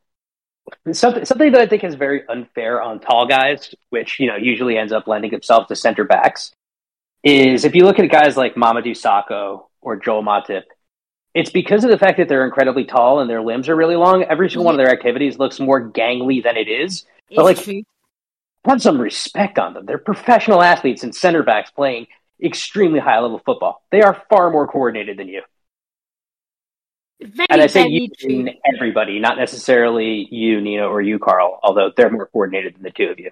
something 0.91 1.23
something 1.23 1.53
that 1.53 1.61
I 1.61 1.67
think 1.67 1.85
is 1.85 1.95
very 1.95 2.27
unfair 2.27 2.81
on 2.81 2.99
tall 2.99 3.25
guys, 3.25 3.73
which 3.91 4.19
you 4.19 4.27
know 4.27 4.35
usually 4.35 4.77
ends 4.77 4.91
up 4.91 5.07
lending 5.07 5.33
itself 5.33 5.69
to 5.69 5.75
center 5.77 6.03
backs, 6.03 6.51
is 7.23 7.63
if 7.63 7.75
you 7.75 7.85
look 7.85 7.97
at 7.97 8.11
guys 8.11 8.35
like 8.35 8.55
Mamadou 8.55 8.91
Sakho 8.91 9.67
or 9.79 9.95
Joel 9.95 10.21
Matip, 10.21 10.63
it's 11.33 11.49
because 11.49 11.85
of 11.85 11.89
the 11.89 11.97
fact 11.97 12.17
that 12.17 12.27
they're 12.27 12.43
incredibly 12.43 12.83
tall 12.83 13.21
and 13.21 13.29
their 13.29 13.41
limbs 13.41 13.69
are 13.69 13.75
really 13.77 13.95
long. 13.95 14.23
Every 14.23 14.49
single 14.49 14.65
one 14.65 14.75
of 14.75 14.85
their 14.85 14.91
activities 14.91 15.39
looks 15.39 15.61
more 15.61 15.81
gangly 15.81 16.43
than 16.43 16.57
it 16.57 16.67
is. 16.67 17.05
It's 17.29 17.37
but 17.37 17.45
like 17.45 17.63
true. 17.63 17.83
have 18.65 18.81
some 18.81 18.99
respect 18.99 19.59
on 19.59 19.75
them. 19.75 19.85
They're 19.85 19.97
professional 19.97 20.61
athletes 20.61 21.03
and 21.03 21.15
center 21.15 21.41
backs 21.41 21.71
playing 21.71 22.07
extremely 22.43 22.99
high 22.99 23.19
level 23.19 23.41
football. 23.43 23.83
They 23.91 24.01
are 24.01 24.23
far 24.29 24.49
more 24.49 24.67
coordinated 24.67 25.17
than 25.17 25.27
you. 25.27 25.41
Very, 27.19 27.47
And 27.49 27.61
I 27.61 27.67
say 27.67 27.87
you 27.87 28.09
mean 28.23 28.49
everybody, 28.75 29.19
not 29.19 29.37
necessarily 29.37 30.27
you, 30.29 30.61
Nina, 30.61 30.87
or 30.87 31.01
you, 31.01 31.17
Karl, 31.17 31.59
although 31.63 31.91
they're 31.95 32.11
more 32.11 32.27
coordinated 32.27 32.75
than 32.75 32.83
the 32.83 32.91
two 32.91 33.05
of 33.05 33.19
you. 33.19 33.31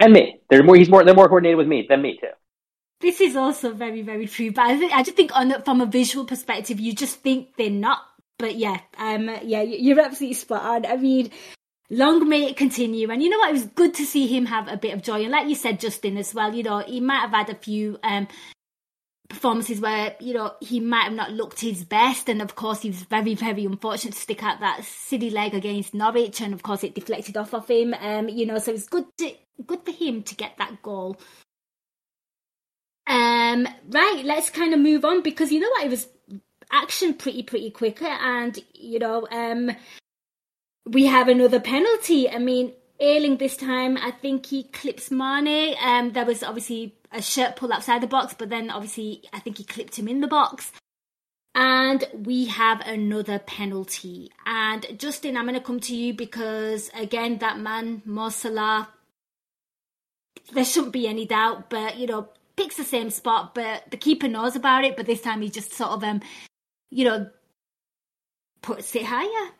And 0.00 0.14
me. 0.14 0.40
They're 0.48 0.62
more 0.62 0.76
he's 0.76 0.88
more 0.88 1.04
they're 1.04 1.14
more 1.14 1.28
coordinated 1.28 1.58
with 1.58 1.68
me 1.68 1.86
than 1.88 2.00
me 2.00 2.18
too. 2.18 2.28
This 3.02 3.20
is 3.20 3.36
also 3.36 3.74
very, 3.74 4.00
very 4.00 4.26
true. 4.26 4.52
But 4.52 4.66
I, 4.66 4.78
think, 4.78 4.92
I 4.92 5.02
just 5.02 5.16
think, 5.16 5.36
on 5.36 5.50
a- 5.50 5.60
from 5.60 5.80
a 5.80 5.86
visual 5.86 6.24
perspective, 6.24 6.78
you 6.78 6.94
just 6.94 7.16
think 7.16 7.56
they're 7.56 7.68
not. 7.68 7.98
But 8.38 8.54
yeah, 8.56 8.78
um, 8.96 9.28
yeah, 9.42 9.60
you're 9.62 10.00
absolutely 10.00 10.34
spot 10.34 10.62
on. 10.62 10.86
I 10.86 10.96
mean, 10.96 11.30
long 11.90 12.28
may 12.28 12.44
it 12.44 12.56
continue. 12.56 13.10
And 13.10 13.22
you 13.22 13.30
know 13.30 13.38
what? 13.38 13.50
It 13.50 13.54
was 13.54 13.66
good 13.66 13.94
to 13.94 14.06
see 14.06 14.26
him 14.26 14.46
have 14.46 14.68
a 14.68 14.76
bit 14.76 14.94
of 14.94 15.02
joy. 15.02 15.22
And 15.22 15.30
like 15.30 15.48
you 15.48 15.54
said, 15.54 15.80
Justin, 15.80 16.16
as 16.16 16.34
well, 16.34 16.54
you 16.54 16.62
know, 16.62 16.78
he 16.80 17.00
might 17.00 17.20
have 17.20 17.30
had 17.30 17.50
a 17.50 17.54
few 17.54 17.98
um, 18.02 18.28
performances 19.28 19.80
where, 19.80 20.16
you 20.20 20.34
know, 20.34 20.52
he 20.60 20.80
might 20.80 21.04
have 21.04 21.12
not 21.12 21.32
looked 21.32 21.60
his 21.60 21.84
best. 21.84 22.28
And 22.28 22.40
of 22.40 22.54
course, 22.54 22.82
he 22.82 22.90
was 22.90 23.02
very, 23.02 23.34
very 23.34 23.64
unfortunate 23.64 24.14
to 24.14 24.20
stick 24.20 24.42
out 24.42 24.60
that 24.60 24.84
city 24.84 25.30
leg 25.30 25.54
against 25.54 25.94
Norwich. 25.94 26.40
And 26.40 26.54
of 26.54 26.62
course, 26.62 26.84
it 26.84 26.94
deflected 26.94 27.36
off 27.36 27.54
of 27.54 27.68
him. 27.68 27.94
Um, 27.94 28.28
you 28.28 28.46
know, 28.46 28.58
so 28.58 28.72
it's 28.72 28.88
good 28.88 29.06
to, 29.18 29.32
good 29.66 29.84
for 29.84 29.92
him 29.92 30.22
to 30.22 30.34
get 30.34 30.56
that 30.58 30.82
goal. 30.82 31.18
Um, 33.06 33.66
right, 33.88 34.22
let's 34.24 34.48
kind 34.48 34.72
of 34.72 34.80
move 34.80 35.04
on 35.04 35.22
because 35.22 35.50
you 35.50 35.60
know 35.60 35.68
what? 35.70 35.84
It 35.84 35.90
was 35.90 36.08
action 36.70 37.14
pretty, 37.14 37.42
pretty 37.42 37.70
quicker. 37.70 38.06
And, 38.06 38.58
you 38.74 38.98
know, 38.98 39.26
um, 39.30 39.72
we 40.86 41.06
have 41.06 41.28
another 41.28 41.60
penalty. 41.60 42.28
I 42.28 42.38
mean, 42.38 42.72
Ayling 43.00 43.38
this 43.38 43.56
time, 43.56 43.96
I 43.96 44.12
think 44.12 44.46
he 44.46 44.64
clips 44.64 45.10
Mane. 45.10 45.74
Um, 45.82 46.12
there 46.12 46.24
was 46.24 46.44
obviously 46.44 46.94
a 47.10 47.20
shirt 47.20 47.56
pull 47.56 47.72
outside 47.72 48.00
the 48.00 48.06
box, 48.06 48.34
but 48.38 48.48
then 48.48 48.70
obviously 48.70 49.24
I 49.32 49.40
think 49.40 49.58
he 49.58 49.64
clipped 49.64 49.98
him 49.98 50.06
in 50.06 50.20
the 50.20 50.28
box. 50.28 50.70
And 51.54 52.04
we 52.14 52.46
have 52.46 52.80
another 52.86 53.38
penalty. 53.40 54.30
And 54.46 54.86
Justin, 54.98 55.36
I'm 55.36 55.46
going 55.46 55.54
to 55.58 55.60
come 55.60 55.80
to 55.80 55.96
you 55.96 56.14
because 56.14 56.90
again, 56.94 57.38
that 57.38 57.58
man, 57.58 58.02
Mo 58.04 58.28
Salah, 58.28 58.88
there 60.52 60.64
shouldn't 60.64 60.92
be 60.92 61.08
any 61.08 61.26
doubt, 61.26 61.70
but 61.70 61.98
you 61.98 62.06
know, 62.06 62.28
picks 62.56 62.76
the 62.76 62.84
same 62.84 63.10
spot, 63.10 63.54
but 63.54 63.90
the 63.90 63.96
keeper 63.96 64.28
knows 64.28 64.54
about 64.54 64.84
it, 64.84 64.96
but 64.96 65.06
this 65.06 65.20
time 65.20 65.42
he 65.42 65.50
just 65.50 65.72
sort 65.72 65.90
of 65.90 66.04
um, 66.04 66.20
you 66.90 67.04
know, 67.04 67.28
puts 68.62 68.94
it 68.94 69.06
higher. 69.06 69.50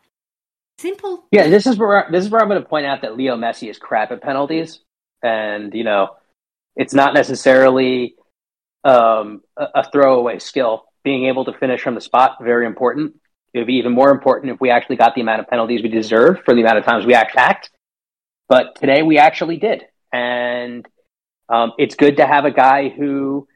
Simple. 0.78 1.24
Yeah, 1.30 1.48
this 1.48 1.66
is 1.66 1.76
where 1.76 2.08
this 2.10 2.24
is 2.24 2.30
where 2.30 2.40
I'm 2.40 2.48
going 2.48 2.62
to 2.62 2.68
point 2.68 2.86
out 2.86 3.02
that 3.02 3.16
Leo 3.16 3.36
Messi 3.36 3.70
is 3.70 3.78
crap 3.78 4.10
at 4.10 4.22
penalties, 4.22 4.80
and 5.22 5.72
you 5.74 5.84
know, 5.84 6.16
it's 6.76 6.94
not 6.94 7.14
necessarily 7.14 8.16
um, 8.84 9.42
a, 9.56 9.66
a 9.76 9.90
throwaway 9.90 10.38
skill. 10.38 10.84
Being 11.04 11.26
able 11.26 11.44
to 11.46 11.52
finish 11.52 11.82
from 11.82 11.94
the 11.94 12.00
spot 12.00 12.38
very 12.40 12.66
important. 12.66 13.16
It 13.54 13.58
would 13.58 13.66
be 13.66 13.74
even 13.74 13.92
more 13.92 14.10
important 14.10 14.52
if 14.52 14.60
we 14.60 14.70
actually 14.70 14.96
got 14.96 15.14
the 15.14 15.20
amount 15.20 15.40
of 15.40 15.48
penalties 15.48 15.82
we 15.82 15.88
deserve 15.88 16.40
for 16.44 16.54
the 16.54 16.62
amount 16.62 16.78
of 16.78 16.84
times 16.84 17.04
we 17.04 17.14
attacked. 17.14 17.70
But 18.48 18.76
today 18.76 19.02
we 19.02 19.18
actually 19.18 19.58
did, 19.58 19.84
and 20.12 20.86
um, 21.48 21.72
it's 21.78 21.94
good 21.94 22.16
to 22.16 22.26
have 22.26 22.44
a 22.44 22.50
guy 22.50 22.88
who 22.88 23.46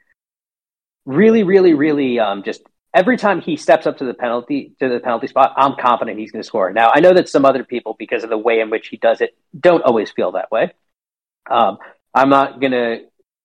really, 1.06 1.44
really, 1.44 1.74
really 1.74 2.18
um, 2.18 2.42
just 2.42 2.62
every 2.96 3.18
time 3.18 3.40
he 3.42 3.56
steps 3.56 3.86
up 3.86 3.98
to 3.98 4.04
the 4.04 4.14
penalty 4.14 4.72
to 4.80 4.88
the 4.88 4.98
penalty 4.98 5.26
spot, 5.26 5.52
I'm 5.56 5.76
confident 5.76 6.18
he's 6.18 6.32
going 6.32 6.42
to 6.42 6.46
score. 6.46 6.72
Now 6.72 6.90
I 6.92 7.00
know 7.00 7.12
that 7.12 7.28
some 7.28 7.44
other 7.44 7.62
people, 7.62 7.94
because 7.98 8.24
of 8.24 8.30
the 8.30 8.38
way 8.38 8.60
in 8.60 8.70
which 8.70 8.88
he 8.88 8.96
does 8.96 9.20
it, 9.20 9.36
don't 9.58 9.82
always 9.82 10.10
feel 10.10 10.32
that 10.32 10.50
way. 10.50 10.72
Um, 11.48 11.78
I'm 12.14 12.30
not 12.30 12.58
going 12.58 12.72
to 12.72 13.00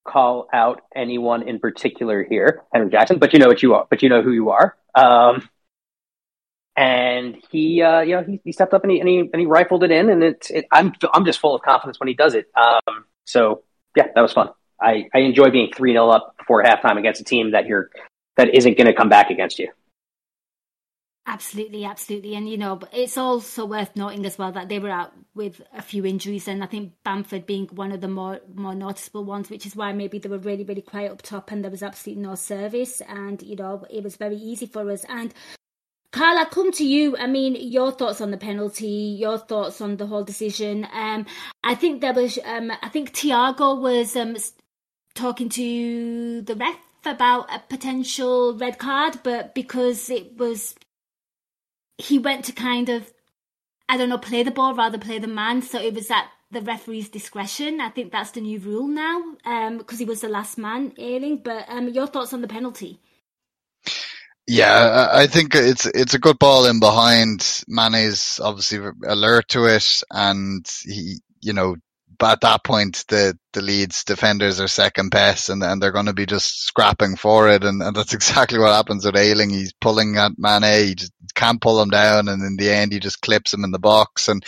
call 0.08 0.48
out 0.52 0.82
anyone 0.96 1.48
in 1.48 1.60
particular 1.60 2.24
here, 2.24 2.64
Henry 2.74 2.90
Jackson, 2.90 3.20
but 3.20 3.34
you 3.34 3.40
know 3.40 3.48
what 3.48 3.62
you 3.62 3.76
are, 3.76 3.86
but 3.90 4.02
you 4.02 4.10
know 4.10 4.22
who 4.22 4.32
you 4.32 4.50
are. 4.50 4.76
Um, 4.96 5.48
and 6.78 7.38
he, 7.52 7.82
uh, 7.82 8.00
you 8.00 8.16
know, 8.16 8.24
he, 8.24 8.40
he 8.46 8.52
stepped 8.54 8.74
up 8.74 8.84
and 8.84 8.92
he, 8.92 9.00
and 9.02 9.10
he 9.10 9.20
and 9.20 9.40
he 9.40 9.46
rifled 9.46 9.84
it 9.84 9.92
in, 9.92 10.10
and 10.10 10.24
it's 10.24 10.50
it, 10.50 10.66
I'm 10.72 10.94
I'm 11.14 11.26
just 11.26 11.40
full 11.40 11.54
of 11.54 11.62
confidence 11.62 12.00
when 12.00 12.08
he 12.08 12.14
does 12.14 12.34
it. 12.34 12.50
Um, 12.56 13.06
so 13.26 13.64
yeah, 13.96 14.08
that 14.16 14.22
was 14.22 14.32
fun. 14.32 14.50
I, 14.82 15.10
I 15.14 15.20
enjoy 15.20 15.52
being 15.52 15.72
three 15.76 15.92
0 15.92 16.10
up 16.10 16.36
before 16.38 16.64
halftime 16.64 16.98
against 16.98 17.22
a 17.22 17.24
team 17.24 17.52
that 17.52 17.68
you're 17.68 17.92
that 18.38 18.54
isn't 18.54 18.78
going 18.78 18.88
to 18.88 18.94
come 18.94 19.10
back 19.10 19.30
against 19.30 19.60
you. 19.60 19.70
Absolutely, 21.28 21.86
absolutely. 21.86 22.36
And, 22.36 22.50
you 22.50 22.58
know, 22.58 22.80
it's 22.92 23.16
also 23.16 23.66
worth 23.66 23.96
noting 23.96 24.26
as 24.26 24.40
well 24.40 24.52
that 24.54 24.70
they 24.70 24.80
were 24.80 24.90
out 24.90 25.14
with 25.36 25.62
a 25.72 25.82
few 25.82 26.04
injuries, 26.04 26.48
and 26.48 26.64
I 26.64 26.66
think 26.66 26.94
Bamford 27.06 27.46
being 27.46 27.68
one 27.68 27.92
of 27.92 28.02
the 28.02 28.08
more, 28.08 28.42
more 28.54 28.74
noticeable 28.74 29.24
ones, 29.24 29.50
which 29.50 29.66
is 29.66 29.76
why 29.76 29.94
maybe 29.94 30.18
they 30.18 30.28
were 30.28 30.40
really, 30.40 30.64
really 30.64 30.82
quiet 30.82 31.12
up 31.12 31.22
top 31.22 31.52
and 31.52 31.64
there 31.64 31.72
was 31.72 31.84
absolutely 31.84 32.24
no 32.24 32.36
service. 32.36 33.02
And, 33.08 33.42
you 33.44 33.56
know, 33.56 33.86
it 33.90 34.04
was 34.04 34.18
very 34.18 34.36
easy 34.36 34.66
for 34.66 34.90
us. 34.90 35.06
And, 35.08 35.34
Karl, 36.12 36.40
I 36.40 36.46
come 36.46 36.72
to 36.74 36.86
you. 36.86 37.16
I 37.16 37.28
mean, 37.28 37.56
your 37.56 37.92
thoughts 37.92 38.20
on 38.20 38.32
the 38.32 38.38
penalty, 38.38 38.88
your 38.88 39.38
thoughts 39.38 39.80
on 39.80 39.98
the 39.98 40.08
whole 40.08 40.24
decision. 40.24 40.88
Um, 40.92 41.28
I 41.64 41.76
think 41.76 42.02
there 42.02 42.14
was, 42.14 42.40
um, 42.44 42.72
I 42.82 42.90
think 42.90 43.14
Thiago 43.14 43.80
was 43.80 44.16
um, 44.16 44.36
talking 45.14 45.50
to 45.50 46.42
the 46.42 46.56
ref 46.56 46.76
about 47.06 47.54
a 47.54 47.60
potential 47.70 48.56
red 48.56 48.78
card, 48.78 49.20
but 49.24 49.56
because 49.56 50.10
it 50.10 50.38
was 50.38 50.76
he 51.98 52.20
went 52.20 52.46
to 52.46 52.52
kind 52.52 52.90
of 52.90 53.12
I 53.90 53.98
don't 53.98 54.10
know 54.10 54.18
play 54.18 54.44
the 54.44 54.52
ball 54.52 54.74
rather 54.74 54.98
play 54.98 55.20
the 55.20 55.28
man, 55.28 55.62
so 55.62 55.80
it 55.80 55.94
was 55.94 56.10
at 56.10 56.28
the 56.52 56.62
referee's 56.62 57.10
discretion. 57.10 57.80
I 57.82 57.90
think 57.90 58.12
that's 58.12 58.32
the 58.32 58.42
new 58.42 58.60
rule 58.60 58.88
now 58.88 59.36
because 59.78 60.00
he 60.00 60.06
was 60.06 60.22
the 60.22 60.30
last 60.30 60.58
man 60.58 60.94
Ayling. 60.98 61.38
But 61.44 61.66
um, 61.68 61.90
your 61.90 62.08
thoughts 62.08 62.34
on 62.34 62.42
the 62.42 62.48
penalty? 62.48 63.00
Yeah, 64.48 65.08
I 65.12 65.28
think 65.28 65.56
it's 65.56 65.86
it's 65.86 66.14
a 66.14 66.20
good 66.20 66.40
ball 66.40 66.66
in 66.66 66.80
behind. 66.80 67.64
Mane's 67.68 68.40
obviously 68.44 68.80
alert 69.08 69.48
to 69.50 69.66
it, 69.66 70.04
and 70.12 70.66
he, 70.84 71.20
you 71.42 71.54
know, 71.54 71.76
at 72.24 72.42
that 72.42 72.64
point 72.64 73.04
the 73.08 73.38
the 73.54 73.62
Leeds 73.62 74.06
defenders 74.06 74.60
are 74.62 74.68
second 74.68 75.10
best, 75.10 75.50
and 75.50 75.62
and 75.64 75.82
they're 75.82 75.92
going 75.92 76.06
to 76.06 76.14
be 76.14 76.26
just 76.26 76.64
scrapping 76.64 77.16
for 77.16 77.50
it, 77.50 77.64
and, 77.64 77.82
and 77.82 77.96
that's 77.96 78.14
exactly 78.16 78.60
what 78.60 78.74
happens 78.74 79.06
with 79.06 79.16
Ayling. 79.16 79.50
He's 79.50 79.74
pulling 79.74 80.18
at 80.18 80.34
Mane, 80.38 80.88
he 80.88 80.96
just 80.96 81.12
can't 81.36 81.62
pull 81.62 81.82
him 81.82 81.90
down, 81.90 82.28
and 82.28 82.42
in 82.44 82.56
the 82.58 82.70
end 82.70 82.94
he 82.94 83.00
just 83.00 83.22
clips 83.22 83.54
him 83.54 83.64
in 83.64 83.72
the 83.72 83.80
box. 83.80 84.28
And 84.28 84.44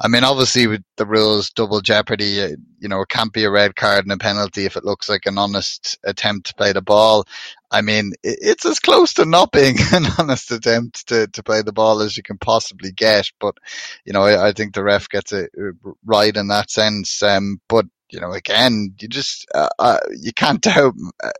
I 0.00 0.08
mean, 0.08 0.24
obviously 0.24 0.66
with 0.66 0.82
the 0.96 1.06
rules, 1.06 1.50
double 1.50 1.80
jeopardy, 1.80 2.42
uh, 2.42 2.48
you 2.78 2.88
know, 2.88 3.00
it 3.00 3.08
can't 3.08 3.32
be 3.32 3.44
a 3.44 3.50
red 3.50 3.76
card 3.76 4.04
and 4.04 4.12
a 4.12 4.18
penalty 4.18 4.64
if 4.64 4.76
it 4.76 4.84
looks 4.84 5.08
like 5.08 5.26
an 5.26 5.38
honest 5.38 5.98
attempt 6.04 6.48
to 6.48 6.54
play 6.54 6.72
the 6.72 6.82
ball. 6.82 7.24
I 7.72 7.80
mean, 7.80 8.12
it's 8.22 8.66
as 8.66 8.78
close 8.78 9.14
to 9.14 9.24
not 9.24 9.50
being 9.50 9.76
an 9.92 10.04
honest 10.18 10.52
attempt 10.52 11.08
to, 11.08 11.26
to 11.28 11.42
play 11.42 11.62
the 11.62 11.72
ball 11.72 12.00
as 12.02 12.16
you 12.16 12.22
can 12.22 12.38
possibly 12.38 12.92
get. 12.92 13.30
But, 13.40 13.56
you 14.04 14.12
know, 14.12 14.22
I, 14.22 14.48
I 14.48 14.52
think 14.52 14.74
the 14.74 14.84
ref 14.84 15.08
gets 15.08 15.32
it 15.32 15.50
uh, 15.58 15.90
right 16.04 16.36
in 16.36 16.48
that 16.48 16.70
sense. 16.70 17.22
Um, 17.22 17.60
but, 17.68 17.86
you 18.10 18.20
know, 18.20 18.32
again, 18.32 18.94
you 19.00 19.08
just, 19.08 19.46
uh, 19.54 19.70
uh, 19.78 19.98
you 20.20 20.32
can't 20.34 20.60
doubt 20.62 20.94
uh, 21.24 21.30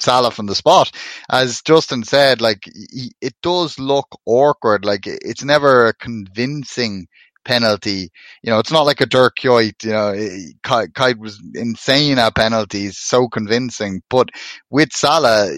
Salah 0.00 0.30
from 0.30 0.46
the 0.46 0.54
spot. 0.54 0.92
As 1.30 1.62
Justin 1.62 2.04
said, 2.04 2.42
like, 2.42 2.64
he, 2.66 3.12
it 3.22 3.34
does 3.42 3.78
look 3.78 4.08
awkward. 4.26 4.84
Like, 4.84 5.06
it's 5.06 5.44
never 5.44 5.86
a 5.86 5.94
convincing 5.94 7.06
penalty. 7.44 8.10
You 8.42 8.50
know, 8.50 8.58
it's 8.58 8.72
not 8.72 8.86
like 8.86 9.00
a 9.00 9.06
Dirk 9.06 9.36
Kuyt, 9.40 9.84
you 9.84 9.92
know, 9.92 10.08
eh, 10.10 10.52
Kuyt 10.62 10.88
Kuyt 10.92 11.18
was 11.18 11.42
insane 11.54 12.18
at 12.18 12.34
penalties, 12.34 12.98
so 12.98 13.28
convincing. 13.28 14.02
But 14.10 14.30
with 14.70 14.92
Salah, 14.92 15.50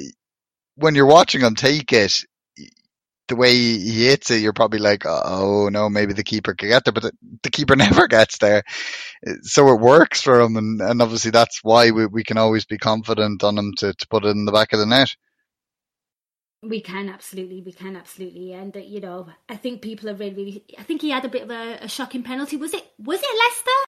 when 0.77 0.94
you're 0.94 1.07
watching 1.07 1.40
him 1.40 1.55
take 1.55 1.92
it, 1.92 2.25
the 3.29 3.37
way 3.37 3.53
he 3.55 4.07
hits 4.07 4.31
it, 4.31 4.40
you're 4.40 4.53
probably 4.53 4.79
like, 4.79 5.03
oh 5.07 5.68
no, 5.70 5.88
maybe 5.88 6.12
the 6.12 6.22
keeper 6.22 6.55
could 6.55 6.68
get 6.68 6.85
there, 6.85 6.92
but 6.92 7.03
the, 7.03 7.12
the 7.42 7.51
keeper 7.51 7.75
never 7.77 8.07
gets 8.07 8.38
there. 8.38 8.62
So 9.42 9.68
it 9.72 9.81
works 9.81 10.22
for 10.22 10.40
him, 10.40 10.57
and, 10.57 10.81
and 10.81 11.03
obviously 11.03 11.31
that's 11.31 11.61
why 11.62 11.90
we, 11.90 12.07
we 12.07 12.25
can 12.25 12.38
always 12.38 12.64
be 12.64 12.79
confident 12.79 13.42
on 13.42 13.59
him 13.59 13.72
to, 13.79 13.92
to 13.94 14.09
put 14.09 14.25
it 14.25 14.29
in 14.29 14.44
the 14.44 14.53
back 14.53 14.72
of 14.72 14.79
the 14.79 14.87
net. 14.87 15.14
We 16.68 16.81
can 16.81 17.09
absolutely, 17.09 17.62
we 17.62 17.72
can 17.72 17.96
absolutely, 17.96 18.52
and 18.52 18.76
uh, 18.76 18.81
you 18.81 19.00
know, 19.00 19.29
I 19.48 19.57
think 19.57 19.83
people 19.83 20.09
are 20.11 20.14
really, 20.14 20.35
really. 20.35 20.64
I 20.79 20.83
think 20.83 21.00
he 21.02 21.11
had 21.11 21.24
a 21.24 21.29
bit 21.29 21.42
of 21.42 21.50
a, 21.50 21.79
a 21.83 21.88
shocking 21.88 22.22
penalty. 22.22 22.57
Was 22.57 22.74
it? 22.74 22.85
Was 22.98 23.20
it 23.22 23.38
Leicester? 23.44 23.87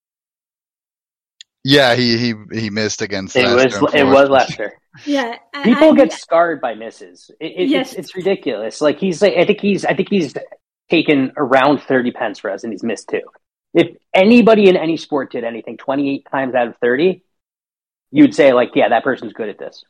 Yeah, 1.65 1.95
he 1.95 2.17
he 2.17 2.35
he 2.61 2.71
missed 2.71 3.03
against. 3.03 3.37
It 3.37 3.45
Leicester, 3.47 3.81
was 3.83 3.95
it 3.95 4.05
was 4.05 4.29
unfortunately. 4.29 4.31
Leicester. 4.35 4.73
Yeah, 5.07 5.37
I- 5.55 5.63
People 5.63 5.93
I- 5.93 5.97
get 5.97 6.13
scarred 6.13 6.61
by 6.61 6.75
misses. 6.75 7.31
It, 7.39 7.53
it, 7.57 7.69
Yes. 7.69 7.91
it's, 7.93 8.01
it's 8.01 8.17
ridiculous. 8.17 8.81
Like 8.81 8.99
he's 8.99 9.23
like 9.23 9.35
I 9.37 9.45
think 9.45 9.61
he's 9.61 9.85
I 9.85 9.95
think 9.95 10.09
he's 10.11 10.35
taken 10.91 11.33
around 11.37 11.81
thirty 11.83 12.11
pence 12.11 12.39
for 12.41 12.51
us, 12.51 12.65
and 12.65 12.73
he's 12.73 12.83
missed 12.83 13.09
two. 13.09 13.21
If 13.75 13.97
anybody 14.15 14.69
in 14.69 14.77
any 14.77 14.97
sport 14.97 15.31
did 15.31 15.45
anything 15.45 15.77
twenty 15.77 16.11
eight 16.17 16.27
times 16.31 16.55
out 16.55 16.67
of 16.69 16.77
thirty, 16.79 17.23
you'd 18.11 18.35
say 18.35 18.53
like, 18.53 18.71
yeah, 18.75 18.89
that 18.89 19.05
person's 19.05 19.35
good 19.35 19.49
at 19.51 19.59
this. 19.59 19.85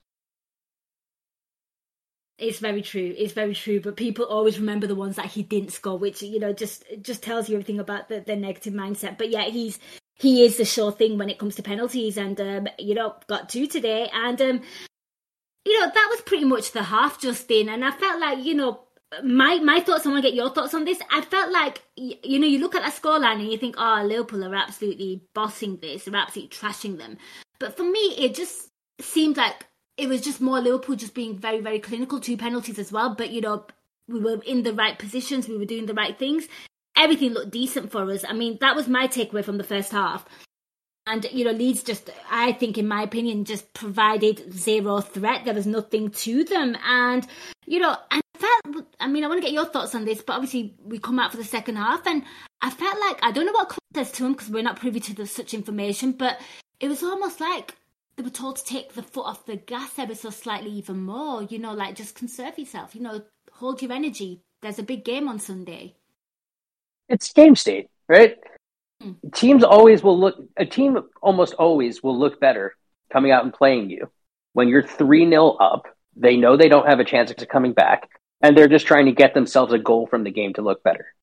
It's 2.39 2.61
very 2.61 2.82
true. 2.82 3.14
It's 3.18 3.32
very 3.32 3.55
true. 3.55 3.80
But 3.80 3.97
people 3.97 4.24
always 4.24 4.61
remember 4.61 4.86
the 4.86 4.95
ones 4.95 5.16
that 5.16 5.26
he 5.26 5.43
didn't 5.43 5.72
score, 5.72 5.99
which 5.99 6.22
you 6.22 6.39
know 6.39 6.53
just 6.53 6.84
just 7.03 7.22
tells 7.22 7.49
you 7.49 7.57
everything 7.57 7.80
about 7.80 8.09
the, 8.09 8.20
the 8.20 8.36
negative 8.36 8.74
mindset. 8.74 9.18
But 9.18 9.30
yeah, 9.30 9.45
he's 9.45 9.78
he 10.14 10.45
is 10.45 10.57
the 10.57 10.64
sure 10.64 10.93
thing 10.93 11.18
when 11.18 11.30
it 11.30 11.39
comes 11.39 11.57
to 11.57 11.62
penalties, 11.62 12.16
and 12.16 12.41
um, 12.41 12.68
you 12.78 12.95
know 12.95 13.16
got 13.26 13.49
two 13.49 13.66
today, 13.66 14.09
and 14.12 14.41
um, 14.41 14.61
you 15.64 15.80
know 15.80 15.91
that 15.93 16.09
was 16.11 16.20
pretty 16.20 16.45
much 16.45 16.70
the 16.72 16.84
half, 16.84 17.20
Justin, 17.20 17.68
and 17.68 17.84
I 17.84 17.91
felt 17.91 18.20
like 18.20 18.45
you 18.45 18.55
know 18.55 18.84
my 19.24 19.59
my 19.59 19.80
thoughts. 19.80 20.07
I 20.07 20.11
want 20.11 20.22
to 20.22 20.28
get 20.30 20.36
your 20.36 20.51
thoughts 20.51 20.74
on 20.74 20.84
this. 20.84 21.01
I 21.11 21.22
felt 21.22 21.51
like 21.51 21.82
you 21.97 22.39
know 22.39 22.47
you 22.47 22.61
look 22.61 22.76
at 22.76 22.82
that 22.82 22.95
scoreline 22.95 23.41
and 23.41 23.51
you 23.51 23.59
think, 23.59 23.74
oh, 23.78 24.05
Liverpool 24.07 24.45
are 24.45 24.55
absolutely 24.55 25.22
bossing 25.34 25.78
this, 25.82 26.05
they're 26.05 26.14
absolutely 26.14 26.57
trashing 26.57 26.99
them. 26.99 27.16
But 27.59 27.76
for 27.76 27.82
me, 27.82 28.14
it 28.16 28.36
just 28.36 28.70
seemed 29.01 29.36
like 29.36 29.66
it 29.99 30.09
was 30.09 30.22
just 30.22 30.40
more 30.40 30.61
Liverpool 30.61 30.96
just 30.96 31.12
being 31.12 31.36
very 31.36 31.61
very 31.61 31.80
clinical. 31.80 32.20
Two 32.20 32.36
penalties 32.36 32.78
as 32.78 32.90
well, 32.90 33.14
but 33.14 33.30
you 33.30 33.40
know 33.40 33.66
we 34.09 34.20
were 34.20 34.40
in 34.46 34.62
the 34.62 34.72
right 34.72 34.99
positions, 34.99 35.49
we 35.49 35.59
were 35.59 35.66
doing 35.66 35.86
the 35.86 35.94
right 35.94 36.18
things. 36.18 36.49
Everything 36.96 37.32
looked 37.32 37.51
decent 37.51 37.92
for 37.92 38.11
us. 38.11 38.24
I 38.26 38.32
mean, 38.32 38.59
that 38.61 38.74
was 38.74 38.88
my 38.88 39.07
takeaway 39.07 39.44
from 39.44 39.59
the 39.59 39.64
first 39.64 39.92
half. 39.92 40.24
And 41.07 41.26
you 41.32 41.44
know, 41.44 41.53
Leeds 41.53 41.82
just, 41.82 42.11
I 42.30 42.53
think, 42.53 42.76
in 42.76 42.88
my 42.88 43.03
opinion, 43.03 43.44
just 43.44 43.72
provided 43.72 44.53
zero 44.53 45.01
threat. 45.01 45.44
There 45.44 45.55
was 45.55 45.66
nothing 45.66 46.11
to 46.11 46.44
them, 46.44 46.76
and 46.84 47.26
you 47.66 47.80
know, 47.80 47.96
I 48.11 48.20
felt. 48.36 48.86
I 49.01 49.07
mean, 49.07 49.24
I 49.24 49.28
want 49.28 49.40
to 49.40 49.46
get 49.46 49.55
your 49.55 49.64
thoughts 49.64 49.94
on 49.94 50.05
this, 50.05 50.22
but 50.22 50.34
obviously 50.34 50.74
we 50.84 50.99
come 50.99 51.18
out 51.18 51.30
for 51.30 51.38
the 51.38 51.44
second 51.44 51.76
half, 51.76 52.07
and 52.07 52.24
I 52.61 52.70
felt 52.70 53.01
like 53.01 53.18
I 53.22 53.30
don't 53.30 53.46
know 53.46 53.53
what 53.53 53.78
says 53.94 54.12
to 54.12 54.26
him 54.26 54.32
because 54.32 54.51
we're 54.51 54.62
not 54.62 54.80
privy 54.80 55.01
to 55.01 55.14
the, 55.14 55.26
such 55.26 55.55
information, 55.55 56.12
but 56.12 56.40
it 56.78 56.88
was 56.88 57.03
almost 57.03 57.40
like 57.40 57.74
they 58.19 58.25
were 58.25 58.31
told 58.31 58.57
to 58.57 58.64
take 58.64 58.95
the 58.95 59.03
foot 59.03 59.27
off 59.27 59.47
the 59.47 59.57
gas 59.57 59.97
ever 59.97 60.14
so 60.14 60.31
slightly, 60.31 60.71
even 60.73 61.01
more. 61.01 61.45
You 61.45 61.61
know, 61.61 61.73
like 61.73 61.95
just 61.95 62.16
conserve 62.16 62.59
yourself. 62.59 62.95
You 62.97 63.03
know, 63.03 63.23
hold 63.53 63.81
your 63.81 63.93
energy. 63.93 64.43
There's 64.61 64.81
a 64.81 64.83
big 64.83 65.05
game 65.05 65.29
on 65.29 65.39
Sunday. 65.39 65.95
It's 67.09 67.33
game 67.33 67.55
state, 67.55 67.89
right? 68.09 68.37
Hmm. 69.01 69.12
teams 69.33 69.62
always 69.62 70.03
will 70.03 70.19
look 70.19 70.35
a 70.57 70.66
team 70.66 70.99
almost 71.23 71.55
always 71.55 72.03
will 72.03 72.19
look 72.19 72.41
better 72.41 72.75
coming 73.12 73.31
out 73.31 73.45
and 73.45 73.55
playing 73.55 73.91
you 73.91 74.11
when 74.55 74.66
you're 74.66 74.83
3 74.83 75.29
0 75.29 75.51
up 75.51 75.87
they 76.16 76.37
know 76.37 76.57
they 76.57 76.69
don't 76.69 76.89
have 76.89 76.99
a 76.99 77.05
chance 77.05 77.31
of 77.31 77.49
coming 77.49 77.73
back 77.73 78.09
and 78.43 78.57
they're 78.57 78.66
just 78.66 78.89
trying 78.89 79.07
to 79.07 79.12
get 79.12 79.35
themselves 79.35 79.73
a 79.73 79.79
goal 79.79 80.09
from 80.09 80.25
the 80.25 80.33
game 80.33 80.53
to 80.55 80.62
look 80.62 80.83
better 80.83 81.14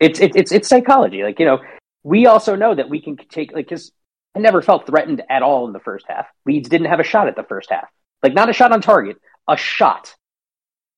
it's 0.00 0.18
it's 0.18 0.34
it's, 0.34 0.50
it's 0.50 0.68
psychology 0.68 1.22
like 1.22 1.38
you 1.38 1.44
know 1.44 1.58
we 2.04 2.24
also 2.24 2.56
know 2.56 2.74
that 2.74 2.88
we 2.88 3.02
can 3.02 3.18
take 3.18 3.52
like 3.52 3.68
because 3.68 3.92
never 4.38 4.62
felt 4.62 4.86
threatened 4.86 5.22
at 5.28 5.42
all 5.42 5.66
in 5.66 5.72
the 5.72 5.80
first 5.80 6.06
half 6.08 6.26
leeds 6.46 6.68
didn't 6.68 6.88
have 6.88 7.00
a 7.00 7.04
shot 7.04 7.28
at 7.28 7.36
the 7.36 7.42
first 7.42 7.70
half 7.70 7.88
like 8.22 8.34
not 8.34 8.48
a 8.48 8.52
shot 8.52 8.72
on 8.72 8.80
target 8.80 9.16
a 9.48 9.56
shot 9.56 10.14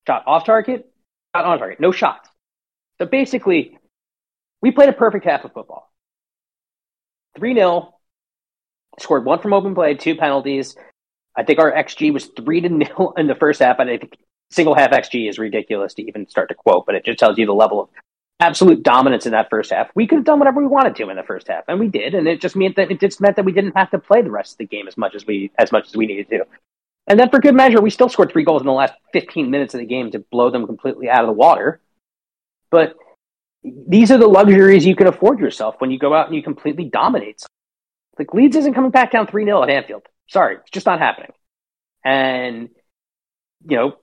shot 0.07 0.23
off 0.27 0.45
target 0.45 0.91
shot 1.35 1.45
on 1.45 1.59
target 1.59 1.81
no 1.81 1.93
shot 1.93 2.29
so 2.99 3.07
basically 3.07 3.79
we 4.63 4.71
played 4.71 4.89
a 4.89 4.95
perfect 4.95 5.25
half 5.25 5.45
of 5.45 5.53
football. 5.53 5.91
3 7.37 7.55
0, 7.55 7.95
scored 8.99 9.25
one 9.25 9.41
from 9.41 9.53
open 9.53 9.75
play, 9.75 9.95
two 9.95 10.17
penalties. 10.17 10.77
I 11.37 11.45
think 11.45 11.59
our 11.59 11.73
XG 11.73 12.13
was 12.13 12.27
3 12.27 12.61
to 12.63 12.69
0 12.69 13.15
in 13.17 13.27
the 13.27 13.35
first 13.35 13.61
half. 13.61 13.81
I 13.81 13.85
think 13.85 14.17
single 14.51 14.75
half 14.75 14.91
XG 14.91 15.29
is 15.29 15.39
ridiculous 15.39 15.95
to 15.95 16.03
even 16.03 16.29
start 16.29 16.49
to 16.49 16.55
quote, 16.55 16.87
but 16.87 16.95
it 16.95 17.05
just 17.05 17.19
tells 17.19 17.39
you 17.39 17.47
the 17.47 17.53
level 17.53 17.81
of 17.81 17.89
absolute 18.41 18.83
dominance 18.83 19.27
in 19.27 19.33
that 19.33 19.51
first 19.51 19.71
half. 19.71 19.89
We 19.95 20.07
could 20.07 20.17
have 20.17 20.25
done 20.25 20.39
whatever 20.39 20.61
we 20.61 20.67
wanted 20.67 20.97
to 20.97 21.11
in 21.11 21.17
the 21.17 21.23
first 21.23 21.49
half, 21.49 21.65
and 21.69 21.79
we 21.79 21.89
did, 21.89 22.15
and 22.15 22.27
it 22.27 22.41
just 22.41 22.57
meant 22.57 22.77
that 22.77 22.91
it 22.91 23.01
just 23.01 23.21
meant 23.21 23.37
that 23.37 23.45
we 23.45 23.53
didn't 23.53 23.77
have 23.77 23.91
to 23.91 23.99
play 23.99 24.23
the 24.23 24.31
rest 24.31 24.53
of 24.53 24.59
the 24.59 24.67
game 24.67 24.89
as 24.89 24.97
much 24.97 25.15
as 25.15 25.27
we 25.27 25.51
as 25.59 25.71
much 25.71 25.87
as 25.87 25.97
we 25.97 26.07
needed 26.07 26.29
to. 26.31 26.47
And 27.07 27.19
then 27.19 27.29
for 27.29 27.41
good 27.41 27.55
measure, 27.55 27.81
we 27.81 27.91
still 27.91 28.09
scored 28.09 28.31
three 28.31 28.45
goals 28.45 28.63
in 28.63 28.67
the 28.67 28.73
last 28.73 28.95
15 29.13 29.51
minutes 29.51 29.75
of 29.75 29.81
the 29.81 29.87
game 29.87 30.11
to 30.13 30.21
blow 30.31 30.51
them 30.51 30.67
completely 30.67 31.09
out 31.09 31.23
of 31.23 31.27
the 31.27 31.33
water. 31.33 31.81
But 32.71 32.95
these 33.63 34.11
are 34.11 34.19
the 34.19 34.29
luxuries 34.29 34.87
you 34.87 34.97
can 34.97 35.07
afford 35.07 35.41
yourself 35.41 35.77
when 35.79 35.91
you 35.91 35.99
go 35.99 36.15
out 36.15 36.27
and 36.27 36.37
you 36.37 36.43
completely 36.43 36.85
dominate. 36.85 37.43
Like 38.19 38.33
Leeds 38.33 38.57
isn't 38.57 38.75
coming 38.75 38.91
back 38.91 39.11
down 39.11 39.27
3 39.27 39.45
0 39.45 39.63
at 39.63 39.71
Anfield. 39.71 40.03
Sorry, 40.29 40.57
it's 40.57 40.71
just 40.71 40.87
not 40.87 41.01
happening. 41.01 41.33
And, 42.05 42.69
you 43.69 43.77
know, 43.77 43.97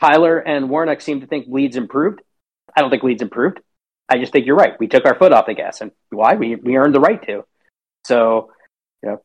Tyler 0.00 0.38
and 0.38 0.68
Warnock 0.68 1.00
seem 1.00 1.20
to 1.20 1.26
think 1.26 1.46
Leeds 1.48 1.76
improved. 1.76 2.22
I 2.76 2.82
don't 2.82 2.90
think 2.90 3.02
Leeds 3.02 3.22
improved. 3.22 3.60
I 4.08 4.18
just 4.18 4.32
think 4.32 4.46
you're 4.46 4.56
right. 4.56 4.78
We 4.78 4.86
took 4.86 5.04
our 5.06 5.16
foot 5.16 5.32
off 5.32 5.46
the 5.46 5.54
gas. 5.54 5.80
And 5.80 5.90
why? 6.10 6.34
We, 6.34 6.54
we 6.56 6.76
earned 6.76 6.94
the 6.94 7.00
right 7.00 7.20
to. 7.26 7.44
So, 8.04 8.52
you 9.02 9.10
know, 9.10 9.22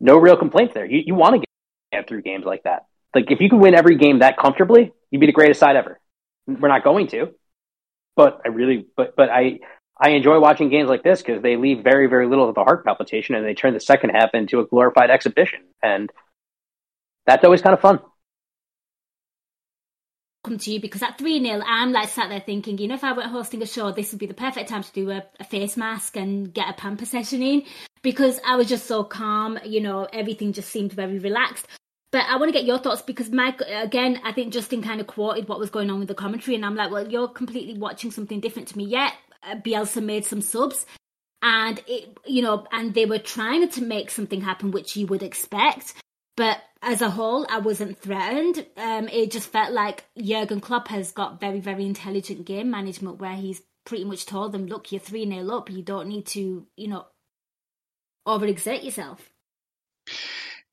no 0.00 0.16
real 0.16 0.36
complaints 0.36 0.72
there. 0.74 0.86
You, 0.86 1.02
you 1.04 1.14
want 1.14 1.34
to 1.34 1.46
get 1.92 2.08
through 2.08 2.22
games 2.22 2.44
like 2.46 2.62
that. 2.62 2.86
Like, 3.14 3.30
if 3.30 3.40
you 3.40 3.50
could 3.50 3.60
win 3.60 3.74
every 3.74 3.96
game 3.96 4.20
that 4.20 4.38
comfortably, 4.38 4.92
you'd 5.10 5.20
be 5.20 5.26
the 5.26 5.32
greatest 5.32 5.60
side 5.60 5.76
ever. 5.76 6.00
We're 6.46 6.68
not 6.68 6.84
going 6.84 7.08
to 7.08 7.34
but 8.16 8.40
I 8.44 8.48
really, 8.48 8.86
but 8.96 9.16
but 9.16 9.30
I 9.30 9.60
I 9.98 10.10
enjoy 10.10 10.38
watching 10.40 10.68
games 10.68 10.88
like 10.88 11.02
this 11.02 11.22
because 11.22 11.42
they 11.42 11.56
leave 11.56 11.82
very 11.82 12.06
very 12.06 12.26
little 12.26 12.48
of 12.48 12.54
the 12.54 12.64
heart 12.64 12.84
palpitation 12.84 13.34
and 13.34 13.44
they 13.44 13.54
turn 13.54 13.74
the 13.74 13.80
second 13.80 14.10
half 14.10 14.30
into 14.34 14.60
a 14.60 14.66
glorified 14.66 15.10
exhibition, 15.10 15.60
and 15.82 16.10
that's 17.26 17.44
always 17.44 17.62
kind 17.62 17.74
of 17.74 17.80
fun. 17.80 18.00
Come 20.44 20.58
to 20.58 20.72
you 20.72 20.80
because 20.80 21.02
at 21.02 21.18
3 21.18 21.40
0, 21.44 21.62
I'm 21.64 21.92
like 21.92 22.08
sat 22.08 22.28
there 22.28 22.40
thinking, 22.40 22.78
you 22.78 22.88
know, 22.88 22.96
if 22.96 23.04
I 23.04 23.12
were 23.12 23.22
hosting 23.22 23.62
a 23.62 23.66
show, 23.66 23.92
this 23.92 24.10
would 24.10 24.18
be 24.18 24.26
the 24.26 24.34
perfect 24.34 24.68
time 24.68 24.82
to 24.82 24.92
do 24.92 25.10
a, 25.10 25.22
a 25.38 25.44
face 25.44 25.76
mask 25.76 26.16
and 26.16 26.52
get 26.52 26.68
a 26.68 26.72
pamper 26.72 27.06
session 27.06 27.42
in 27.42 27.62
because 28.02 28.40
I 28.44 28.56
was 28.56 28.68
just 28.68 28.86
so 28.86 29.04
calm, 29.04 29.58
you 29.64 29.80
know, 29.80 30.08
everything 30.12 30.52
just 30.52 30.70
seemed 30.70 30.92
very 30.92 31.18
relaxed. 31.18 31.68
But 32.10 32.26
I 32.28 32.36
want 32.36 32.50
to 32.50 32.58
get 32.58 32.66
your 32.66 32.78
thoughts 32.78 33.02
because 33.02 33.30
Mike, 33.30 33.60
again, 33.60 34.20
I 34.22 34.32
think 34.32 34.52
Justin 34.52 34.82
kind 34.82 35.00
of 35.00 35.06
quoted 35.06 35.48
what 35.48 35.58
was 35.58 35.70
going 35.70 35.90
on 35.90 35.98
with 35.98 36.08
the 36.08 36.14
commentary, 36.14 36.54
and 36.54 36.64
I'm 36.64 36.76
like, 36.76 36.90
well, 36.90 37.08
you're 37.08 37.28
completely 37.28 37.78
watching 37.78 38.10
something 38.10 38.38
different 38.38 38.68
to 38.68 38.76
me. 38.76 38.84
Yet 38.84 39.14
yeah, 39.46 39.54
Bielsa 39.54 40.04
made 40.04 40.26
some 40.26 40.42
subs, 40.42 40.84
and 41.40 41.82
it, 41.86 42.18
you 42.26 42.42
know, 42.42 42.66
and 42.70 42.92
they 42.92 43.06
were 43.06 43.18
trying 43.18 43.66
to 43.66 43.82
make 43.82 44.10
something 44.10 44.42
happen, 44.42 44.72
which 44.72 44.94
you 44.94 45.06
would 45.06 45.22
expect. 45.22 45.94
But 46.36 46.58
as 46.82 47.00
a 47.00 47.10
whole, 47.10 47.46
I 47.48 47.58
wasn't 47.58 47.98
threatened. 48.00 48.66
Um, 48.76 49.08
it 49.08 49.30
just 49.30 49.48
felt 49.48 49.72
like 49.72 50.04
Jurgen 50.18 50.60
Klopp 50.60 50.88
has 50.88 51.12
got 51.12 51.40
very, 51.40 51.60
very 51.60 51.86
intelligent 51.86 52.44
game 52.44 52.70
management, 52.70 53.18
where 53.20 53.34
he's 53.34 53.62
pretty 53.84 54.04
much 54.04 54.26
told 54.26 54.52
them, 54.52 54.66
"Look, 54.66 54.90
you're 54.90 55.00
three 55.00 55.26
0 55.26 55.56
up. 55.56 55.70
You 55.70 55.82
don't 55.82 56.08
need 56.08 56.26
to, 56.28 56.66
you 56.76 56.88
know, 56.88 57.06
overexert 58.26 58.84
yourself." 58.84 59.32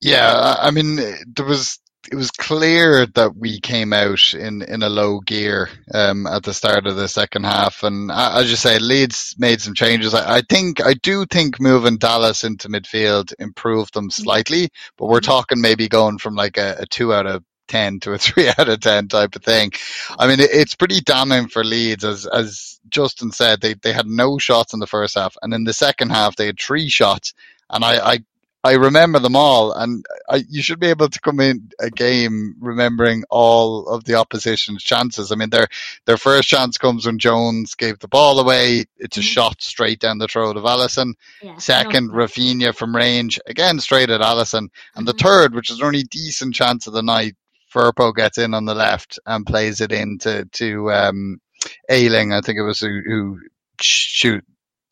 Yeah, 0.01 0.55
I 0.59 0.71
mean, 0.71 0.95
there 0.95 1.45
was 1.45 1.79
it 2.11 2.15
was 2.15 2.31
clear 2.31 3.05
that 3.05 3.35
we 3.35 3.59
came 3.59 3.93
out 3.93 4.33
in, 4.33 4.61
in 4.63 4.81
a 4.81 4.89
low 4.89 5.19
gear 5.19 5.69
um, 5.93 6.25
at 6.25 6.43
the 6.43 6.53
start 6.53 6.87
of 6.87 6.95
the 6.95 7.07
second 7.07 7.43
half, 7.45 7.83
and 7.83 8.11
as 8.11 8.49
you 8.49 8.55
say, 8.55 8.79
Leeds 8.79 9.35
made 9.37 9.61
some 9.61 9.73
changes. 9.73 10.13
I, 10.13 10.37
I, 10.37 10.41
think 10.41 10.83
I 10.83 10.95
do 10.95 11.25
think 11.25 11.59
moving 11.59 11.97
Dallas 11.97 12.43
into 12.43 12.67
midfield 12.67 13.33
improved 13.37 13.93
them 13.93 14.09
slightly, 14.09 14.69
but 14.97 15.07
we're 15.07 15.19
talking 15.19 15.61
maybe 15.61 15.87
going 15.87 16.17
from 16.17 16.35
like 16.35 16.57
a, 16.57 16.77
a 16.79 16.85
two 16.87 17.13
out 17.13 17.27
of 17.27 17.43
10 17.67 17.99
to 18.01 18.13
a 18.13 18.17
3 18.19 18.49
out 18.49 18.69
of 18.69 18.79
10 18.79 19.07
type 19.07 19.35
of 19.35 19.43
thing. 19.43 19.71
I 20.17 20.27
mean, 20.27 20.39
it, 20.39 20.49
it's 20.51 20.75
pretty 20.75 21.01
damning 21.01 21.47
for 21.47 21.63
Leeds. 21.63 22.03
As, 22.03 22.25
as 22.25 22.79
Justin 22.89 23.31
said, 23.31 23.61
they, 23.61 23.75
they 23.75 23.93
had 23.93 24.07
no 24.07 24.37
shots 24.37 24.73
in 24.73 24.79
the 24.79 24.87
first 24.87 25.15
half. 25.15 25.37
And 25.41 25.53
in 25.53 25.63
the 25.63 25.73
second 25.73 26.09
half, 26.09 26.35
they 26.35 26.47
had 26.47 26.59
three 26.59 26.89
shots. 26.89 27.33
And 27.69 27.85
I, 27.85 28.13
I 28.13 28.19
I 28.61 28.73
remember 28.73 29.19
them 29.19 29.37
all, 29.37 29.71
and 29.71 30.05
I, 30.27 30.43
you 30.49 30.61
should 30.61 30.81
be 30.81 30.89
able 30.89 31.07
to 31.07 31.21
come 31.21 31.39
in 31.39 31.69
a 31.79 31.89
game 31.89 32.55
remembering 32.59 33.23
all 33.29 33.87
of 33.87 34.03
the 34.03 34.15
opposition's 34.15 34.83
chances. 34.83 35.31
I 35.31 35.35
mean, 35.35 35.49
their 35.49 35.67
their 36.05 36.17
first 36.17 36.49
chance 36.49 36.77
comes 36.77 37.05
when 37.05 37.19
Jones 37.19 37.75
gave 37.75 37.99
the 37.99 38.09
ball 38.09 38.37
away. 38.37 38.85
It's 38.97 39.15
a 39.15 39.21
mm-hmm. 39.21 39.27
shot 39.27 39.61
straight 39.61 39.99
down 39.99 40.17
the 40.17 40.27
throat 40.27 40.57
of 40.57 40.63
Alisson. 40.63 41.13
Yeah, 41.41 41.57
Second, 41.57 42.11
Raphinha 42.11 42.75
from 42.75 42.93
range 42.93 43.39
again 43.45 43.79
straight 43.79 44.09
at 44.09 44.19
Alisson, 44.19 44.57
and 44.57 44.69
mm-hmm. 44.69 45.05
the 45.05 45.13
third, 45.13 45.55
which 45.55 45.69
is 45.69 45.77
the 45.77 45.85
only 45.85 46.03
decent 46.03 46.53
chance 46.53 46.85
of 46.85 46.91
the 46.91 47.03
night, 47.03 47.37
Firpo 47.73 48.13
gets 48.13 48.37
in 48.37 48.53
on 48.53 48.65
the 48.65 48.75
left 48.75 49.19
and 49.25 49.45
plays 49.45 49.79
it 49.79 49.93
into 49.93 50.43
to 50.51 50.91
um, 50.91 51.39
Ayling. 51.89 52.33
I 52.33 52.41
think 52.41 52.57
it 52.57 52.63
was 52.63 52.81
who, 52.81 53.01
who 53.05 53.39
shoot 53.79 54.43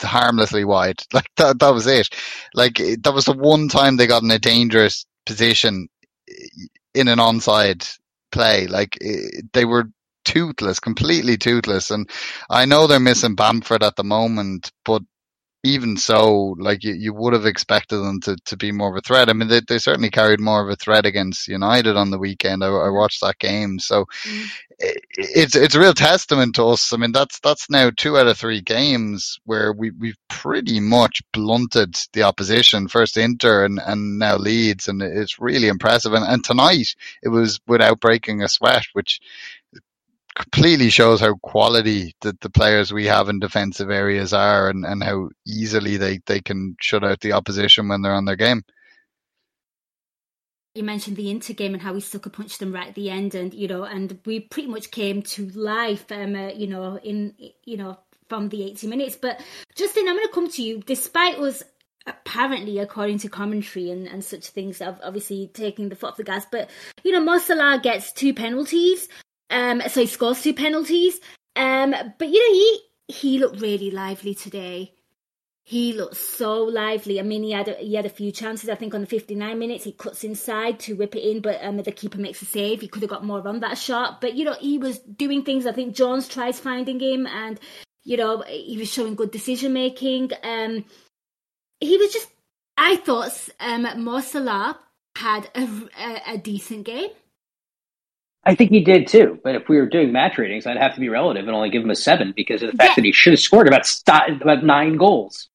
harmlessly 0.03 0.65
wide. 0.65 1.01
Like 1.13 1.29
that, 1.37 1.59
that 1.59 1.69
was 1.73 1.87
it. 1.87 2.09
Like 2.53 2.79
eh, 2.79 2.97
that 3.03 3.13
was 3.13 3.25
the 3.25 3.33
one 3.33 3.69
time 3.69 3.97
they 3.97 4.07
got 4.07 4.23
in 4.23 4.31
a 4.31 4.39
dangerous 4.39 5.05
position 5.25 5.87
eh, 6.29 6.33
in 6.95 7.07
an 7.07 7.19
onside 7.19 7.87
play. 8.31 8.67
Like 8.67 8.97
eh, 9.03 9.41
they 9.53 9.65
were 9.65 9.85
toothless, 10.25 10.79
completely 10.79 11.37
toothless. 11.37 11.91
And 11.91 12.09
I 12.49 12.65
know 12.65 12.87
they're 12.87 12.99
missing 12.99 13.35
Bamford 13.35 13.83
at 13.83 13.95
the 13.95 14.03
moment, 14.03 14.71
but 14.85 15.03
even 15.63 15.97
so, 15.97 16.55
like 16.59 16.83
you, 16.83 16.93
you 16.93 17.13
would 17.13 17.33
have 17.33 17.45
expected 17.45 17.97
them 17.97 18.21
to, 18.21 18.35
to 18.45 18.57
be 18.57 18.71
more 18.71 18.89
of 18.89 18.97
a 18.97 19.01
threat. 19.01 19.29
I 19.29 19.33
mean, 19.33 19.47
they, 19.47 19.61
they 19.67 19.79
certainly 19.79 20.09
carried 20.09 20.39
more 20.39 20.63
of 20.63 20.69
a 20.69 20.75
threat 20.75 21.05
against 21.05 21.47
United 21.47 21.97
on 21.97 22.11
the 22.11 22.19
weekend. 22.19 22.63
I, 22.63 22.67
I 22.67 22.89
watched 22.89 23.21
that 23.21 23.39
game, 23.39 23.79
so 23.79 24.05
mm. 24.23 24.45
it, 24.79 25.03
it's 25.17 25.55
it's 25.55 25.75
a 25.75 25.79
real 25.79 25.93
testament 25.93 26.55
to 26.55 26.65
us. 26.67 26.93
I 26.93 26.97
mean, 26.97 27.11
that's 27.11 27.39
that's 27.39 27.69
now 27.69 27.91
two 27.95 28.17
out 28.17 28.27
of 28.27 28.37
three 28.37 28.61
games 28.61 29.39
where 29.45 29.73
we 29.73 29.91
we've 29.91 30.17
pretty 30.29 30.79
much 30.79 31.21
blunted 31.33 31.97
the 32.13 32.23
opposition. 32.23 32.87
First 32.87 33.17
Inter 33.17 33.65
and, 33.65 33.79
and 33.85 34.19
now 34.19 34.37
Leeds, 34.37 34.87
and 34.87 35.01
it's 35.01 35.39
really 35.39 35.67
impressive. 35.67 36.13
And, 36.13 36.25
and 36.25 36.43
tonight 36.43 36.95
it 37.23 37.29
was 37.29 37.59
without 37.67 37.99
breaking 37.99 38.43
a 38.43 38.47
sweat, 38.47 38.85
which 38.93 39.19
completely 40.37 40.89
shows 40.89 41.19
how 41.19 41.35
quality 41.35 42.13
the, 42.21 42.37
the 42.41 42.49
players 42.49 42.93
we 42.93 43.05
have 43.05 43.29
in 43.29 43.39
defensive 43.39 43.89
areas 43.89 44.33
are 44.33 44.69
and, 44.69 44.85
and 44.85 45.03
how 45.03 45.29
easily 45.45 45.97
they, 45.97 46.19
they 46.25 46.39
can 46.39 46.75
shut 46.79 47.03
out 47.03 47.19
the 47.21 47.33
opposition 47.33 47.87
when 47.87 48.01
they're 48.01 48.13
on 48.13 48.25
their 48.25 48.35
game. 48.35 48.63
You 50.75 50.83
mentioned 50.83 51.17
the 51.17 51.31
Inter 51.31 51.55
game 51.55 51.73
and 51.73 51.81
how 51.81 51.93
we 51.93 52.01
sucker 52.01 52.29
punched 52.29 52.59
them 52.59 52.71
right 52.71 52.89
at 52.89 52.95
the 52.95 53.09
end, 53.09 53.33
and 53.33 53.51
you 53.51 53.67
know, 53.67 53.83
and 53.83 54.19
we 54.27 54.41
pretty 54.41 54.69
much 54.69 54.91
came 54.91 55.23
to 55.23 55.49
life, 55.49 56.05
um, 56.11 56.35
uh, 56.35 56.49
you 56.49 56.67
know, 56.67 56.99
in 56.99 57.33
you 57.63 57.77
know 57.77 57.97
from 58.29 58.49
the 58.49 58.63
eighty 58.63 58.85
minutes. 58.85 59.15
But 59.15 59.41
Justin, 59.73 60.07
I'm 60.07 60.15
going 60.15 60.27
to 60.27 60.33
come 60.33 60.51
to 60.51 60.61
you. 60.61 60.83
Despite 60.85 61.39
us 61.39 61.63
apparently, 62.05 62.77
according 62.77 63.17
to 63.19 63.27
commentary 63.27 63.89
and, 63.89 64.07
and 64.07 64.23
such 64.23 64.49
things, 64.49 64.79
of 64.79 64.99
obviously 65.03 65.49
taking 65.51 65.89
the 65.89 65.95
foot 65.95 66.11
off 66.11 66.17
the 66.17 66.23
gas. 66.23 66.45
But 66.51 66.69
you 67.03 67.11
know, 67.11 67.21
Mo 67.21 67.79
gets 67.79 68.11
two 68.11 68.35
penalties, 68.35 69.09
um, 69.49 69.81
so 69.87 70.01
he 70.01 70.07
scores 70.07 70.41
two 70.41 70.53
penalties. 70.53 71.19
Um, 71.55 71.93
but 72.17 72.29
you 72.29 72.39
know, 72.39 72.53
he 72.53 72.81
he 73.07 73.39
looked 73.39 73.61
really 73.61 73.91
lively 73.91 74.35
today. 74.35 74.93
He 75.63 75.91
looked 75.91 76.15
so 76.15 76.63
lively. 76.63 77.19
I 77.19 77.23
mean, 77.23 77.43
he 77.43 77.51
had 77.51 77.67
a, 77.67 77.73
he 77.73 77.95
had 77.95 78.05
a 78.05 78.09
few 78.09 78.31
chances. 78.31 78.69
I 78.69 78.75
think 78.75 78.93
on 78.93 79.01
the 79.01 79.07
59 79.07 79.59
minutes, 79.59 79.83
he 79.83 79.91
cuts 79.91 80.23
inside 80.23 80.79
to 80.81 80.95
whip 80.95 81.13
it 81.13 81.29
in, 81.29 81.41
but 81.41 81.61
um, 81.61 81.75
the 81.75 81.91
keeper 81.91 82.17
makes 82.17 82.41
a 82.41 82.45
save. 82.45 82.79
He 82.79 82.87
could 82.87 83.01
have 83.01 83.09
got 83.09 83.25
more 83.25 83.45
on 83.45 83.59
that 83.59 83.77
shot, 83.77 84.21
but 84.21 84.35
you 84.35 84.45
know, 84.45 84.55
he 84.61 84.77
was 84.77 84.99
doing 84.99 85.43
things. 85.43 85.67
I 85.67 85.73
think 85.73 85.93
Jones 85.93 86.29
tries 86.29 86.57
finding 86.59 87.01
him, 87.01 87.27
and 87.27 87.59
you 88.05 88.15
know, 88.15 88.43
he 88.47 88.77
was 88.77 88.91
showing 88.91 89.15
good 89.15 89.31
decision 89.31 89.73
making. 89.73 90.31
Um, 90.41 90.85
he 91.81 91.97
was 91.97 92.13
just. 92.13 92.29
I 92.77 92.95
thought 92.95 93.49
um, 93.59 94.03
Mo 94.03 94.21
Salah 94.21 94.79
had 95.17 95.49
a, 95.55 95.67
a, 95.99 96.33
a, 96.33 96.37
decent 96.37 96.85
game. 96.85 97.09
I 98.47 98.55
think 98.55 98.71
he 98.71 98.79
did 98.81 99.07
too. 99.07 99.39
But 99.43 99.55
if 99.55 99.67
we 99.67 99.77
were 99.77 99.87
doing 99.87 100.13
match 100.13 100.37
ratings, 100.37 100.65
I'd 100.65 100.77
have 100.77 100.95
to 100.95 101.01
be 101.01 101.09
relative 101.09 101.45
and 101.45 101.55
only 101.55 101.69
give 101.69 101.83
him 101.83 101.89
a 101.89 101.95
seven 101.95 102.33
because 102.35 102.63
of 102.63 102.71
the 102.71 102.77
fact 102.77 102.91
yeah. 102.91 102.95
that 102.95 103.05
he 103.05 103.11
should 103.11 103.33
have 103.33 103.41
scored 103.41 103.67
about 103.67 103.85
st- 103.85 104.41
about 104.41 104.63
nine 104.63 104.95
goals. 104.95 105.49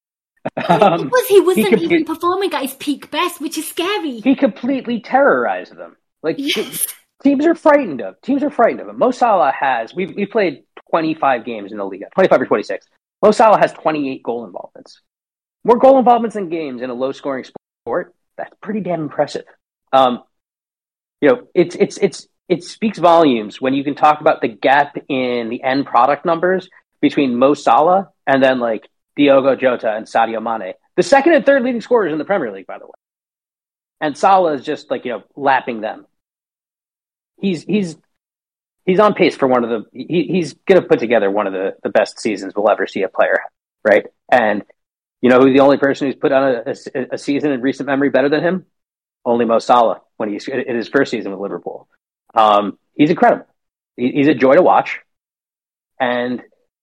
Um, 0.69 1.05
because 1.05 1.27
he 1.29 1.41
wasn't 1.41 1.79
he 1.79 1.85
even 1.85 2.05
performing 2.05 2.53
at 2.53 2.63
his 2.63 2.75
peak 2.75 3.11
best, 3.11 3.41
which 3.41 3.57
is 3.57 3.67
scary. 3.67 4.21
He 4.21 4.35
completely 4.35 5.01
terrorized 5.01 5.75
them. 5.75 5.97
Like 6.23 6.37
yes. 6.39 6.87
teams 7.23 7.47
are 7.47 7.55
frightened 7.55 8.03
of. 8.03 8.21
Teams 8.21 8.43
are 8.43 8.51
frightened 8.51 8.81
of 8.81 8.89
him. 8.89 8.99
Mo 8.99 9.11
Salah 9.11 9.53
has. 9.59 9.95
We've 9.95 10.15
we 10.15 10.27
played 10.27 10.65
twenty 10.91 11.15
five 11.15 11.45
games 11.47 11.73
in 11.73 11.79
the 11.79 11.87
league, 11.87 12.05
twenty 12.15 12.29
five 12.29 12.43
or 12.43 12.47
twenty 12.47 12.65
six. 12.65 12.87
Mo 13.23 13.31
Salah 13.31 13.59
has 13.59 13.73
twenty 13.73 14.13
eight 14.13 14.23
goal 14.23 14.45
involvements. 14.45 15.01
More 15.65 15.79
goal 15.79 15.99
involvements 15.99 16.37
in 16.37 16.51
games 16.51 16.83
in 16.83 16.91
a 16.91 16.95
low 16.95 17.13
scoring 17.13 17.45
sport. 17.85 18.15
That's 18.37 18.53
pretty 18.61 18.81
damn 18.81 19.01
impressive. 19.01 19.45
Um, 19.93 20.25
you 21.21 21.29
know, 21.29 21.49
it's 21.55 21.77
it's 21.77 21.99
it's 21.99 22.27
it 22.53 22.63
speaks 22.63 22.99
volumes 22.99 23.63
when 23.63 23.73
you 23.73 23.83
can 23.83 23.95
talk 23.95 24.21
about 24.21 24.43
the 24.43 24.49
gap 24.49 24.99
in 25.09 25.49
the 25.49 25.63
end 25.63 25.87
product 25.87 26.27
numbers 26.27 26.69
between 27.01 27.35
Mo 27.35 27.55
Salah 27.55 28.11
and 28.27 28.43
then 28.43 28.61
like 28.61 28.91
Diogo 29.17 29.57
Jota 29.57 29.91
and 29.91 30.05
Sadio 30.05 30.43
Mane, 30.43 30.75
the 30.95 31.03
second 31.03 31.33
and 31.33 31.47
third 31.47 31.63
leading 31.63 31.81
scorers 31.81 32.13
in 32.13 32.19
the 32.19 32.27
Premier 32.27 32.53
League, 32.53 32.67
by 32.67 32.79
the 32.79 32.85
way. 32.85 32.93
And 34.03 34.19
Salah 34.19 34.53
is 34.53 34.67
just 34.67 34.91
like 34.91 35.07
you 35.07 35.13
know 35.13 35.23
lapping 35.35 35.81
them. 35.81 36.07
He's 37.41 37.63
he's 37.63 37.97
he's 38.85 39.01
on 39.01 39.15
pace 39.15 39.35
for 39.35 39.49
one 39.49 39.65
of 39.65 39.71
the 39.71 39.87
he, 39.99 40.25
he's 40.25 40.53
going 40.53 40.83
to 40.83 40.87
put 40.87 40.99
together 40.99 41.31
one 41.31 41.47
of 41.47 41.55
the, 41.55 41.75
the 41.83 41.89
best 41.89 42.21
seasons 42.21 42.53
we'll 42.55 42.71
ever 42.71 42.87
see 42.87 43.03
a 43.03 43.09
player, 43.09 43.41
right? 43.83 44.09
And 44.31 44.63
you 45.23 45.31
know 45.31 45.41
who's 45.41 45.55
the 45.55 45.61
only 45.61 45.79
person 45.79 46.07
who's 46.07 46.17
put 46.17 46.33
on 46.33 46.55
a, 46.67 46.75
a, 46.95 47.07
a, 47.13 47.19
season 47.19 47.51
in 47.53 47.63
recent 47.63 47.87
memory 47.87 48.11
better 48.11 48.29
than 48.29 48.43
him? 48.43 48.67
Only 49.25 49.47
Mo 49.47 49.59
Salah 49.59 50.03
when 50.19 50.31
he's 50.31 50.47
in 50.49 50.77
his 50.77 50.89
first 50.89 51.11
season 51.11 51.31
with 51.31 51.41
Liverpool. 51.41 51.89
Um, 52.35 52.79
he's 52.95 53.11
incredible. 53.11 53.47
He, 53.97 54.13
he's 54.13 54.29
a 54.29 54.35
joy 54.35 54.55
to 54.55 54.63
watch, 54.63 55.01
and 56.01 56.43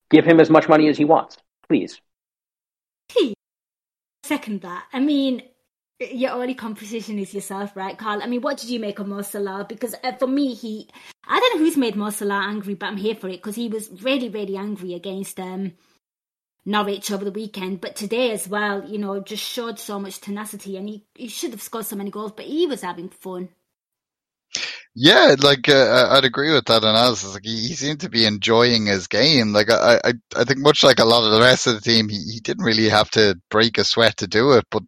give 0.09 0.25
him 0.25 0.39
as 0.39 0.49
much 0.49 0.69
money 0.69 0.87
as 0.89 0.97
he 0.97 1.05
wants, 1.05 1.37
please. 1.67 1.99
Second 4.29 4.61
that. 4.61 4.85
I 4.93 4.99
mean, 4.99 5.41
your 5.99 6.33
only 6.33 6.53
competition 6.53 7.17
is 7.17 7.33
yourself, 7.33 7.75
right, 7.75 7.97
Karl? 7.97 8.21
I 8.21 8.27
mean, 8.27 8.41
what 8.41 8.59
did 8.59 8.69
you 8.69 8.79
make 8.79 8.99
of 8.99 9.07
Mo 9.07 9.23
Salah? 9.23 9.65
Because 9.67 9.95
uh, 10.03 10.11
for 10.19 10.27
me, 10.27 10.53
he, 10.53 10.87
I 11.27 11.39
don't 11.39 11.55
know 11.55 11.65
who's 11.65 11.75
made 11.75 11.95
Mo 11.95 12.11
Salah 12.11 12.45
angry, 12.47 12.75
but 12.75 12.85
I'm 12.85 12.97
here 12.97 13.15
for 13.15 13.27
it 13.27 13.37
because 13.37 13.55
he 13.55 13.69
was 13.69 13.89
really, 14.03 14.29
really 14.29 14.55
angry 14.55 14.93
against 14.93 15.39
um, 15.39 15.71
Norwich 16.63 17.11
over 17.11 17.25
the 17.25 17.31
weekend, 17.31 17.81
but 17.81 17.95
today 17.95 18.29
as 18.29 18.47
well, 18.47 18.87
you 18.87 18.99
know, 18.99 19.19
just 19.19 19.43
showed 19.43 19.79
so 19.79 19.99
much 19.99 20.21
tenacity 20.21 20.77
and 20.77 20.87
he, 20.87 21.03
he 21.15 21.27
should 21.27 21.49
have 21.49 21.63
scored 21.63 21.87
so 21.87 21.95
many 21.95 22.11
goals, 22.11 22.33
but 22.33 22.45
he 22.45 22.67
was 22.67 22.83
having 22.83 23.09
fun. 23.09 23.49
Yeah, 25.01 25.35
like 25.41 25.69
uh, 25.69 26.07
I'd 26.11 26.25
agree 26.25 26.51
with 26.53 26.65
that 26.65 26.83
analysis. 26.83 27.33
Like 27.33 27.45
he, 27.45 27.73
seemed 27.73 28.01
to 28.01 28.09
be 28.09 28.25
enjoying 28.25 28.87
his 28.87 29.07
game. 29.07 29.53
Like 29.53 29.69
I, 29.71 30.01
I, 30.03 30.13
I 30.35 30.43
think 30.43 30.59
much 30.59 30.83
like 30.83 30.99
a 30.99 31.05
lot 31.05 31.23
of 31.23 31.31
the 31.31 31.39
rest 31.39 31.67
of 31.67 31.75
the 31.75 31.79
team, 31.79 32.09
he, 32.09 32.17
he 32.17 32.39
didn't 32.41 32.65
really 32.65 32.89
have 32.89 33.09
to 33.11 33.39
break 33.49 33.77
a 33.77 33.85
sweat 33.85 34.17
to 34.17 34.27
do 34.27 34.51
it. 34.51 34.65
But 34.69 34.83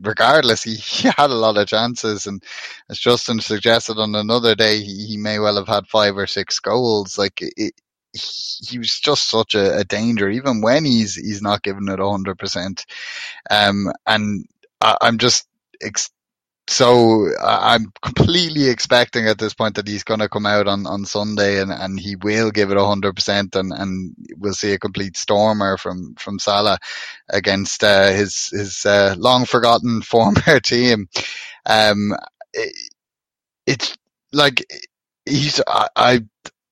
regardless, 0.00 0.62
he, 0.62 0.74
he 0.76 1.08
had 1.18 1.28
a 1.28 1.34
lot 1.34 1.58
of 1.58 1.68
chances, 1.68 2.26
and 2.26 2.42
as 2.88 2.98
Justin 2.98 3.40
suggested 3.40 3.98
on 3.98 4.14
another 4.14 4.54
day, 4.54 4.80
he, 4.80 5.08
he 5.08 5.16
may 5.18 5.38
well 5.38 5.56
have 5.56 5.68
had 5.68 5.86
five 5.86 6.16
or 6.16 6.26
six 6.26 6.58
goals. 6.58 7.18
Like 7.18 7.38
it, 7.42 7.74
he 8.14 8.78
was 8.78 8.98
just 8.98 9.28
such 9.28 9.54
a, 9.54 9.80
a, 9.80 9.84
danger, 9.84 10.30
even 10.30 10.62
when 10.62 10.86
he's 10.86 11.14
he's 11.14 11.42
not 11.42 11.62
giving 11.62 11.88
it 11.88 11.98
hundred 11.98 12.38
percent. 12.38 12.86
Um, 13.50 13.92
and 14.06 14.46
I, 14.80 14.96
am 15.02 15.18
just 15.18 15.46
ex- 15.82 16.10
so 16.68 17.28
I'm 17.42 17.92
completely 18.02 18.68
expecting 18.68 19.26
at 19.28 19.38
this 19.38 19.54
point 19.54 19.76
that 19.76 19.88
he's 19.88 20.04
going 20.04 20.20
to 20.20 20.28
come 20.28 20.46
out 20.46 20.66
on, 20.68 20.86
on 20.86 21.04
Sunday 21.04 21.60
and, 21.60 21.70
and 21.72 22.00
he 22.00 22.16
will 22.16 22.50
give 22.50 22.70
it 22.70 22.78
hundred 22.78 23.14
percent, 23.16 23.56
and 23.56 23.72
and 23.72 24.14
we'll 24.38 24.54
see 24.54 24.72
a 24.72 24.78
complete 24.78 25.16
stormer 25.16 25.76
from 25.76 26.14
from 26.18 26.38
Salah 26.38 26.78
against 27.30 27.84
uh, 27.84 28.08
his 28.10 28.48
his 28.52 28.86
uh, 28.86 29.14
long 29.18 29.44
forgotten 29.46 30.02
former 30.04 30.60
team. 30.60 31.08
Um, 31.66 32.14
it, 32.54 32.74
it's 33.66 33.96
like 34.32 34.64
he's 35.26 35.60
I, 35.66 35.88
I 35.96 36.20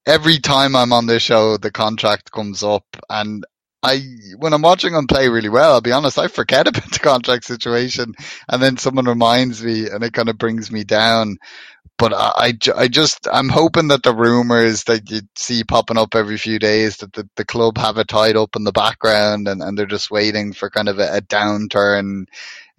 every 0.07 0.39
time 0.39 0.77
I'm 0.77 0.93
on 0.93 1.07
this 1.07 1.23
show, 1.23 1.57
the 1.59 1.73
contract 1.73 2.33
comes 2.33 2.63
up, 2.63 2.85
and 3.11 3.45
I 3.83 4.03
when 4.39 4.53
I'm 4.53 4.63
watching 4.63 4.95
him 4.95 5.07
play 5.07 5.29
really 5.29 5.49
well, 5.49 5.75
I'll 5.75 5.81
be 5.81 5.93
honest, 5.93 6.19
I 6.19 6.29
forget 6.29 6.69
about 6.69 6.93
the 6.93 6.99
contract 6.99 7.45
situation, 7.45 8.15
and 8.49 8.63
then 8.63 8.77
someone 8.77 9.07
reminds 9.07 9.63
me, 9.63 9.89
and 9.89 10.05
it 10.05 10.13
kind 10.13 10.29
of 10.29 10.39
brings 10.39 10.71
me 10.71 10.85
down. 10.85 11.39
But 11.99 12.15
I, 12.15 12.33
I, 12.37 12.55
I 12.77 12.89
just 12.89 13.29
I'm 13.33 13.49
hoping 13.51 13.89
that 13.89 14.03
the 14.03 14.15
rumors 14.15 14.85
that 14.85 15.11
you 15.11 15.21
see 15.37 15.65
popping 15.65 15.99
up 15.99 16.15
every 16.15 16.39
few 16.39 16.59
days 16.59 16.99
that 16.99 17.13
the, 17.13 17.29
the 17.37 17.45
club 17.45 17.79
have 17.79 17.99
it 17.99 18.09
tied 18.09 18.37
up 18.37 18.57
in 18.57 18.65
the 18.65 18.73
background 18.73 19.47
and, 19.49 19.63
and 19.63 19.79
they're 19.79 19.87
just 19.87 20.11
waiting 20.11 20.53
for 20.55 20.71
kind 20.71 20.89
of 20.89 20.99
a, 20.99 21.19
a 21.19 21.21
downturn 21.21 22.25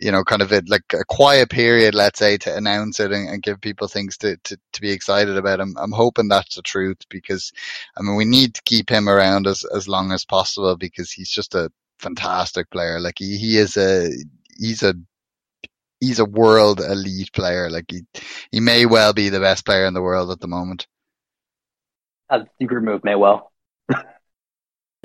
you 0.01 0.11
know, 0.11 0.23
kind 0.23 0.41
of 0.41 0.51
a, 0.51 0.63
like 0.67 0.93
a 0.93 1.05
quiet 1.05 1.49
period, 1.49 1.93
let's 1.93 2.17
say, 2.17 2.37
to 2.37 2.55
announce 2.55 2.99
it 2.99 3.11
and, 3.11 3.29
and 3.29 3.43
give 3.43 3.61
people 3.61 3.87
things 3.87 4.17
to, 4.17 4.35
to, 4.37 4.57
to, 4.73 4.81
be 4.81 4.91
excited 4.91 5.37
about. 5.37 5.61
I'm, 5.61 5.75
I'm 5.77 5.91
hoping 5.91 6.27
that's 6.27 6.55
the 6.55 6.63
truth 6.63 6.97
because, 7.09 7.51
I 7.95 8.01
mean, 8.01 8.15
we 8.15 8.25
need 8.25 8.55
to 8.55 8.61
keep 8.63 8.89
him 8.89 9.07
around 9.07 9.45
as, 9.45 9.63
as 9.75 9.87
long 9.87 10.11
as 10.11 10.25
possible 10.25 10.75
because 10.75 11.11
he's 11.11 11.29
just 11.29 11.53
a 11.53 11.71
fantastic 11.99 12.69
player. 12.71 12.99
Like 12.99 13.19
he, 13.19 13.37
he 13.37 13.57
is 13.57 13.77
a, 13.77 14.09
he's 14.57 14.81
a, 14.81 14.95
he's 15.99 16.19
a 16.19 16.25
world 16.25 16.79
elite 16.79 17.31
player. 17.31 17.69
Like 17.69 17.85
he, 17.91 18.01
he 18.51 18.59
may 18.59 18.87
well 18.87 19.13
be 19.13 19.29
the 19.29 19.39
best 19.39 19.65
player 19.65 19.85
in 19.85 19.93
the 19.93 20.01
world 20.01 20.31
at 20.31 20.39
the 20.39 20.47
moment. 20.47 20.87
Uh, 22.27 22.45
you 22.57 22.67
remove 22.67 23.01
Maywell. 23.03 23.50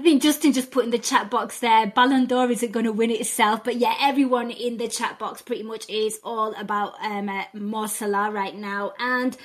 Think 0.06 0.22
Justin 0.22 0.52
just 0.52 0.70
put 0.70 0.84
in 0.84 0.92
the 0.92 1.00
chat 1.00 1.32
box 1.32 1.58
there, 1.58 1.88
Ballon 1.88 2.26
d'Or 2.26 2.48
isn't 2.48 2.70
going 2.70 2.86
to 2.86 2.92
win 2.92 3.10
it 3.10 3.18
itself. 3.18 3.64
But 3.64 3.78
yeah, 3.78 3.92
everyone 4.00 4.52
in 4.52 4.76
the 4.76 4.86
chat 4.86 5.18
box 5.18 5.42
pretty 5.42 5.64
much 5.64 5.90
is 5.90 6.20
all 6.22 6.54
about 6.54 6.94
um, 7.02 7.28
uh, 7.28 7.42
Mo 7.52 7.88
Salah 7.88 8.30
right 8.30 8.54
now. 8.54 8.92
And 9.00 9.36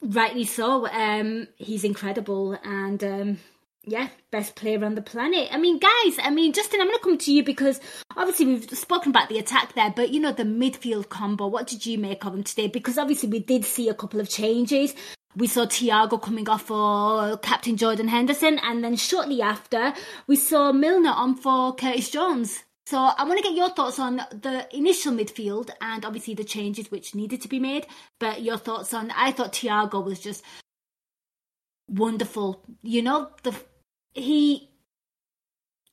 rightly 0.00 0.44
so. 0.44 0.88
Um, 0.88 1.48
he's 1.58 1.84
incredible. 1.84 2.58
And 2.64 3.04
um, 3.04 3.38
yeah, 3.84 4.08
best 4.30 4.54
player 4.54 4.82
on 4.82 4.94
the 4.94 5.02
planet. 5.02 5.50
I 5.52 5.58
mean, 5.58 5.78
guys, 5.78 6.16
I 6.22 6.30
mean, 6.30 6.54
Justin, 6.54 6.80
I'm 6.80 6.86
going 6.86 6.98
to 6.98 7.04
come 7.04 7.18
to 7.18 7.34
you 7.34 7.44
because 7.44 7.80
obviously 8.16 8.46
we've 8.46 8.70
spoken 8.70 9.10
about 9.10 9.28
the 9.28 9.38
attack 9.38 9.74
there, 9.74 9.92
but 9.94 10.08
you 10.08 10.20
know, 10.20 10.32
the 10.32 10.44
midfield 10.44 11.10
combo, 11.10 11.48
what 11.48 11.66
did 11.66 11.84
you 11.84 11.98
make 11.98 12.24
of 12.24 12.32
them 12.32 12.44
today? 12.44 12.66
Because 12.66 12.96
obviously 12.96 13.28
we 13.28 13.40
did 13.40 13.66
see 13.66 13.90
a 13.90 13.94
couple 13.94 14.20
of 14.20 14.30
changes. 14.30 14.94
We 15.34 15.46
saw 15.46 15.64
Thiago 15.64 16.20
coming 16.20 16.48
off 16.48 16.62
for 16.62 17.38
Captain 17.38 17.76
Jordan 17.76 18.08
Henderson, 18.08 18.58
and 18.62 18.84
then 18.84 18.96
shortly 18.96 19.40
after, 19.40 19.94
we 20.26 20.36
saw 20.36 20.72
Milner 20.72 21.10
on 21.10 21.36
for 21.36 21.74
Curtis 21.74 22.10
Jones. 22.10 22.64
So 22.86 22.98
I 22.98 23.24
want 23.24 23.38
to 23.38 23.42
get 23.42 23.56
your 23.56 23.70
thoughts 23.70 23.98
on 23.98 24.16
the 24.16 24.66
initial 24.76 25.12
midfield 25.12 25.70
and 25.80 26.04
obviously 26.04 26.34
the 26.34 26.44
changes 26.44 26.90
which 26.90 27.14
needed 27.14 27.40
to 27.42 27.48
be 27.48 27.60
made. 27.60 27.86
But 28.18 28.42
your 28.42 28.58
thoughts 28.58 28.92
on 28.92 29.10
I 29.12 29.32
thought 29.32 29.52
Thiago 29.52 30.04
was 30.04 30.18
just 30.18 30.44
wonderful. 31.88 32.64
You 32.82 33.02
know, 33.02 33.30
the 33.44 33.54
he 34.12 34.68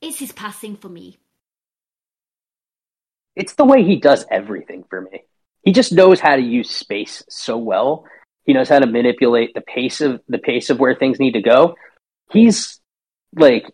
it's 0.02 0.20
his 0.20 0.32
passing 0.32 0.76
for 0.76 0.90
me. 0.90 1.20
It's 3.36 3.54
the 3.54 3.66
way 3.66 3.84
he 3.84 3.98
does 3.98 4.26
everything 4.30 4.84
for 4.90 5.00
me. 5.00 5.24
He 5.62 5.72
just 5.72 5.94
knows 5.94 6.20
how 6.20 6.36
to 6.36 6.42
use 6.42 6.70
space 6.70 7.24
so 7.30 7.58
well 7.58 8.06
He 8.50 8.54
knows 8.54 8.68
how 8.68 8.80
to 8.80 8.88
manipulate 8.88 9.54
the 9.54 9.62
pace 9.62 10.02
of 10.02 10.22
the 10.28 10.40
pace 10.40 10.72
of 10.72 10.80
where 10.80 10.96
things 10.96 11.20
need 11.20 11.34
to 11.34 11.42
go. 11.44 11.76
He's 12.32 12.80
like 13.36 13.72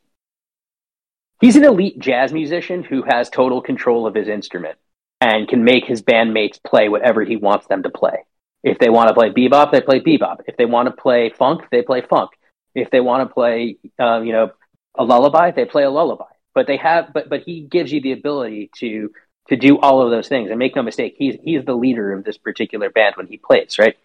he's 1.40 1.56
an 1.56 1.64
elite 1.64 1.98
jazz 1.98 2.34
musician 2.34 2.84
who 2.84 3.02
has 3.04 3.30
total 3.30 3.62
control 3.62 4.06
of 4.06 4.14
his 4.14 4.28
instrument 4.28 4.78
and 5.22 5.48
can 5.48 5.64
make 5.64 5.86
his 5.86 6.02
bandmates 6.02 6.62
play 6.62 6.90
whatever 6.90 7.24
he 7.24 7.38
wants 7.38 7.68
them 7.68 7.84
to 7.84 7.90
play. 7.90 8.26
If 8.66 8.78
they 8.80 8.90
want 8.90 9.08
to 9.08 9.14
play 9.14 9.30
bebop, 9.30 9.72
they 9.72 9.80
play 9.80 10.02
bebop. 10.02 10.42
If 10.46 10.58
they 10.58 10.66
want 10.66 10.88
to 10.88 11.02
play 11.02 11.30
funk, 11.30 11.62
they 11.72 11.82
play 11.82 12.02
funk. 12.02 12.32
If 12.74 12.92
they 12.92 13.00
want 13.00 13.26
to 13.26 13.34
play, 13.34 13.78
uh, 13.98 14.20
you 14.20 14.34
know, 14.34 14.52
a 14.98 15.06
lullaby, 15.06 15.52
they 15.52 15.64
play 15.64 15.84
a 15.84 15.90
lullaby. 15.90 16.34
But 16.54 16.68
they 16.68 16.76
have, 16.76 17.14
but 17.14 17.30
but 17.30 17.44
he 17.44 17.62
gives 17.62 17.94
you 17.94 18.02
the 18.02 18.12
ability 18.12 18.72
to 18.80 19.14
to 19.48 19.56
do 19.56 19.80
all 19.80 20.02
of 20.02 20.12
those 20.12 20.28
things. 20.28 20.50
And 20.50 20.60
make 20.60 20.76
no 20.76 20.84
mistake, 20.84 21.16
he's 21.18 21.38
he's 21.42 21.64
the 21.64 21.76
leader 21.76 22.12
of 22.12 22.26
this 22.26 22.38
particular 22.38 22.90
band 22.90 23.16
when 23.16 23.28
he 23.28 23.38
plays, 23.38 23.80
right? 23.80 23.96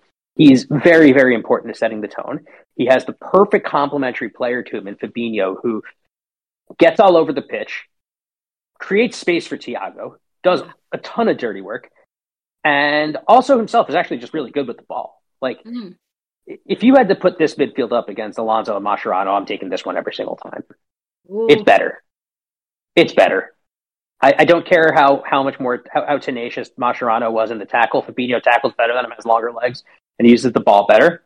He's 0.40 0.64
very, 0.70 1.12
very 1.12 1.34
important 1.34 1.70
to 1.70 1.78
setting 1.78 2.00
the 2.00 2.08
tone. 2.08 2.46
He 2.74 2.86
has 2.86 3.04
the 3.04 3.12
perfect 3.12 3.66
complementary 3.66 4.30
player 4.30 4.62
to 4.62 4.78
him 4.78 4.88
in 4.88 4.94
Fabinho, 4.94 5.56
who 5.62 5.82
gets 6.78 6.98
all 6.98 7.18
over 7.18 7.34
the 7.34 7.42
pitch, 7.42 7.84
creates 8.78 9.18
space 9.18 9.46
for 9.46 9.58
Thiago, 9.58 10.14
does 10.42 10.62
a 10.92 10.96
ton 10.96 11.28
of 11.28 11.36
dirty 11.36 11.60
work, 11.60 11.90
and 12.64 13.18
also 13.28 13.58
himself 13.58 13.90
is 13.90 13.94
actually 13.94 14.16
just 14.16 14.32
really 14.32 14.50
good 14.50 14.66
with 14.66 14.78
the 14.78 14.82
ball. 14.84 15.22
Like, 15.42 15.62
mm. 15.62 15.96
if 16.46 16.82
you 16.82 16.94
had 16.94 17.10
to 17.10 17.16
put 17.16 17.36
this 17.36 17.56
midfield 17.56 17.92
up 17.92 18.08
against 18.08 18.38
Alonso 18.38 18.74
and 18.78 18.86
Mascherano, 18.86 19.36
I'm 19.36 19.44
taking 19.44 19.68
this 19.68 19.84
one 19.84 19.98
every 19.98 20.14
single 20.14 20.36
time. 20.36 20.64
Ooh. 21.30 21.48
It's 21.50 21.64
better. 21.64 22.02
It's 22.96 23.12
better. 23.12 23.54
I, 24.22 24.34
I, 24.38 24.44
don't 24.46 24.66
care 24.66 24.92
how, 24.94 25.22
how 25.26 25.42
much 25.42 25.60
more 25.60 25.82
how, 25.92 26.06
how, 26.06 26.18
tenacious 26.18 26.70
Mascherano 26.78 27.30
was 27.30 27.50
in 27.50 27.58
the 27.58 27.66
tackle. 27.66 28.02
Fabinho 28.02 28.42
tackles 28.42 28.72
better 28.76 28.94
than 28.94 29.04
him, 29.04 29.12
has 29.12 29.26
longer 29.26 29.52
legs, 29.52 29.82
and 30.20 30.28
uses 30.28 30.52
the 30.52 30.60
ball 30.60 30.86
better. 30.86 31.22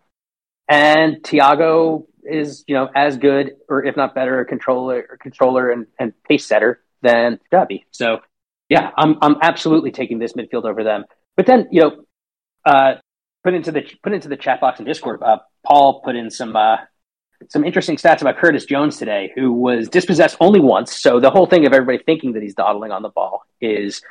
And 0.68 1.16
Thiago 1.16 2.06
is, 2.22 2.62
you 2.68 2.76
know, 2.76 2.88
as 2.94 3.18
good 3.18 3.56
or 3.68 3.84
if 3.84 3.96
not 3.96 4.14
better 4.14 4.40
a 4.40 4.44
controller 4.46 5.18
controller 5.20 5.68
and, 5.70 5.88
and 5.98 6.12
pace 6.22 6.46
setter 6.46 6.80
than 7.02 7.40
Xavi. 7.52 7.84
So 7.90 8.20
yeah, 8.68 8.92
I'm 8.96 9.18
I'm 9.20 9.36
absolutely 9.42 9.90
taking 9.90 10.20
this 10.20 10.34
midfield 10.34 10.64
over 10.64 10.84
them. 10.84 11.04
But 11.36 11.46
then, 11.46 11.66
you 11.72 11.80
know, 11.82 12.04
uh, 12.64 12.94
put 13.42 13.54
into 13.54 13.72
the 13.72 13.82
put 14.04 14.12
into 14.12 14.28
the 14.28 14.36
chat 14.36 14.60
box 14.60 14.78
in 14.78 14.86
Discord, 14.86 15.22
uh, 15.24 15.38
Paul 15.66 16.00
put 16.04 16.14
in 16.14 16.30
some 16.30 16.54
uh, 16.54 16.76
some 17.48 17.64
interesting 17.64 17.96
stats 17.96 18.20
about 18.20 18.38
Curtis 18.38 18.64
Jones 18.64 18.96
today, 18.96 19.32
who 19.34 19.52
was 19.52 19.88
dispossessed 19.88 20.36
only 20.38 20.60
once. 20.60 20.98
So 20.98 21.18
the 21.18 21.30
whole 21.30 21.46
thing 21.46 21.66
of 21.66 21.72
everybody 21.72 22.02
thinking 22.04 22.34
that 22.34 22.42
he's 22.44 22.54
dawdling 22.54 22.92
on 22.92 23.02
the 23.02 23.08
ball 23.08 23.44
is 23.60 24.02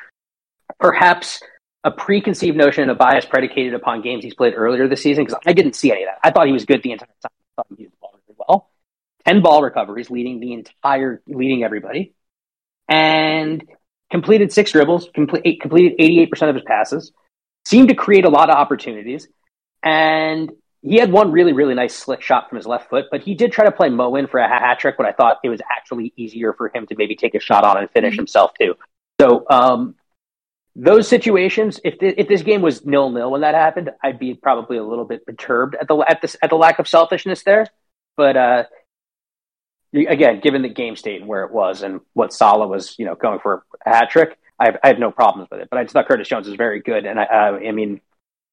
perhaps 0.77 1.41
a 1.83 1.91
preconceived 1.91 2.57
notion, 2.57 2.89
a 2.89 2.95
bias 2.95 3.25
predicated 3.25 3.73
upon 3.73 4.01
games 4.01 4.23
he's 4.23 4.33
played 4.33 4.53
earlier 4.55 4.87
this 4.87 5.01
season. 5.01 5.25
Because 5.25 5.39
I 5.45 5.53
didn't 5.53 5.75
see 5.75 5.91
any 5.91 6.03
of 6.03 6.07
that. 6.07 6.19
I 6.23 6.31
thought 6.31 6.47
he 6.47 6.53
was 6.53 6.65
good 6.65 6.81
the 6.83 6.91
entire 6.91 7.07
time. 7.21 7.31
I 7.57 7.61
thought 7.61 7.67
he 7.77 7.85
the 7.85 7.91
ball 7.99 8.11
really 8.27 8.37
well. 8.47 8.69
Ten 9.25 9.41
ball 9.41 9.61
recoveries, 9.61 10.09
leading 10.09 10.39
the 10.39 10.53
entire, 10.53 11.21
leading 11.27 11.63
everybody, 11.63 12.13
and 12.87 13.63
completed 14.11 14.51
six 14.51 14.71
dribbles, 14.71 15.09
complete, 15.13 15.61
completed 15.61 15.97
88% 15.99 16.49
of 16.49 16.55
his 16.55 16.63
passes, 16.65 17.11
seemed 17.65 17.89
to 17.89 17.95
create 17.95 18.25
a 18.25 18.29
lot 18.29 18.49
of 18.49 18.55
opportunities. 18.55 19.27
And 19.81 20.51
he 20.81 20.97
had 20.97 21.11
one 21.11 21.31
really, 21.31 21.53
really 21.53 21.73
nice 21.73 21.95
slick 21.95 22.21
shot 22.21 22.49
from 22.49 22.57
his 22.57 22.67
left 22.67 22.89
foot, 22.89 23.05
but 23.09 23.21
he 23.21 23.35
did 23.35 23.53
try 23.53 23.65
to 23.65 23.71
play 23.71 23.89
Mo 23.89 24.15
in 24.15 24.27
for 24.27 24.39
a 24.39 24.47
hat 24.47 24.79
trick, 24.79 24.95
but 24.97 25.05
I 25.05 25.13
thought 25.13 25.37
it 25.43 25.49
was 25.49 25.61
actually 25.71 26.13
easier 26.17 26.53
for 26.53 26.69
him 26.73 26.85
to 26.87 26.95
maybe 26.97 27.15
take 27.15 27.35
a 27.35 27.39
shot 27.39 27.63
on 27.63 27.77
and 27.77 27.89
finish 27.91 28.13
mm-hmm. 28.13 28.19
himself 28.19 28.51
too. 28.59 28.75
So, 29.19 29.45
um, 29.49 29.95
those 30.75 31.07
situations, 31.07 31.79
if 31.83 31.99
the, 31.99 32.19
if 32.19 32.27
this 32.27 32.41
game 32.41 32.61
was 32.61 32.85
nil 32.85 33.11
nil 33.11 33.31
when 33.31 33.41
that 33.41 33.53
happened, 33.53 33.91
I'd 34.03 34.19
be 34.19 34.33
probably 34.33 34.77
a 34.77 34.83
little 34.83 35.05
bit 35.05 35.25
perturbed 35.25 35.75
at 35.75 35.87
the 35.87 35.97
at 35.97 36.21
this 36.21 36.35
at 36.41 36.49
the 36.49 36.55
lack 36.55 36.79
of 36.79 36.87
selfishness 36.87 37.43
there. 37.43 37.67
But 38.17 38.37
uh, 38.37 38.63
again, 39.93 40.39
given 40.39 40.61
the 40.61 40.69
game 40.69 40.95
state 40.95 41.21
and 41.21 41.27
where 41.27 41.43
it 41.43 41.51
was 41.51 41.83
and 41.83 42.01
what 42.13 42.33
Salah 42.33 42.67
was, 42.67 42.95
you 42.97 43.05
know, 43.05 43.15
going 43.15 43.39
for 43.39 43.65
a 43.85 43.89
hat 43.89 44.09
trick, 44.09 44.37
I 44.59 44.65
have, 44.65 44.77
I 44.83 44.87
have 44.87 44.99
no 44.99 45.11
problems 45.11 45.49
with 45.51 45.61
it. 45.61 45.67
But 45.69 45.79
I 45.79 45.83
just 45.83 45.93
thought 45.93 46.07
Curtis 46.07 46.27
Jones 46.27 46.47
was 46.47 46.55
very 46.55 46.81
good, 46.81 47.05
and 47.05 47.19
I, 47.19 47.23
uh, 47.23 47.59
I 47.67 47.71
mean, 47.71 48.01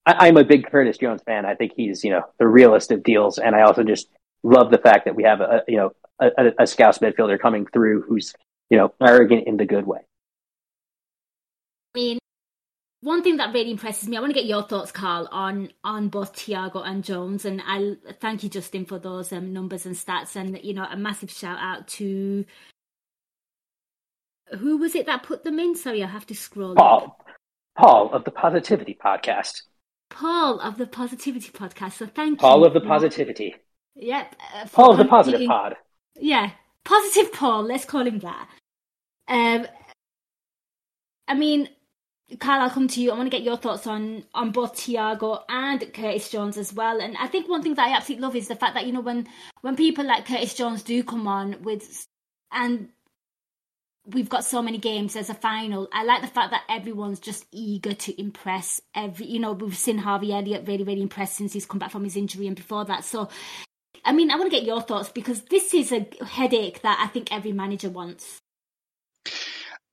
I, 0.06 0.28
am 0.28 0.36
a 0.36 0.44
big 0.44 0.70
Curtis 0.70 0.98
Jones 0.98 1.22
fan. 1.24 1.44
I 1.44 1.54
think 1.54 1.72
he's, 1.76 2.04
you 2.04 2.10
know, 2.10 2.22
the 2.38 2.46
realest 2.46 2.90
of 2.90 3.02
deals, 3.02 3.38
and 3.38 3.54
I 3.54 3.62
also 3.62 3.84
just 3.84 4.08
love 4.42 4.70
the 4.70 4.78
fact 4.78 5.04
that 5.04 5.14
we 5.14 5.24
have 5.24 5.40
a, 5.40 5.62
you 5.68 5.76
know, 5.76 5.92
a, 6.18 6.52
a 6.58 6.66
Scouse 6.66 6.98
midfielder 6.98 7.38
coming 7.38 7.66
through 7.66 8.02
who's, 8.02 8.34
you 8.70 8.78
know, 8.78 8.92
arrogant 9.00 9.46
in 9.46 9.56
the 9.56 9.66
good 9.66 9.86
way. 9.86 10.00
One 13.02 13.22
thing 13.22 13.38
that 13.38 13.54
really 13.54 13.70
impresses 13.70 14.08
me, 14.08 14.16
I 14.18 14.20
want 14.20 14.34
to 14.34 14.38
get 14.38 14.48
your 14.48 14.62
thoughts, 14.62 14.92
Karl, 14.92 15.26
on 15.32 15.70
on 15.82 16.08
both 16.08 16.34
Thiago 16.34 16.86
and 16.86 17.02
Jones, 17.02 17.46
and 17.46 17.62
I 17.66 17.96
thank 18.20 18.42
you, 18.42 18.50
Justin, 18.50 18.84
for 18.84 18.98
those 18.98 19.32
um, 19.32 19.54
numbers 19.54 19.86
and 19.86 19.96
stats, 19.96 20.36
and 20.36 20.62
you 20.62 20.74
know, 20.74 20.84
a 20.84 20.96
massive 20.96 21.30
shout 21.30 21.58
out 21.58 21.88
to 21.88 22.44
who 24.58 24.78
was 24.78 24.94
it 24.94 25.06
that 25.06 25.22
put 25.22 25.44
them 25.44 25.58
in? 25.58 25.76
Sorry, 25.76 26.02
I 26.02 26.06
have 26.06 26.26
to 26.26 26.34
scroll. 26.34 26.74
Paul, 26.74 27.04
up. 27.04 27.26
Paul 27.78 28.10
of 28.12 28.24
the 28.24 28.30
Positivity 28.30 28.98
Podcast. 29.02 29.62
Paul 30.10 30.60
of 30.60 30.76
the 30.76 30.86
Positivity 30.86 31.50
Podcast. 31.50 31.92
So 31.92 32.06
thank 32.06 32.38
Paul 32.38 32.58
you. 32.58 32.60
Paul 32.60 32.66
of 32.66 32.74
the 32.74 32.80
Positivity. 32.80 33.54
Yep. 33.94 34.36
Uh, 34.54 34.66
Paul 34.72 34.92
of 34.92 34.98
the 34.98 35.04
Positive 35.04 35.46
Pod. 35.46 35.76
Yeah, 36.16 36.50
positive 36.84 37.32
Paul. 37.32 37.62
Let's 37.62 37.84
call 37.84 38.06
him 38.06 38.18
that. 38.18 38.48
Um, 39.28 39.66
I 41.28 41.34
mean, 41.34 41.68
Karl, 42.38 42.62
I'll 42.62 42.70
come 42.70 42.88
to 42.88 43.00
you. 43.00 43.10
I 43.10 43.16
want 43.16 43.30
to 43.30 43.36
get 43.36 43.44
your 43.44 43.56
thoughts 43.56 43.86
on 43.86 44.24
on 44.34 44.52
both 44.52 44.74
Thiago 44.74 45.42
and 45.48 45.80
Curtis 45.92 46.30
Jones 46.30 46.56
as 46.56 46.72
well. 46.72 47.00
And 47.00 47.16
I 47.16 47.26
think 47.26 47.48
one 47.48 47.62
thing 47.62 47.74
that 47.74 47.88
I 47.88 47.96
absolutely 47.96 48.22
love 48.22 48.36
is 48.36 48.48
the 48.48 48.56
fact 48.56 48.74
that 48.74 48.86
you 48.86 48.92
know 48.92 49.00
when 49.00 49.26
when 49.62 49.76
people 49.76 50.04
like 50.04 50.26
Curtis 50.26 50.54
Jones 50.54 50.82
do 50.82 51.02
come 51.02 51.26
on 51.26 51.62
with 51.62 52.06
and 52.52 52.88
we've 54.06 54.28
got 54.28 54.44
so 54.44 54.62
many 54.62 54.78
games 54.78 55.16
as 55.16 55.30
a 55.30 55.34
final. 55.34 55.88
I 55.92 56.04
like 56.04 56.22
the 56.22 56.28
fact 56.28 56.50
that 56.52 56.64
everyone's 56.68 57.20
just 57.20 57.46
eager 57.52 57.92
to 57.92 58.20
impress. 58.20 58.80
Every 58.94 59.26
you 59.26 59.40
know 59.40 59.52
we've 59.52 59.76
seen 59.76 59.98
Harvey 59.98 60.32
Elliott 60.32 60.64
very 60.64 60.82
very 60.84 61.02
impressed 61.02 61.36
since 61.36 61.52
he's 61.52 61.66
come 61.66 61.78
back 61.78 61.90
from 61.90 62.04
his 62.04 62.16
injury 62.16 62.46
and 62.46 62.56
before 62.56 62.84
that. 62.84 63.04
So 63.04 63.28
I 64.04 64.12
mean 64.12 64.30
I 64.30 64.36
want 64.36 64.50
to 64.50 64.56
get 64.56 64.66
your 64.66 64.82
thoughts 64.82 65.08
because 65.08 65.42
this 65.42 65.74
is 65.74 65.92
a 65.92 66.06
headache 66.24 66.82
that 66.82 67.00
I 67.02 67.08
think 67.08 67.32
every 67.32 67.52
manager 67.52 67.90
wants. 67.90 68.40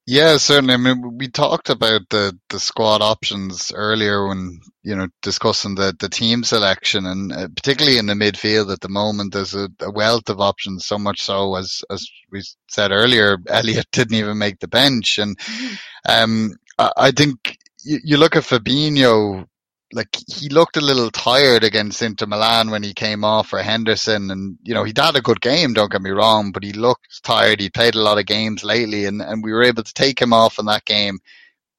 Yeah, 0.09 0.37
certainly. 0.37 0.73
I 0.73 0.77
mean, 0.77 1.17
we 1.17 1.27
talked 1.27 1.69
about 1.69 2.03
the, 2.09 2.39
the 2.47 2.61
squad 2.61 3.01
options 3.01 3.73
earlier 3.75 4.25
when, 4.25 4.61
you 4.81 4.95
know, 4.95 5.09
discussing 5.21 5.75
the, 5.75 5.93
the 5.99 6.07
team 6.07 6.45
selection 6.45 7.05
and 7.05 7.33
uh, 7.33 7.49
particularly 7.49 7.97
in 7.97 8.05
the 8.05 8.13
midfield 8.13 8.71
at 8.71 8.79
the 8.79 8.87
moment, 8.87 9.33
there's 9.33 9.53
a, 9.53 9.67
a, 9.81 9.91
wealth 9.91 10.29
of 10.29 10.39
options, 10.39 10.85
so 10.85 10.97
much 10.97 11.21
so 11.21 11.55
as, 11.55 11.81
as 11.91 12.09
we 12.31 12.41
said 12.69 12.91
earlier, 12.91 13.37
Elliot 13.49 13.87
didn't 13.91 14.15
even 14.15 14.37
make 14.37 14.59
the 14.59 14.69
bench. 14.69 15.17
And, 15.17 15.37
mm-hmm. 15.37 15.75
um, 16.07 16.55
I, 16.79 16.91
I 16.95 17.11
think 17.11 17.57
you, 17.83 17.99
you 18.01 18.15
look 18.15 18.37
at 18.37 18.43
Fabinho, 18.43 19.45
like 19.93 20.09
he 20.27 20.49
looked 20.49 20.77
a 20.77 20.81
little 20.81 21.09
tired 21.09 21.63
against 21.63 22.01
Inter 22.01 22.25
Milan 22.25 22.69
when 22.69 22.83
he 22.83 22.93
came 22.93 23.23
off 23.23 23.47
for 23.49 23.61
Henderson, 23.61 24.31
and 24.31 24.57
you 24.63 24.73
know 24.73 24.83
he 24.83 24.93
had 24.95 25.15
a 25.15 25.21
good 25.21 25.41
game. 25.41 25.73
Don't 25.73 25.91
get 25.91 26.01
me 26.01 26.09
wrong, 26.09 26.51
but 26.51 26.63
he 26.63 26.73
looked 26.73 27.23
tired. 27.23 27.59
He 27.59 27.69
played 27.69 27.95
a 27.95 28.01
lot 28.01 28.17
of 28.17 28.25
games 28.25 28.63
lately, 28.63 29.05
and 29.05 29.21
and 29.21 29.43
we 29.43 29.53
were 29.53 29.63
able 29.63 29.83
to 29.83 29.93
take 29.93 30.21
him 30.21 30.33
off 30.33 30.59
in 30.59 30.65
that 30.65 30.85
game. 30.85 31.19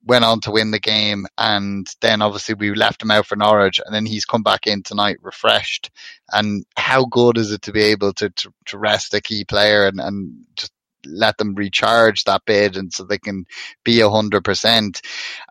Went 0.05 0.25
on 0.25 0.41
to 0.43 0.53
win 0.53 0.71
the 0.71 0.81
game, 0.81 1.27
and 1.37 1.87
then 2.01 2.23
obviously 2.23 2.55
we 2.55 2.75
left 2.75 3.03
him 3.03 3.11
out 3.11 3.27
for 3.27 3.37
Norwich, 3.37 3.81
and 3.85 3.95
then 3.95 4.07
he's 4.07 4.25
come 4.25 4.43
back 4.43 4.67
in 4.67 4.83
tonight 4.83 5.19
refreshed. 5.21 5.91
And 6.33 6.65
how 6.77 7.05
good 7.05 7.37
is 7.37 7.53
it 7.53 7.63
to 7.63 7.73
be 7.73 7.83
able 7.83 8.15
to 8.15 8.31
to, 8.31 8.53
to 8.67 8.79
rest 8.79 9.13
a 9.13 9.21
key 9.21 9.45
player 9.45 9.87
and 9.87 10.01
and 10.01 10.47
just 10.57 10.73
let 11.07 11.39
them 11.39 11.55
recharge 11.55 12.25
that 12.25 12.45
bid 12.45 12.77
and 12.77 12.93
so 12.93 13.05
they 13.05 13.19
can 13.19 13.47
be 13.85 14.01
a 14.01 14.11
hundred 14.11 14.45
percent. 14.45 15.01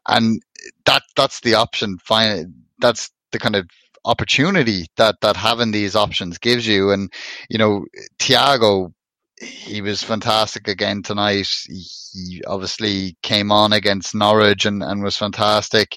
And 0.08 0.42
that 0.86 1.04
that's 1.16 1.42
the 1.42 1.56
option. 1.56 1.98
Fine, 2.00 2.54
that's 2.80 3.10
the 3.32 3.40
kind 3.40 3.56
of 3.56 3.68
opportunity 4.06 4.86
that 4.98 5.16
that 5.22 5.36
having 5.36 5.72
these 5.72 5.96
options 5.96 6.38
gives 6.38 6.66
you. 6.68 6.92
And 6.92 7.12
you 7.50 7.58
know, 7.58 7.86
Thiago, 8.20 8.94
he 9.40 9.82
was 9.82 10.04
fantastic 10.04 10.68
again 10.68 11.04
tonight. 11.04 11.48
He, 11.68 11.86
he 12.14 12.44
obviously 12.46 13.18
came 13.22 13.52
on 13.52 13.74
against 13.74 14.16
Norwich 14.16 14.66
and, 14.66 14.82
and 14.82 15.04
was 15.04 15.18
fantastic. 15.18 15.96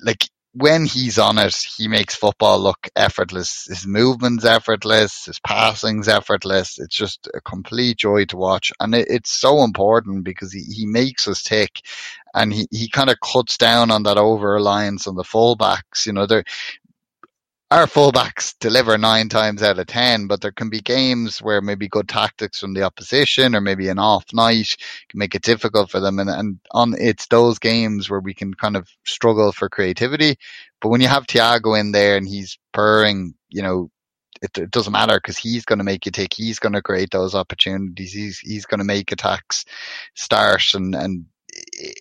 Like 0.00 0.28
when 0.58 0.86
he's 0.86 1.18
on 1.18 1.36
it, 1.36 1.54
he 1.54 1.86
makes 1.86 2.14
football 2.14 2.58
look 2.58 2.88
effortless. 2.96 3.66
His 3.66 3.86
movement's 3.86 4.44
effortless, 4.46 5.26
his 5.26 5.38
passing's 5.38 6.08
effortless. 6.08 6.78
It's 6.78 6.96
just 6.96 7.28
a 7.34 7.42
complete 7.42 7.98
joy 7.98 8.24
to 8.26 8.38
watch. 8.38 8.72
And 8.80 8.94
it, 8.94 9.06
it's 9.10 9.30
so 9.30 9.64
important 9.64 10.24
because 10.24 10.52
he, 10.52 10.62
he 10.62 10.86
makes 10.86 11.28
us 11.28 11.42
tick 11.42 11.82
and 12.34 12.54
he, 12.54 12.66
he 12.70 12.88
kind 12.88 13.10
of 13.10 13.20
cuts 13.20 13.58
down 13.58 13.90
on 13.90 14.04
that 14.04 14.16
over 14.16 14.54
reliance 14.54 15.06
on 15.06 15.14
the 15.14 15.24
fullbacks. 15.24 16.06
You 16.06 16.14
know, 16.14 16.24
there, 16.24 16.44
our 17.70 17.86
fullbacks 17.86 18.54
deliver 18.60 18.96
nine 18.96 19.28
times 19.28 19.62
out 19.62 19.78
of 19.78 19.86
ten, 19.86 20.28
but 20.28 20.40
there 20.40 20.52
can 20.52 20.70
be 20.70 20.80
games 20.80 21.42
where 21.42 21.60
maybe 21.60 21.88
good 21.88 22.08
tactics 22.08 22.60
from 22.60 22.74
the 22.74 22.82
opposition 22.82 23.56
or 23.56 23.60
maybe 23.60 23.88
an 23.88 23.98
off 23.98 24.24
night 24.32 24.76
can 25.08 25.18
make 25.18 25.34
it 25.34 25.42
difficult 25.42 25.90
for 25.90 25.98
them. 25.98 26.20
And, 26.20 26.30
and 26.30 26.60
on 26.70 26.94
it's 26.98 27.26
those 27.26 27.58
games 27.58 28.08
where 28.08 28.20
we 28.20 28.34
can 28.34 28.54
kind 28.54 28.76
of 28.76 28.88
struggle 29.04 29.50
for 29.50 29.68
creativity. 29.68 30.36
But 30.80 30.90
when 30.90 31.00
you 31.00 31.08
have 31.08 31.26
Thiago 31.26 31.78
in 31.78 31.90
there 31.90 32.16
and 32.16 32.28
he's 32.28 32.56
purring, 32.72 33.34
you 33.48 33.62
know, 33.62 33.90
it, 34.42 34.56
it 34.58 34.70
doesn't 34.70 34.92
matter 34.92 35.16
because 35.16 35.38
he's 35.38 35.64
going 35.64 35.78
to 35.78 35.84
make 35.84 36.06
you 36.06 36.12
take. 36.12 36.34
He's 36.34 36.60
going 36.60 36.74
to 36.74 36.82
create 36.82 37.10
those 37.10 37.34
opportunities. 37.34 38.12
He's 38.12 38.38
he's 38.38 38.66
going 38.66 38.78
to 38.78 38.84
make 38.84 39.10
attacks 39.10 39.64
start, 40.14 40.62
and 40.74 40.94
and 40.94 41.24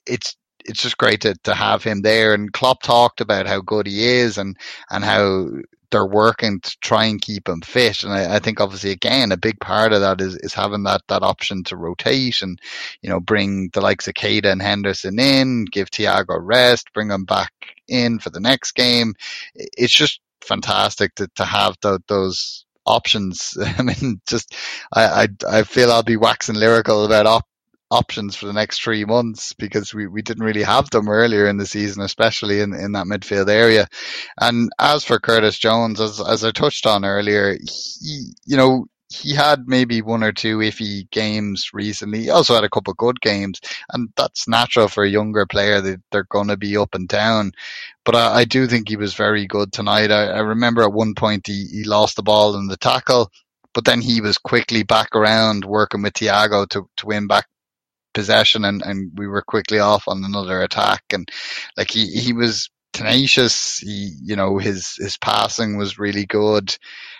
it's 0.05 0.35
it's 0.65 0.81
just 0.81 0.97
great 0.97 1.21
to, 1.21 1.35
to 1.43 1.53
have 1.53 1.83
him 1.83 2.01
there. 2.01 2.33
And 2.33 2.51
Klopp 2.51 2.81
talked 2.81 3.21
about 3.21 3.47
how 3.47 3.61
good 3.61 3.87
he 3.87 4.05
is 4.05 4.37
and, 4.37 4.57
and 4.89 5.03
how 5.03 5.47
they're 5.91 6.05
working 6.05 6.59
to 6.59 6.77
try 6.81 7.05
and 7.05 7.21
keep 7.21 7.47
him 7.47 7.61
fit. 7.61 8.03
And 8.03 8.11
I, 8.11 8.35
I, 8.35 8.39
think 8.39 8.59
obviously 8.59 8.91
again, 8.91 9.31
a 9.31 9.37
big 9.37 9.59
part 9.59 9.93
of 9.93 10.01
that 10.01 10.19
is, 10.19 10.35
is 10.37 10.53
having 10.53 10.83
that, 10.83 11.01
that 11.07 11.23
option 11.23 11.63
to 11.65 11.77
rotate 11.77 12.41
and, 12.41 12.59
you 13.01 13.09
know, 13.09 13.19
bring 13.19 13.69
the 13.73 13.81
likes 13.81 14.07
of 14.07 14.15
Keita 14.15 14.51
and 14.51 14.61
Henderson 14.61 15.19
in, 15.19 15.65
give 15.65 15.89
Thiago 15.89 16.37
rest, 16.41 16.91
bring 16.93 17.07
them 17.07 17.25
back 17.25 17.53
in 17.87 18.19
for 18.19 18.29
the 18.29 18.39
next 18.39 18.73
game. 18.73 19.13
It's 19.55 19.93
just 19.93 20.19
fantastic 20.41 21.15
to, 21.15 21.27
to 21.35 21.45
have 21.45 21.75
the, 21.81 21.99
those 22.07 22.65
options. 22.85 23.57
I 23.77 23.83
mean, 23.83 24.21
just, 24.27 24.55
I, 24.91 25.27
I, 25.49 25.59
I 25.59 25.63
feel 25.63 25.91
I'll 25.91 26.03
be 26.03 26.17
waxing 26.17 26.55
lyrical 26.55 27.05
about 27.05 27.27
op- 27.27 27.47
options 27.91 28.35
for 28.35 28.45
the 28.45 28.53
next 28.53 28.81
three 28.81 29.05
months 29.05 29.53
because 29.53 29.93
we, 29.93 30.07
we 30.07 30.21
didn't 30.21 30.43
really 30.43 30.63
have 30.63 30.89
them 30.89 31.09
earlier 31.09 31.47
in 31.47 31.57
the 31.57 31.65
season, 31.65 32.01
especially 32.03 32.61
in, 32.61 32.73
in 32.73 32.93
that 32.93 33.05
midfield 33.05 33.49
area. 33.49 33.87
And 34.39 34.69
as 34.79 35.03
for 35.03 35.19
Curtis 35.19 35.57
Jones, 35.57 36.01
as, 36.01 36.19
as 36.19 36.43
I 36.43 36.51
touched 36.51 36.85
on 36.85 37.05
earlier, 37.05 37.53
he, 37.53 38.31
you 38.45 38.57
know, 38.57 38.87
he 39.09 39.33
had 39.33 39.67
maybe 39.67 40.01
one 40.01 40.23
or 40.23 40.31
two 40.31 40.57
iffy 40.57 41.09
games 41.11 41.69
recently. 41.73 42.23
He 42.23 42.29
also 42.29 42.55
had 42.55 42.63
a 42.63 42.69
couple 42.69 42.91
of 42.91 42.97
good 42.97 43.21
games, 43.21 43.61
and 43.91 44.09
that's 44.17 44.47
natural 44.47 44.87
for 44.87 45.03
a 45.03 45.09
younger 45.09 45.45
player. 45.45 45.79
They, 45.79 45.97
they're 46.11 46.23
going 46.23 46.47
to 46.47 46.57
be 46.57 46.75
up 46.75 46.95
and 46.95 47.07
down. 47.07 47.51
But 48.03 48.15
I, 48.15 48.39
I, 48.39 48.45
do 48.45 48.67
think 48.67 48.89
he 48.89 48.97
was 48.97 49.13
very 49.13 49.45
good 49.45 49.71
tonight. 49.71 50.11
I, 50.11 50.25
I 50.25 50.39
remember 50.39 50.81
at 50.81 50.91
one 50.91 51.13
point 51.13 51.47
he, 51.47 51.65
he 51.71 51.83
lost 51.83 52.15
the 52.15 52.23
ball 52.23 52.55
in 52.55 52.67
the 52.67 52.77
tackle, 52.77 53.31
but 53.73 53.85
then 53.85 54.01
he 54.01 54.21
was 54.21 54.37
quickly 54.37 54.83
back 54.83 55.15
around 55.15 55.65
working 55.65 56.01
with 56.01 56.13
Thiago 56.13 56.67
to, 56.69 56.89
to 56.97 57.05
win 57.05 57.27
back 57.27 57.45
possession 58.15 58.65
and, 58.65 58.81
and 58.81 59.11
we 59.15 59.27
were 59.27 59.43
quickly 59.43 59.77
off 59.77 60.07
on 60.07 60.23
another 60.23 60.63
attack. 60.63 61.03
And 61.13 61.29
like 61.77 61.91
he, 61.91 62.07
he 62.07 62.33
was 62.33 62.71
tenacious. 62.93 63.77
He, 63.79 64.13
you 64.23 64.35
know, 64.35 64.57
his, 64.57 64.95
his 64.95 65.17
passing 65.17 65.77
was 65.77 65.99
really 65.99 66.25
good. 66.25 66.75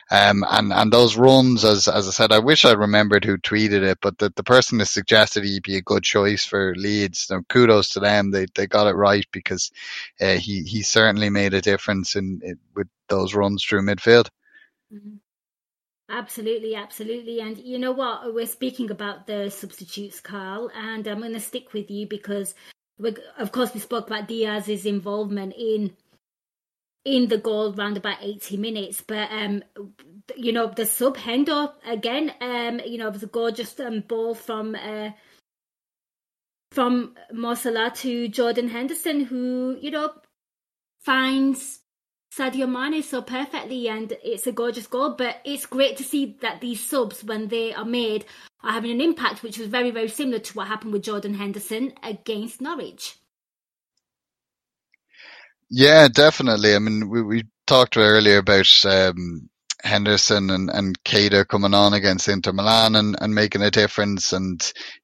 Um, 0.10 0.44
and, 0.50 0.72
and 0.72 0.92
those 0.92 1.18
runs, 1.18 1.66
as, 1.66 1.88
as 1.88 2.08
I 2.08 2.12
said, 2.12 2.32
I 2.32 2.40
wish 2.40 2.64
I 2.64 2.72
remembered 2.72 3.26
who 3.26 3.38
tweeted 3.38 3.84
it, 3.84 3.98
but 4.02 4.18
the, 4.18 4.32
the 4.36 4.44
person 4.44 4.78
that 4.78 4.86
suggested 4.86 5.44
he'd 5.44 5.64
be 5.64 5.78
a 5.78 5.82
good 5.82 6.04
choice 6.04 6.46
for 6.46 6.74
Leeds. 6.76 7.22
So 7.22 7.42
kudos 7.50 7.90
to 7.90 8.00
them. 8.00 8.32
They, 8.32 8.46
they 8.56 8.68
got 8.68 8.88
it 8.88 8.96
right 8.96 9.26
because, 9.32 9.72
uh, 10.22 10.36
he, 10.36 10.64
he 10.64 10.82
certainly 10.84 11.30
made 11.30 11.54
a 11.54 11.62
difference 11.62 12.16
in, 12.16 12.40
in 12.44 12.58
with 12.76 12.88
those 13.10 13.36
runs 13.36 13.64
through 13.64 13.82
midfield. 13.82 14.30
Mm-hmm. 14.94 15.18
Absolutely, 16.10 16.76
absolutely. 16.76 17.40
And 17.42 17.58
you 17.58 17.80
know 17.80 17.92
what? 17.92 18.34
We're 18.34 18.46
speaking 18.46 18.92
about 18.92 19.26
the 19.26 19.50
substitutes, 19.50 20.20
Karl, 20.20 20.70
and 20.76 21.08
I'm 21.08 21.20
going 21.20 21.34
to 21.34 21.40
stick 21.40 21.74
with 21.74 21.90
you 21.90 22.08
because, 22.08 22.54
we 23.00 23.16
of 23.40 23.52
course, 23.52 23.74
we 23.74 23.80
spoke 23.80 24.08
about 24.08 24.28
Diaz's 24.28 24.86
involvement 24.86 25.54
in 25.58 25.96
in 27.06 27.28
the 27.28 27.38
goal 27.38 27.74
round 27.74 27.98
about 27.98 28.18
80 28.22 28.58
minutes. 28.58 29.02
But, 29.02 29.32
um, 29.32 29.64
you 30.36 30.52
know, 30.52 30.68
the 30.68 30.86
sub 30.86 31.18
Hendo 31.18 31.74
again, 31.86 32.34
um, 32.42 32.82
you 32.86 32.98
know, 32.98 33.08
it 33.08 33.14
was 33.14 33.24
a 33.24 33.28
gorgeous 33.28 33.80
um, 33.80 34.02
ball 34.08 34.36
from 34.36 34.76
uh, 34.76 35.10
from 36.72 37.16
Mo 37.32 37.56
Salah 37.56 37.92
to 37.96 38.28
Jordan 38.28 38.70
Henderson, 38.70 39.22
who, 39.22 39.78
you 39.82 39.90
know, 39.90 40.12
finds 41.02 41.80
Sadio 42.36 42.68
Mane 42.70 43.02
so 43.02 43.22
perfectly, 43.22 43.88
and 43.88 44.14
it's 44.24 44.48
a 44.48 44.52
gorgeous 44.52 44.88
goal. 44.88 45.12
But 45.12 45.38
it's 45.46 45.66
great 45.66 45.96
to 45.98 46.04
see 46.04 46.36
that 46.42 46.60
these 46.60 46.84
subs, 46.84 47.24
when 47.24 47.48
they 47.48 47.74
are 47.74 47.86
made, 47.86 48.26
are 48.62 48.74
having 48.74 48.92
an 48.92 49.02
impact, 49.02 49.42
which 49.42 49.58
was 49.58 49.68
very, 49.68 49.92
very 49.92 50.10
similar 50.10 50.40
to 50.40 50.54
what 50.54 50.68
happened 50.68 50.92
with 50.92 51.04
Jordan 51.04 51.36
Henderson 51.36 51.94
against 52.04 52.60
Norwich. 52.60 53.18
Yeah, 55.70 56.08
definitely. 56.10 56.76
I 56.76 56.80
mean, 56.80 57.10
we, 57.10 57.22
we 57.22 57.44
talked 57.68 57.98
earlier 57.98 58.40
about 58.40 58.68
um, 58.86 59.50
Henderson 59.84 60.50
and, 60.50 60.70
and 60.70 61.02
Keita 61.04 61.48
coming 61.48 61.74
on 61.74 61.94
against 61.94 62.28
Inter 62.28 62.52
Milan 62.52 62.96
and, 62.96 63.16
and 63.22 63.34
making 63.34 63.62
a 63.62 63.72
difference, 63.72 64.34
and 64.34 64.60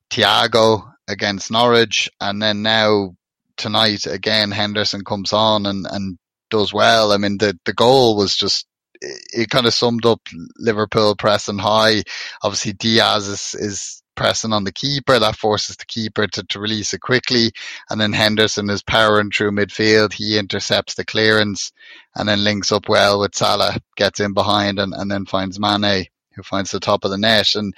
Thiago 0.09 0.91
against 1.07 1.49
Norwich, 1.51 2.09
and 2.19 2.41
then 2.41 2.61
now 2.61 3.15
tonight 3.57 4.07
again 4.07 4.49
Henderson 4.49 5.03
comes 5.03 5.33
on 5.33 5.65
and, 5.65 5.85
and 5.91 6.17
does 6.51 6.71
well. 6.71 7.11
I 7.11 7.17
mean, 7.17 7.39
the, 7.39 7.57
the 7.65 7.73
goal 7.73 8.15
was 8.15 8.35
just, 8.35 8.67
it 9.01 9.49
kind 9.49 9.65
of 9.65 9.73
summed 9.73 10.05
up 10.05 10.21
Liverpool 10.59 11.15
pressing 11.15 11.57
high. 11.57 12.03
Obviously 12.43 12.73
Diaz 12.73 13.27
is, 13.27 13.55
is 13.55 14.03
pressing 14.15 14.53
on 14.53 14.63
the 14.63 14.71
keeper. 14.71 15.17
That 15.17 15.35
forces 15.35 15.77
the 15.77 15.85
keeper 15.85 16.27
to, 16.27 16.43
to 16.43 16.59
release 16.59 16.93
it 16.93 17.01
quickly. 17.01 17.51
And 17.89 17.99
then 17.99 18.13
Henderson 18.13 18.69
is 18.69 18.83
powering 18.83 19.31
through 19.31 19.53
midfield. 19.53 20.13
He 20.13 20.37
intercepts 20.37 20.93
the 20.93 21.05
clearance 21.05 21.71
and 22.15 22.29
then 22.29 22.43
links 22.43 22.71
up 22.71 22.87
well 22.87 23.19
with 23.19 23.33
Salah, 23.33 23.79
gets 23.95 24.19
in 24.19 24.33
behind 24.33 24.77
and, 24.77 24.93
and 24.93 25.09
then 25.09 25.25
finds 25.25 25.59
Mane, 25.59 26.05
who 26.35 26.43
finds 26.43 26.69
the 26.69 26.79
top 26.79 27.03
of 27.03 27.09
the 27.09 27.17
net. 27.17 27.55
And 27.55 27.73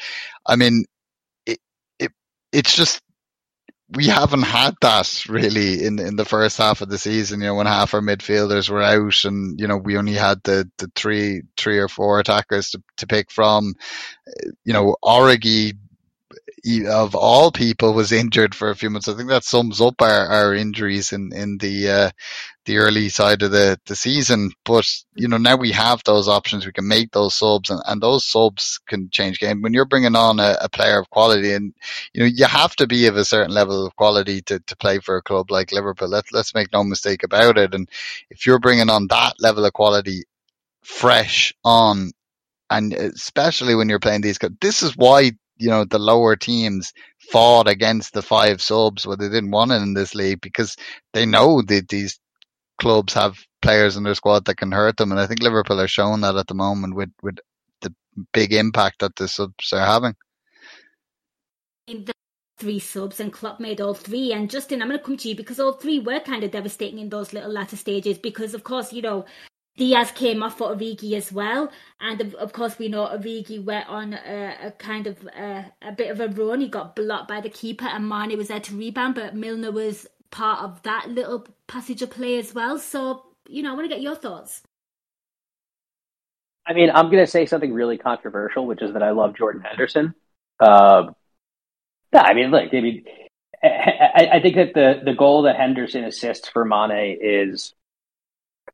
I 0.46 0.58
mean, 0.58 0.84
it, 1.46 1.60
it, 2.00 2.12
it's 2.52 2.76
just 2.76 3.02
we 3.90 4.08
haven't 4.08 4.44
had 4.44 4.76
that 4.82 5.26
really 5.28 5.86
in 5.86 6.00
in 6.00 6.16
the 6.16 6.26
first 6.26 6.58
half 6.58 6.82
of 6.82 6.90
the 6.90 6.98
season. 6.98 7.42
You 7.42 7.48
know, 7.48 7.56
when 7.56 7.68
half 7.68 7.94
our 7.94 8.02
midfielders 8.02 8.70
were 8.70 8.82
out, 8.82 9.26
and 9.26 9.60
you 9.60 9.68
know 9.68 9.78
we 9.78 9.98
only 9.98 10.14
had 10.14 10.42
the 10.44 10.70
the 10.78 10.92
three 10.96 11.44
three 11.58 11.78
or 11.78 11.88
four 11.88 12.20
attackers 12.20 12.72
to 12.72 12.84
to 12.98 13.08
pick 13.08 13.30
from. 13.32 13.74
You 14.64 14.74
know, 14.74 14.96
Origi 15.04 15.78
of 16.88 17.16
all 17.16 17.52
people 17.52 17.94
was 17.94 18.12
injured 18.12 18.56
for 18.56 18.70
a 18.70 18.76
few 18.76 18.90
months. 18.90 19.08
I 19.08 19.16
think 19.16 19.30
that 19.30 19.44
sums 19.44 19.82
up 19.82 20.02
our, 20.02 20.28
our 20.28 20.54
injuries 20.54 21.12
in, 21.12 21.34
in 21.34 21.58
the, 21.58 21.90
uh, 21.90 22.12
the 22.66 22.78
early 22.78 23.10
side 23.10 23.42
of 23.44 23.52
the, 23.52 23.78
the 23.86 23.96
season. 23.96 24.52
But, 24.64 24.88
you 25.16 25.28
know, 25.28 25.38
now 25.38 25.58
we 25.58 25.72
have 25.72 26.02
those 26.04 26.28
options. 26.28 26.66
We 26.66 26.72
can 26.72 26.88
make 26.88 27.12
those 27.12 27.36
subs 27.36 27.70
and, 27.70 27.82
and 27.86 28.02
those 28.02 28.26
subs 28.26 28.80
can 28.88 29.10
change 29.12 29.40
game. 29.40 29.62
When 29.62 29.74
you're 29.74 29.86
bringing 29.86 30.16
on 30.16 30.40
a, 30.40 30.58
a 30.62 30.70
player 30.70 31.00
of 31.00 31.10
quality 31.10 31.54
and, 31.54 31.74
you 32.14 32.22
know, 32.22 32.30
you 32.34 32.46
have 32.46 32.76
to 32.78 32.88
be 32.88 33.08
of 33.08 33.18
a 33.18 33.26
certain 33.26 33.54
level 33.54 33.86
of 33.86 33.96
quality 33.96 34.42
to, 34.44 34.60
to 34.60 34.78
play 34.78 35.00
for 35.00 35.18
a 35.18 35.22
club 35.22 35.52
like 35.52 35.72
Liverpool. 35.72 36.08
Let, 36.08 36.32
let's 36.32 36.56
make 36.56 36.72
no 36.72 36.84
mistake 36.84 37.24
about 37.24 37.58
it. 37.58 37.76
And 37.76 37.90
if 38.30 38.46
you're 38.46 38.60
bringing 38.60 38.90
on 38.90 39.08
that 39.08 39.34
level 39.40 39.66
of 39.66 39.74
quality 39.74 40.24
fresh 40.82 41.54
on 41.64 42.12
and 42.70 42.94
especially 42.94 43.76
when 43.76 43.88
you're 43.88 44.00
playing 44.00 44.22
these, 44.22 44.40
this 44.60 44.82
is 44.82 44.98
why 44.98 45.34
you 45.58 45.70
know 45.70 45.86
the 45.86 46.00
lower 46.00 46.36
teams 46.36 46.94
fought 47.32 47.68
against 47.68 48.14
the 48.14 48.22
five 48.22 48.62
subs 48.62 49.06
where 49.06 49.18
they 49.18 49.30
didn't 49.30 49.52
want 49.52 49.72
it 49.72 49.82
in 49.82 49.94
this 49.94 50.16
league 50.16 50.42
because 50.42 50.76
they 51.14 51.26
know 51.26 51.62
that 51.62 51.88
these 51.90 52.20
clubs 52.80 53.14
have 53.14 53.38
players 53.62 53.96
in 53.96 54.04
their 54.04 54.16
squad 54.16 54.46
that 54.46 54.58
can 54.58 54.72
hurt 54.72 54.98
them, 54.98 55.12
and 55.12 55.20
I 55.20 55.28
think 55.28 55.42
Liverpool 55.42 55.80
are 55.80 55.88
showing 55.88 56.22
that 56.22 56.36
at 56.36 56.48
the 56.48 56.56
moment 56.56 56.96
with 56.96 57.12
with 57.22 57.38
the 57.82 57.94
big 58.34 58.54
impact 58.54 59.00
that 59.00 59.16
the 59.16 59.28
subs 59.28 59.72
are 59.74 59.86
having. 59.86 60.16
The 61.88 62.14
three 62.58 62.80
subs 62.80 63.20
and 63.20 63.34
Klopp 63.34 63.60
made 63.60 63.82
all 63.82 63.94
three. 63.94 64.32
And 64.32 64.50
Justin, 64.50 64.82
I'm 64.82 64.88
going 64.88 65.00
to 65.00 65.06
come 65.06 65.18
to 65.18 65.30
you 65.30 65.36
because 65.36 65.60
all 65.60 65.74
three 65.74 66.00
were 66.00 66.20
kind 66.20 66.44
of 66.44 66.52
devastating 66.52 67.00
in 67.00 67.10
those 67.10 67.34
little 67.34 67.52
latter 67.52 67.76
stages 67.76 68.18
because, 68.18 68.54
of 68.54 68.64
course, 68.64 68.94
you 68.94 69.02
know, 69.02 69.26
Diaz 69.76 70.12
came 70.12 70.44
off 70.44 70.58
for 70.58 70.76
Origi 70.76 71.14
as 71.14 71.32
well, 71.32 71.72
and 72.00 72.22
of, 72.36 72.54
course 72.54 72.78
we 72.78 72.90
know 72.90 73.08
Origi 73.08 73.64
went 73.64 73.90
on 73.90 74.14
a, 74.14 74.56
a 74.68 74.72
kind 74.72 75.08
of 75.08 75.26
a, 75.36 75.66
a, 75.82 75.92
bit 75.92 76.12
of 76.12 76.20
a 76.20 76.28
run. 76.28 76.62
He 76.62 76.68
got 76.68 76.96
blocked 76.96 77.28
by 77.28 77.42
the 77.42 77.50
keeper, 77.50 77.86
and 77.86 78.08
Mane 78.08 78.38
was 78.38 78.50
there 78.50 78.60
to 78.60 78.78
rebound, 78.78 79.16
but 79.16 79.36
Milner 79.36 79.72
was 79.72 80.06
part 80.30 80.64
of 80.64 80.84
that 80.84 81.10
little 81.10 81.48
passage 81.68 82.04
of 82.04 82.12
play 82.12 82.38
as 82.38 82.54
well. 82.54 82.78
So 82.78 83.24
you 83.48 83.64
know, 83.64 83.72
I 83.72 83.76
want 83.76 83.86
to 83.90 83.96
get 83.96 84.02
your 84.02 84.16
thoughts. 84.16 84.62
I 86.66 86.74
mean, 86.74 86.90
I'm 86.92 87.10
going 87.10 87.24
to 87.24 87.30
say 87.30 87.46
something 87.46 87.74
really 87.74 87.98
controversial, 87.98 88.66
which 88.66 88.82
is 88.82 88.94
that 88.94 89.04
I 89.04 89.12
love 89.12 89.36
Jordan 89.36 89.62
Henderson. 89.62 90.14
Uh, 90.60 91.12
I 92.14 92.34
mean, 92.34 92.52
look, 92.52 92.74
I 92.74 92.80
mean, 92.80 93.04
I, 93.64 94.30
I 94.34 94.40
think 94.42 94.56
that 94.56 94.74
the 94.74 95.02
the 95.04 95.16
goal 95.16 95.44
that 95.44 95.56
Henderson 95.56 96.04
assists 96.04 96.48
for 96.48 96.64
Mane 96.64 97.18
is 97.22 97.74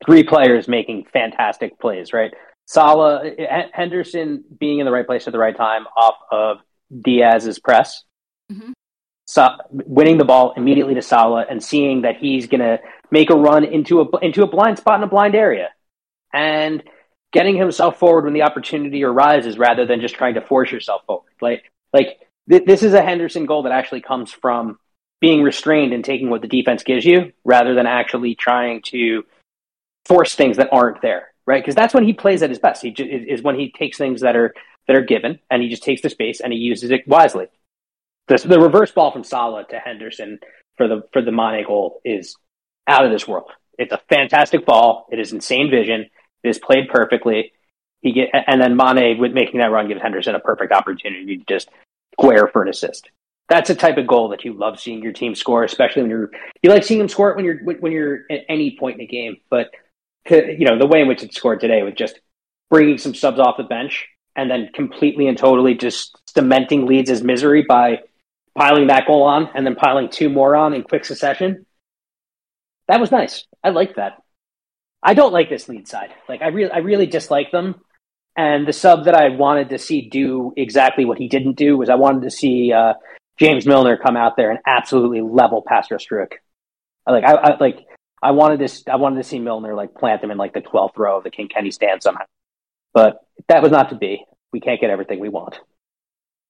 three 0.05 0.23
players 0.23 0.67
making 0.67 1.05
fantastic 1.11 1.79
plays, 1.79 2.13
right? 2.13 2.31
Salah, 2.65 3.23
Henderson 3.73 4.43
being 4.59 4.79
in 4.79 4.85
the 4.85 4.91
right 4.91 5.05
place 5.05 5.27
at 5.27 5.33
the 5.33 5.39
right 5.39 5.55
time 5.55 5.85
off 5.97 6.15
of 6.31 6.57
Diaz's 7.01 7.59
press. 7.59 8.03
Mm-hmm. 8.51 8.73
So, 9.25 9.47
winning 9.71 10.17
the 10.17 10.25
ball 10.25 10.53
immediately 10.55 10.95
to 10.95 11.01
Salah 11.01 11.45
and 11.49 11.63
seeing 11.63 12.01
that 12.01 12.17
he's 12.17 12.47
going 12.47 12.61
to 12.61 12.79
make 13.11 13.29
a 13.29 13.35
run 13.35 13.63
into 13.63 14.01
a 14.01 14.17
into 14.19 14.43
a 14.43 14.47
blind 14.47 14.77
spot 14.77 14.99
in 14.99 15.03
a 15.03 15.07
blind 15.07 15.35
area, 15.35 15.69
and 16.33 16.83
getting 17.31 17.55
himself 17.55 17.99
forward 17.99 18.25
when 18.25 18.33
the 18.33 18.41
opportunity 18.41 19.03
arises 19.03 19.57
rather 19.57 19.85
than 19.85 20.01
just 20.01 20.15
trying 20.15 20.33
to 20.33 20.41
force 20.41 20.71
yourself 20.71 21.01
forward. 21.05 21.31
Like, 21.41 21.71
like 21.93 22.19
th- 22.49 22.65
this 22.65 22.81
is 22.81 22.93
a 22.93 23.01
Henderson 23.01 23.45
goal 23.45 23.63
that 23.63 23.71
actually 23.71 24.01
comes 24.01 24.31
from 24.31 24.79
being 25.21 25.43
restrained 25.43 25.93
and 25.93 26.03
taking 26.03 26.29
what 26.29 26.41
the 26.41 26.47
defense 26.47 26.83
gives 26.83 27.05
you 27.05 27.31
rather 27.43 27.75
than 27.75 27.85
actually 27.85 28.35
trying 28.35 28.81
to 28.83 29.23
force 30.05 30.35
things 30.35 30.57
that 30.57 30.69
aren't 30.71 31.01
there, 31.01 31.27
right? 31.45 31.61
Because 31.63 31.75
that's 31.75 31.93
when 31.93 32.03
he 32.03 32.13
plays 32.13 32.41
at 32.41 32.49
his 32.49 32.59
best. 32.59 32.81
He 32.81 32.91
j- 32.91 33.05
is 33.05 33.41
when 33.41 33.57
he 33.57 33.71
takes 33.71 33.97
things 33.97 34.21
that 34.21 34.35
are 34.35 34.53
that 34.87 34.95
are 34.95 35.01
given 35.01 35.39
and 35.51 35.61
he 35.61 35.69
just 35.69 35.83
takes 35.83 36.01
the 36.01 36.09
space 36.09 36.41
and 36.41 36.51
he 36.51 36.59
uses 36.59 36.91
it 36.91 37.07
wisely. 37.07 37.47
The, 38.27 38.37
the 38.37 38.59
reverse 38.59 38.91
ball 38.91 39.11
from 39.11 39.23
Salah 39.23 39.65
to 39.69 39.79
Henderson 39.79 40.39
for 40.77 40.87
the 40.87 41.03
for 41.13 41.21
the 41.21 41.31
Mane 41.31 41.65
goal 41.65 42.01
is 42.03 42.35
out 42.87 43.05
of 43.05 43.11
this 43.11 43.27
world. 43.27 43.51
It's 43.77 43.93
a 43.93 44.01
fantastic 44.09 44.65
ball. 44.65 45.07
It 45.11 45.19
is 45.19 45.31
insane 45.31 45.69
vision. 45.69 46.07
It 46.43 46.49
is 46.49 46.59
played 46.59 46.89
perfectly. 46.89 47.53
He 48.01 48.13
get 48.13 48.29
and 48.33 48.61
then 48.61 48.75
Mane 48.75 49.19
with 49.19 49.33
making 49.33 49.59
that 49.59 49.71
run 49.71 49.87
gives 49.87 50.01
Henderson 50.01 50.35
a 50.35 50.39
perfect 50.39 50.71
opportunity 50.71 51.37
to 51.37 51.43
just 51.47 51.69
square 52.19 52.47
for 52.47 52.63
an 52.63 52.69
assist. 52.69 53.09
That's 53.47 53.69
a 53.69 53.75
type 53.75 53.97
of 53.97 54.07
goal 54.07 54.29
that 54.29 54.45
you 54.45 54.53
love 54.53 54.79
seeing 54.79 55.01
your 55.01 55.11
team 55.11 55.33
score, 55.35 55.63
especially 55.63 56.03
when 56.03 56.11
you're 56.11 56.31
you 56.61 56.69
like 56.69 56.83
seeing 56.83 56.99
them 56.99 57.09
score 57.09 57.31
it 57.31 57.35
when 57.35 57.45
you're 57.45 57.63
when 57.63 57.91
you're 57.91 58.25
at 58.29 58.41
any 58.47 58.77
point 58.77 58.95
in 58.95 58.99
the 58.99 59.07
game. 59.07 59.37
But 59.49 59.69
you 60.29 60.65
know 60.65 60.77
the 60.77 60.87
way 60.87 61.01
in 61.01 61.07
which 61.07 61.23
it 61.23 61.33
scored 61.33 61.59
today 61.59 61.83
with 61.83 61.95
just 61.95 62.19
bringing 62.69 62.97
some 62.97 63.13
subs 63.13 63.39
off 63.39 63.57
the 63.57 63.63
bench 63.63 64.07
and 64.35 64.49
then 64.49 64.69
completely 64.73 65.27
and 65.27 65.37
totally 65.37 65.73
just 65.73 66.17
cementing 66.27 66.85
Leeds' 66.85 67.23
misery 67.23 67.65
by 67.67 67.99
piling 68.55 68.87
that 68.87 69.07
goal 69.07 69.23
on 69.23 69.49
and 69.55 69.65
then 69.65 69.75
piling 69.75 70.09
two 70.09 70.29
more 70.29 70.55
on 70.55 70.73
in 70.73 70.83
quick 70.83 71.05
succession. 71.05 71.65
That 72.87 72.99
was 72.99 73.11
nice. 73.11 73.45
I 73.63 73.69
like 73.69 73.95
that. 73.95 74.21
I 75.01 75.13
don't 75.13 75.33
like 75.33 75.49
this 75.49 75.69
lead 75.69 75.87
side. 75.87 76.13
Like 76.27 76.41
I 76.41 76.47
really, 76.47 76.71
I 76.71 76.79
really 76.79 77.05
dislike 77.05 77.51
them. 77.51 77.81
And 78.35 78.67
the 78.67 78.73
sub 78.73 79.05
that 79.05 79.15
I 79.15 79.29
wanted 79.29 79.69
to 79.69 79.77
see 79.77 80.09
do 80.09 80.53
exactly 80.55 81.05
what 81.05 81.17
he 81.17 81.27
didn't 81.27 81.57
do 81.57 81.77
was 81.77 81.89
I 81.89 81.95
wanted 81.95 82.23
to 82.23 82.31
see 82.31 82.71
uh, 82.71 82.93
James 83.37 83.65
Milner 83.65 83.97
come 83.97 84.15
out 84.15 84.37
there 84.37 84.51
and 84.51 84.59
absolutely 84.65 85.21
level 85.21 85.63
Pascal 85.65 85.97
Struijk. 85.97 86.33
Like 87.07 87.23
I, 87.23 87.33
I 87.33 87.57
like 87.57 87.85
I 88.21 88.31
wanted 88.31 88.67
to 88.67 88.91
I 88.91 88.97
wanted 88.97 89.17
to 89.17 89.23
see 89.23 89.39
Milner 89.39 89.75
like 89.75 89.93
plant 89.95 90.23
him 90.23 90.31
in 90.31 90.37
like 90.37 90.53
the 90.53 90.61
twelfth 90.61 90.97
row 90.97 91.17
of 91.17 91.23
the 91.23 91.31
King 91.31 91.47
Kenny 91.47 91.71
stand 91.71 92.03
somehow. 92.03 92.25
But 92.93 93.19
that 93.47 93.61
was 93.61 93.71
not 93.71 93.89
to 93.89 93.95
be. 93.95 94.25
We 94.51 94.59
can't 94.59 94.81
get 94.81 94.89
everything 94.89 95.19
we 95.19 95.29
want. 95.29 95.59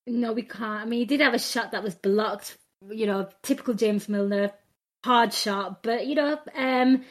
No, 0.07 0.34
we 0.34 0.41
can't. 0.41 0.82
I 0.82 0.86
mean, 0.86 0.99
he 0.99 1.05
did 1.05 1.22
have 1.22 1.34
a 1.34 1.39
shot 1.39 1.72
that 1.72 1.84
was 1.84 1.95
blocked. 1.95 2.57
You 2.89 3.05
know, 3.05 3.28
typical 3.43 3.74
James 3.74 4.07
Milner, 4.07 4.51
hard 5.03 5.34
shot. 5.34 5.84
But 5.84 6.07
you 6.07 6.15
know, 6.15 6.39
um, 6.55 7.03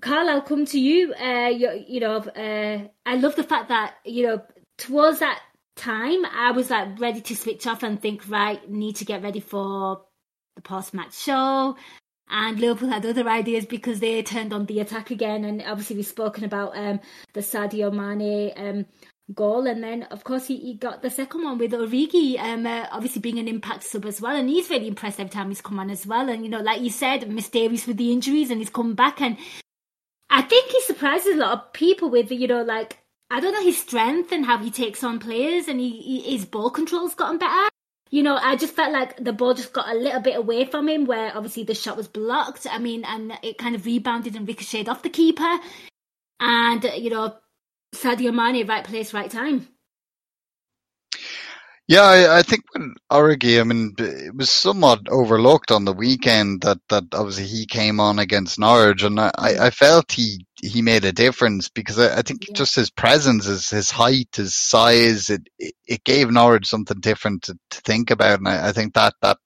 Karl, 0.00 0.28
I'll 0.28 0.42
come 0.42 0.64
to 0.66 0.80
you. 0.80 1.12
Uh, 1.14 1.48
you, 1.48 1.84
you 1.86 2.00
know, 2.00 2.16
uh, 2.16 2.88
I 3.04 3.16
love 3.16 3.36
the 3.36 3.42
fact 3.42 3.68
that 3.68 3.94
you 4.04 4.26
know 4.26 4.42
towards 4.78 5.18
that 5.18 5.40
time, 5.76 6.24
I 6.24 6.52
was 6.52 6.70
like 6.70 6.98
ready 7.00 7.20
to 7.20 7.36
switch 7.36 7.66
off 7.66 7.82
and 7.82 8.00
think, 8.00 8.28
right, 8.28 8.68
need 8.70 8.96
to 8.96 9.04
get 9.04 9.22
ready 9.22 9.40
for 9.40 10.02
the 10.54 10.62
post-match 10.62 11.14
show. 11.14 11.76
And 12.28 12.58
Liverpool 12.58 12.88
had 12.88 13.06
other 13.06 13.28
ideas 13.28 13.66
because 13.66 14.00
they 14.00 14.22
turned 14.22 14.52
on 14.52 14.66
the 14.66 14.80
attack 14.80 15.10
again. 15.10 15.44
And 15.44 15.62
obviously, 15.62 15.96
we've 15.96 16.06
spoken 16.06 16.44
about 16.44 16.76
um, 16.76 17.00
the 17.34 17.40
Sadio 17.40 17.92
Mane 17.92 18.52
um, 18.56 18.86
goal. 19.32 19.66
And 19.66 19.82
then, 19.82 20.02
of 20.04 20.24
course, 20.24 20.46
he, 20.46 20.56
he 20.56 20.74
got 20.74 21.02
the 21.02 21.10
second 21.10 21.44
one 21.44 21.58
with 21.58 21.72
Origi, 21.72 22.38
um, 22.38 22.66
uh, 22.66 22.86
obviously 22.90 23.20
being 23.20 23.38
an 23.38 23.48
impact 23.48 23.84
sub 23.84 24.04
as 24.06 24.20
well. 24.20 24.34
And 24.34 24.48
he's 24.48 24.70
really 24.70 24.88
impressed 24.88 25.20
every 25.20 25.30
time 25.30 25.48
he's 25.48 25.60
come 25.60 25.78
on 25.78 25.90
as 25.90 26.06
well. 26.06 26.28
And, 26.28 26.42
you 26.44 26.50
know, 26.50 26.60
like 26.60 26.80
you 26.80 26.90
said, 26.90 27.30
mysterious 27.30 27.86
with 27.86 27.96
the 27.96 28.12
injuries 28.12 28.50
and 28.50 28.60
he's 28.60 28.70
come 28.70 28.94
back. 28.94 29.20
And 29.20 29.36
I 30.28 30.42
think 30.42 30.70
he 30.70 30.80
surprises 30.82 31.36
a 31.36 31.38
lot 31.38 31.52
of 31.52 31.72
people 31.72 32.10
with, 32.10 32.32
you 32.32 32.48
know, 32.48 32.62
like, 32.62 32.98
I 33.30 33.40
don't 33.40 33.52
know 33.52 33.62
his 33.62 33.80
strength 33.80 34.32
and 34.32 34.46
how 34.46 34.58
he 34.58 34.70
takes 34.70 35.02
on 35.02 35.18
players 35.18 35.66
and 35.68 35.80
he, 35.80 35.90
he 35.90 36.32
his 36.32 36.44
ball 36.44 36.70
control's 36.70 37.14
gotten 37.14 37.38
better. 37.38 37.68
You 38.10 38.22
know, 38.22 38.36
I 38.36 38.56
just 38.56 38.74
felt 38.74 38.92
like 38.92 39.16
the 39.22 39.32
ball 39.32 39.54
just 39.54 39.72
got 39.72 39.88
a 39.88 39.98
little 39.98 40.20
bit 40.20 40.36
away 40.36 40.64
from 40.64 40.88
him 40.88 41.06
where 41.06 41.36
obviously 41.36 41.64
the 41.64 41.74
shot 41.74 41.96
was 41.96 42.06
blocked. 42.08 42.66
I 42.70 42.78
mean, 42.78 43.04
and 43.04 43.36
it 43.42 43.58
kind 43.58 43.74
of 43.74 43.84
rebounded 43.84 44.36
and 44.36 44.46
ricocheted 44.46 44.88
off 44.88 45.02
the 45.02 45.10
keeper. 45.10 45.58
And, 46.38 46.84
you 46.96 47.10
know, 47.10 47.36
Sadio 47.94 48.32
Mane, 48.32 48.66
right 48.66 48.84
place, 48.84 49.12
right 49.12 49.30
time. 49.30 49.68
Yeah, 51.86 52.02
I, 52.02 52.38
I 52.38 52.42
think 52.42 52.64
when 52.72 52.94
Origi, 53.12 53.60
I 53.60 53.64
mean, 53.64 53.94
it 53.98 54.34
was 54.34 54.50
somewhat 54.50 55.08
overlooked 55.08 55.70
on 55.70 55.84
the 55.84 55.92
weekend 55.92 56.62
that, 56.62 56.78
that 56.88 57.04
obviously 57.12 57.44
he 57.44 57.66
came 57.66 58.00
on 58.00 58.18
against 58.18 58.58
Norwich, 58.58 59.02
and 59.02 59.20
I, 59.20 59.30
I 59.38 59.70
felt 59.70 60.10
he 60.12 60.46
he 60.62 60.80
made 60.80 61.04
a 61.04 61.12
difference 61.12 61.68
because 61.68 61.98
I, 61.98 62.18
I 62.18 62.22
think 62.22 62.48
yeah. 62.48 62.54
just 62.54 62.74
his 62.74 62.90
presence, 62.90 63.44
his 63.44 63.68
his 63.68 63.90
height, 63.90 64.30
his 64.34 64.54
size, 64.56 65.28
it 65.30 65.42
it 65.86 66.02
gave 66.04 66.30
Norwich 66.30 66.66
something 66.66 66.98
different 67.00 67.42
to, 67.44 67.58
to 67.70 67.80
think 67.82 68.10
about, 68.10 68.38
and 68.38 68.48
I, 68.48 68.68
I 68.68 68.72
think 68.72 68.94
that 68.94 69.14
that 69.22 69.38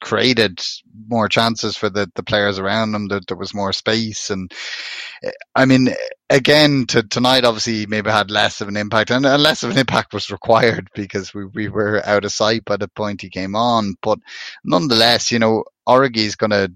created 0.00 0.60
more 1.08 1.28
chances 1.28 1.76
for 1.76 1.90
the, 1.90 2.10
the 2.14 2.22
players 2.22 2.58
around 2.58 2.94
him. 2.94 3.08
That 3.08 3.26
there 3.26 3.36
was 3.36 3.54
more 3.54 3.72
space, 3.72 4.30
and 4.30 4.52
I 5.54 5.64
mean, 5.64 5.94
again, 6.30 6.86
to, 6.88 7.02
tonight 7.02 7.44
obviously 7.44 7.86
maybe 7.86 8.10
had 8.10 8.30
less 8.30 8.60
of 8.60 8.68
an 8.68 8.76
impact, 8.76 9.10
and, 9.10 9.24
less 9.24 9.62
of 9.62 9.70
an 9.70 9.78
impact 9.78 10.12
was 10.12 10.30
required 10.30 10.88
because 10.94 11.34
we, 11.34 11.46
we 11.46 11.68
were 11.68 12.04
out 12.06 12.24
of 12.24 12.32
sight 12.32 12.64
by 12.64 12.76
the 12.76 12.88
point 12.88 13.22
he 13.22 13.30
came 13.30 13.54
on. 13.54 13.94
But 14.02 14.18
nonetheless, 14.64 15.30
you 15.30 15.38
know, 15.38 15.64
Origi's 15.88 16.36
going 16.36 16.50
to 16.50 16.72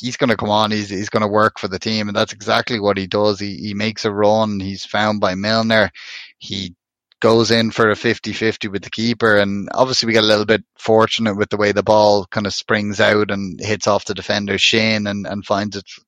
he's 0.00 0.16
going 0.16 0.30
to 0.30 0.36
come 0.36 0.50
on. 0.50 0.70
He's 0.70 0.88
he's 0.88 1.08
going 1.08 1.22
to 1.22 1.28
work 1.28 1.58
for 1.58 1.68
the 1.68 1.78
team, 1.78 2.08
and 2.08 2.16
that's 2.16 2.32
exactly 2.32 2.80
what 2.80 2.96
he 2.96 3.06
does. 3.06 3.38
He 3.40 3.56
he 3.56 3.74
makes 3.74 4.04
a 4.04 4.12
run. 4.12 4.60
He's 4.60 4.84
found 4.84 5.20
by 5.20 5.34
Milner. 5.34 5.90
He 6.38 6.74
goes 7.20 7.50
in 7.50 7.70
for 7.70 7.90
a 7.90 7.94
50-50 7.94 8.70
with 8.70 8.82
the 8.82 8.90
keeper, 8.90 9.36
and 9.36 9.68
obviously 9.74 10.06
we 10.06 10.12
get 10.12 10.24
a 10.24 10.26
little 10.26 10.44
bit 10.44 10.64
fortunate 10.78 11.36
with 11.36 11.50
the 11.50 11.56
way 11.56 11.72
the 11.72 11.82
ball 11.82 12.26
kind 12.26 12.46
of 12.46 12.54
springs 12.54 13.00
out 13.00 13.30
and 13.30 13.60
hits 13.60 13.86
off 13.86 14.04
the 14.04 14.14
defender's 14.14 14.62
shin 14.62 15.06
and 15.06 15.26
and 15.26 15.44
finds 15.44 15.76
its 15.76 15.98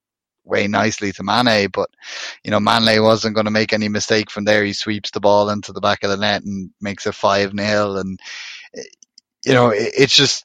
way 0.44 0.68
nicely 0.68 1.12
to 1.12 1.22
Mane. 1.22 1.68
But 1.72 1.90
you 2.44 2.50
know, 2.50 2.60
Mane 2.60 3.02
wasn't 3.02 3.34
going 3.34 3.46
to 3.46 3.50
make 3.50 3.72
any 3.72 3.88
mistake 3.88 4.30
from 4.30 4.44
there. 4.44 4.64
He 4.64 4.72
sweeps 4.72 5.10
the 5.10 5.20
ball 5.20 5.50
into 5.50 5.72
the 5.72 5.80
back 5.80 6.04
of 6.04 6.10
the 6.10 6.16
net 6.16 6.42
and 6.44 6.70
makes 6.80 7.06
it 7.06 7.14
five 7.14 7.52
0 7.56 7.96
and 7.96 8.20
you 9.44 9.54
know, 9.54 9.70
it, 9.70 9.92
it's 9.96 10.16
just 10.16 10.44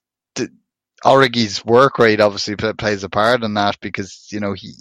Origi's 1.04 1.64
work 1.64 2.00
rate 2.00 2.20
obviously 2.20 2.56
plays 2.56 3.04
a 3.04 3.10
part 3.10 3.44
in 3.44 3.54
that 3.56 3.80
because, 3.80 4.28
you 4.32 4.40
know, 4.40 4.54
he, 4.54 4.72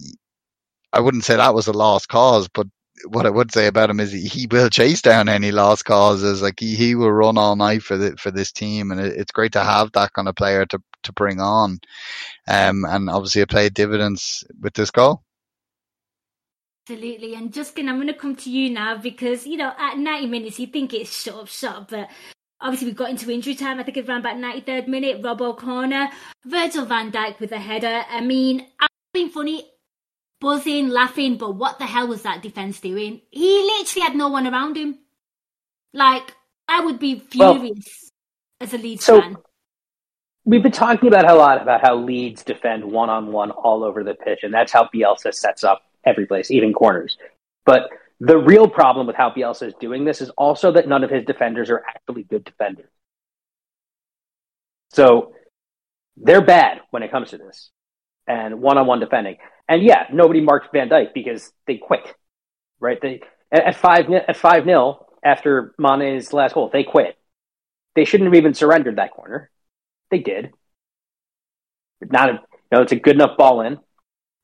I 0.92 1.00
wouldn't 1.00 1.24
say 1.24 1.36
that 1.36 1.54
was 1.54 1.66
a 1.66 1.72
lost 1.72 2.08
cause, 2.08 2.48
but 2.48 2.66
what 3.08 3.26
I 3.26 3.30
would 3.30 3.52
say 3.52 3.66
about 3.66 3.90
him 3.90 4.00
is 4.00 4.12
he, 4.12 4.46
will 4.46 4.70
chase 4.70 5.02
down 5.02 5.28
any 5.28 5.50
lost 5.52 5.84
causes. 5.84 6.42
Like 6.42 6.60
he, 6.60 6.74
he 6.74 6.94
will 6.94 7.12
run 7.12 7.38
all 7.38 7.56
night 7.56 7.82
for 7.82 7.96
the, 7.96 8.16
for 8.16 8.30
this 8.30 8.52
team. 8.52 8.90
And 8.90 9.00
it, 9.00 9.16
it's 9.16 9.32
great 9.32 9.52
to 9.52 9.64
have 9.64 9.92
that 9.92 10.12
kind 10.12 10.28
of 10.28 10.36
player 10.36 10.64
to, 10.66 10.82
to 11.02 11.12
bring 11.12 11.40
on. 11.40 11.80
Um, 12.46 12.84
and 12.84 13.10
obviously 13.10 13.42
it 13.42 13.50
played 13.50 13.74
dividends 13.74 14.44
with 14.60 14.74
this 14.74 14.90
goal. 14.90 15.22
Absolutely. 16.88 17.34
And 17.34 17.52
Justin, 17.52 17.88
I'm 17.88 17.96
going 17.96 18.08
to 18.08 18.14
come 18.14 18.36
to 18.36 18.50
you 18.50 18.70
now 18.70 18.98
because, 18.98 19.46
you 19.46 19.56
know, 19.56 19.72
at 19.78 19.96
90 19.96 20.26
minutes, 20.26 20.60
you 20.60 20.66
think 20.66 20.92
it's 20.92 21.22
shut 21.22 21.34
up 21.34 21.48
shop, 21.48 21.88
but 21.90 22.10
Obviously, 22.60 22.88
we 22.88 22.94
got 22.94 23.10
into 23.10 23.30
injury 23.30 23.54
time. 23.54 23.78
I 23.78 23.82
think 23.82 23.98
it 23.98 24.08
ran 24.08 24.20
about 24.20 24.36
93rd 24.36 24.88
minute. 24.88 25.20
Robbo 25.20 25.54
corner. 25.54 26.08
Virgil 26.46 26.86
van 26.86 27.12
Dijk 27.12 27.38
with 27.38 27.52
a 27.52 27.58
header. 27.58 28.04
I 28.08 28.22
mean, 28.22 28.66
I've 28.80 28.88
been 29.12 29.28
funny, 29.28 29.66
buzzing, 30.40 30.88
laughing, 30.88 31.36
but 31.36 31.54
what 31.56 31.78
the 31.78 31.86
hell 31.86 32.08
was 32.08 32.22
that 32.22 32.42
defence 32.42 32.80
doing? 32.80 33.20
He 33.30 33.62
literally 33.62 34.06
had 34.06 34.16
no 34.16 34.28
one 34.28 34.46
around 34.46 34.76
him. 34.76 34.98
Like, 35.92 36.34
I 36.68 36.80
would 36.80 36.98
be 36.98 37.18
furious 37.18 38.10
well, 38.10 38.60
as 38.60 38.74
a 38.74 38.78
Leeds 38.78 39.04
so, 39.04 39.20
fan. 39.20 39.36
We've 40.44 40.62
been 40.62 40.72
talking 40.72 41.08
about 41.08 41.30
a 41.30 41.34
lot 41.34 41.62
about 41.62 41.80
how 41.80 41.96
Leeds 41.96 42.42
defend 42.42 42.84
one 42.84 43.08
on 43.08 43.32
one 43.32 43.50
all 43.50 43.84
over 43.84 44.04
the 44.04 44.14
pitch, 44.14 44.40
and 44.42 44.52
that's 44.52 44.72
how 44.72 44.88
Bielsa 44.94 45.32
sets 45.32 45.64
up 45.64 45.82
every 46.04 46.26
place, 46.26 46.50
even 46.50 46.72
corners. 46.72 47.16
But 47.64 47.88
the 48.20 48.36
real 48.36 48.68
problem 48.68 49.06
with 49.06 49.16
how 49.16 49.30
Bielsa 49.30 49.68
is 49.68 49.74
doing 49.80 50.04
this 50.04 50.20
is 50.20 50.30
also 50.30 50.72
that 50.72 50.88
none 50.88 51.04
of 51.04 51.10
his 51.10 51.24
defenders 51.24 51.70
are 51.70 51.82
actually 51.88 52.24
good 52.24 52.44
defenders. 52.44 52.90
So 54.90 55.32
they're 56.16 56.44
bad 56.44 56.80
when 56.90 57.02
it 57.02 57.10
comes 57.10 57.30
to 57.30 57.38
this 57.38 57.70
and 58.26 58.60
one-on-one 58.60 59.00
defending. 59.00 59.36
And 59.68 59.82
yeah, 59.82 60.06
nobody 60.12 60.40
marked 60.40 60.72
Van 60.72 60.88
Dijk 60.88 61.14
because 61.14 61.52
they 61.66 61.76
quit. 61.76 62.14
Right? 62.80 62.98
They 63.00 63.20
at 63.50 63.76
five 63.76 64.10
at 64.10 64.36
five 64.36 64.66
nil 64.66 65.06
after 65.24 65.74
Mane's 65.78 66.32
last 66.32 66.54
goal, 66.54 66.70
they 66.72 66.84
quit. 66.84 67.16
They 67.94 68.04
shouldn't 68.04 68.28
have 68.28 68.34
even 68.34 68.54
surrendered 68.54 68.96
that 68.96 69.12
corner. 69.12 69.50
They 70.10 70.18
did. 70.18 70.52
Not 72.02 72.28
a, 72.28 72.32
you 72.32 72.38
know, 72.72 72.82
it's 72.82 72.92
a 72.92 72.96
good 72.96 73.14
enough 73.14 73.38
ball 73.38 73.62
in 73.62 73.78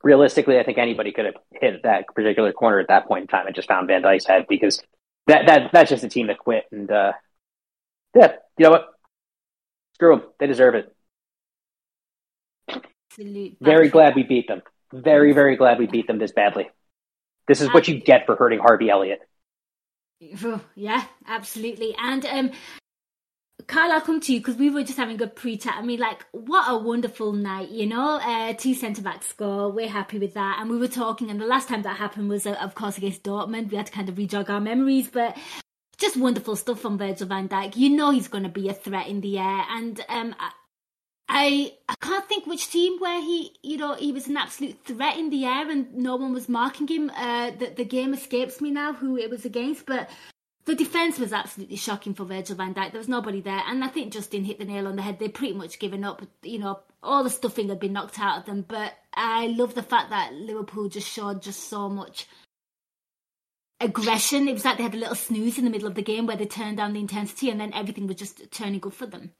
realistically, 0.02 0.58
I 0.58 0.64
think 0.64 0.78
anybody 0.78 1.12
could 1.12 1.26
have 1.26 1.34
hit 1.52 1.82
that 1.82 2.06
particular 2.14 2.52
corner 2.52 2.80
at 2.80 2.88
that 2.88 3.06
point 3.06 3.22
in 3.22 3.28
time 3.28 3.46
and 3.46 3.54
just 3.54 3.68
found 3.68 3.86
Van 3.86 4.02
Dijk's 4.02 4.26
head 4.26 4.46
because 4.48 4.82
that 5.26 5.46
that 5.46 5.70
that's 5.72 5.90
just 5.90 6.04
a 6.04 6.08
team 6.08 6.28
that 6.28 6.38
quit. 6.38 6.64
And 6.72 6.90
uh, 6.90 7.12
yeah, 8.14 8.32
you 8.58 8.64
know 8.64 8.70
what? 8.70 8.88
Screw 9.94 10.16
them. 10.16 10.26
They 10.38 10.46
deserve 10.46 10.74
it. 10.74 10.94
Very 13.60 13.88
glad 13.88 14.14
we 14.14 14.22
beat 14.22 14.48
them. 14.48 14.62
Very 14.92 15.32
very 15.32 15.56
glad 15.56 15.78
we 15.78 15.86
beat 15.86 16.06
them 16.06 16.18
this 16.18 16.32
badly. 16.32 16.68
This 17.46 17.60
is 17.60 17.72
what 17.72 17.88
you 17.88 18.00
get 18.00 18.26
for 18.26 18.36
hurting 18.36 18.60
Harvey 18.60 18.90
Elliott. 18.90 19.20
Yeah, 20.76 21.04
absolutely. 21.26 21.94
And 21.98 22.24
um, 22.26 22.50
I'll 23.72 24.00
come 24.00 24.20
to 24.20 24.32
you 24.32 24.40
because 24.40 24.56
we 24.56 24.70
were 24.70 24.82
just 24.82 24.98
having 24.98 25.20
a 25.22 25.26
pre 25.26 25.56
chat. 25.56 25.74
I 25.76 25.82
mean, 25.82 26.00
like, 26.00 26.24
what 26.32 26.70
a 26.70 26.76
wonderful 26.76 27.32
night, 27.32 27.70
you 27.70 27.86
know? 27.86 28.20
Uh, 28.22 28.52
two 28.54 28.74
centre 28.74 29.02
backs 29.02 29.28
score. 29.28 29.70
We're 29.70 29.88
happy 29.88 30.18
with 30.18 30.34
that. 30.34 30.58
And 30.60 30.70
we 30.70 30.78
were 30.78 30.88
talking, 30.88 31.30
and 31.30 31.40
the 31.40 31.46
last 31.46 31.68
time 31.68 31.82
that 31.82 31.96
happened 31.96 32.28
was, 32.28 32.46
uh, 32.46 32.52
of 32.60 32.74
course, 32.74 32.98
against 32.98 33.22
Dortmund. 33.22 33.70
We 33.70 33.76
had 33.76 33.86
to 33.86 33.92
kind 33.92 34.08
of 34.08 34.16
rejog 34.16 34.50
our 34.50 34.60
memories, 34.60 35.08
but 35.08 35.36
just 35.98 36.16
wonderful 36.16 36.56
stuff 36.56 36.80
from 36.80 36.98
Virgil 36.98 37.26
van 37.26 37.48
Dijk. 37.48 37.76
You 37.76 37.90
know 37.90 38.10
he's 38.10 38.28
going 38.28 38.44
to 38.44 38.50
be 38.50 38.68
a 38.68 38.74
threat 38.74 39.08
in 39.08 39.20
the 39.20 39.38
air. 39.38 39.64
And 39.70 40.00
um, 40.08 40.34
I 41.32 41.74
I 41.88 41.94
can't 42.00 42.28
think 42.28 42.46
which 42.46 42.70
team 42.70 42.98
where 42.98 43.20
he 43.20 43.52
you 43.62 43.76
know 43.76 43.94
he 43.94 44.10
was 44.10 44.26
an 44.26 44.36
absolute 44.36 44.84
threat 44.84 45.16
in 45.16 45.30
the 45.30 45.44
air 45.44 45.70
and 45.70 45.94
no 45.94 46.16
one 46.16 46.32
was 46.32 46.48
marking 46.48 46.88
him. 46.88 47.08
Uh, 47.10 47.52
the 47.52 47.66
the 47.66 47.84
game 47.84 48.12
escapes 48.12 48.60
me 48.60 48.72
now 48.72 48.92
who 48.92 49.16
it 49.16 49.30
was 49.30 49.44
against, 49.44 49.86
but 49.86 50.10
the 50.64 50.74
defense 50.74 51.20
was 51.20 51.32
absolutely 51.32 51.76
shocking 51.76 52.14
for 52.14 52.24
Virgil 52.24 52.56
van 52.56 52.74
Dijk. 52.74 52.90
There 52.90 52.98
was 52.98 53.08
nobody 53.08 53.40
there, 53.40 53.62
and 53.68 53.84
I 53.84 53.88
think 53.88 54.12
Justin 54.12 54.44
hit 54.44 54.58
the 54.58 54.64
nail 54.64 54.88
on 54.88 54.96
the 54.96 55.02
head. 55.02 55.20
They 55.20 55.28
pretty 55.28 55.54
much 55.54 55.78
given 55.78 56.04
up. 56.04 56.20
You 56.42 56.58
know, 56.58 56.80
all 57.00 57.22
the 57.22 57.30
stuffing 57.30 57.68
had 57.68 57.78
been 57.78 57.92
knocked 57.92 58.18
out 58.18 58.38
of 58.38 58.46
them. 58.46 58.64
But 58.66 58.94
I 59.14 59.46
love 59.46 59.76
the 59.76 59.84
fact 59.84 60.10
that 60.10 60.34
Liverpool 60.34 60.88
just 60.88 61.08
showed 61.08 61.42
just 61.42 61.68
so 61.68 61.88
much 61.88 62.26
aggression. 63.78 64.48
It 64.48 64.54
was 64.54 64.64
like 64.64 64.78
they 64.78 64.82
had 64.82 64.94
a 64.94 64.98
little 64.98 65.14
snooze 65.14 65.58
in 65.58 65.64
the 65.64 65.70
middle 65.70 65.88
of 65.88 65.94
the 65.94 66.02
game 66.02 66.26
where 66.26 66.36
they 66.36 66.46
turned 66.46 66.78
down 66.78 66.92
the 66.92 67.00
intensity, 67.00 67.50
and 67.50 67.60
then 67.60 67.72
everything 67.72 68.08
was 68.08 68.16
just 68.16 68.50
turning 68.50 68.80
good 68.80 68.94
for 68.94 69.06
them. 69.06 69.30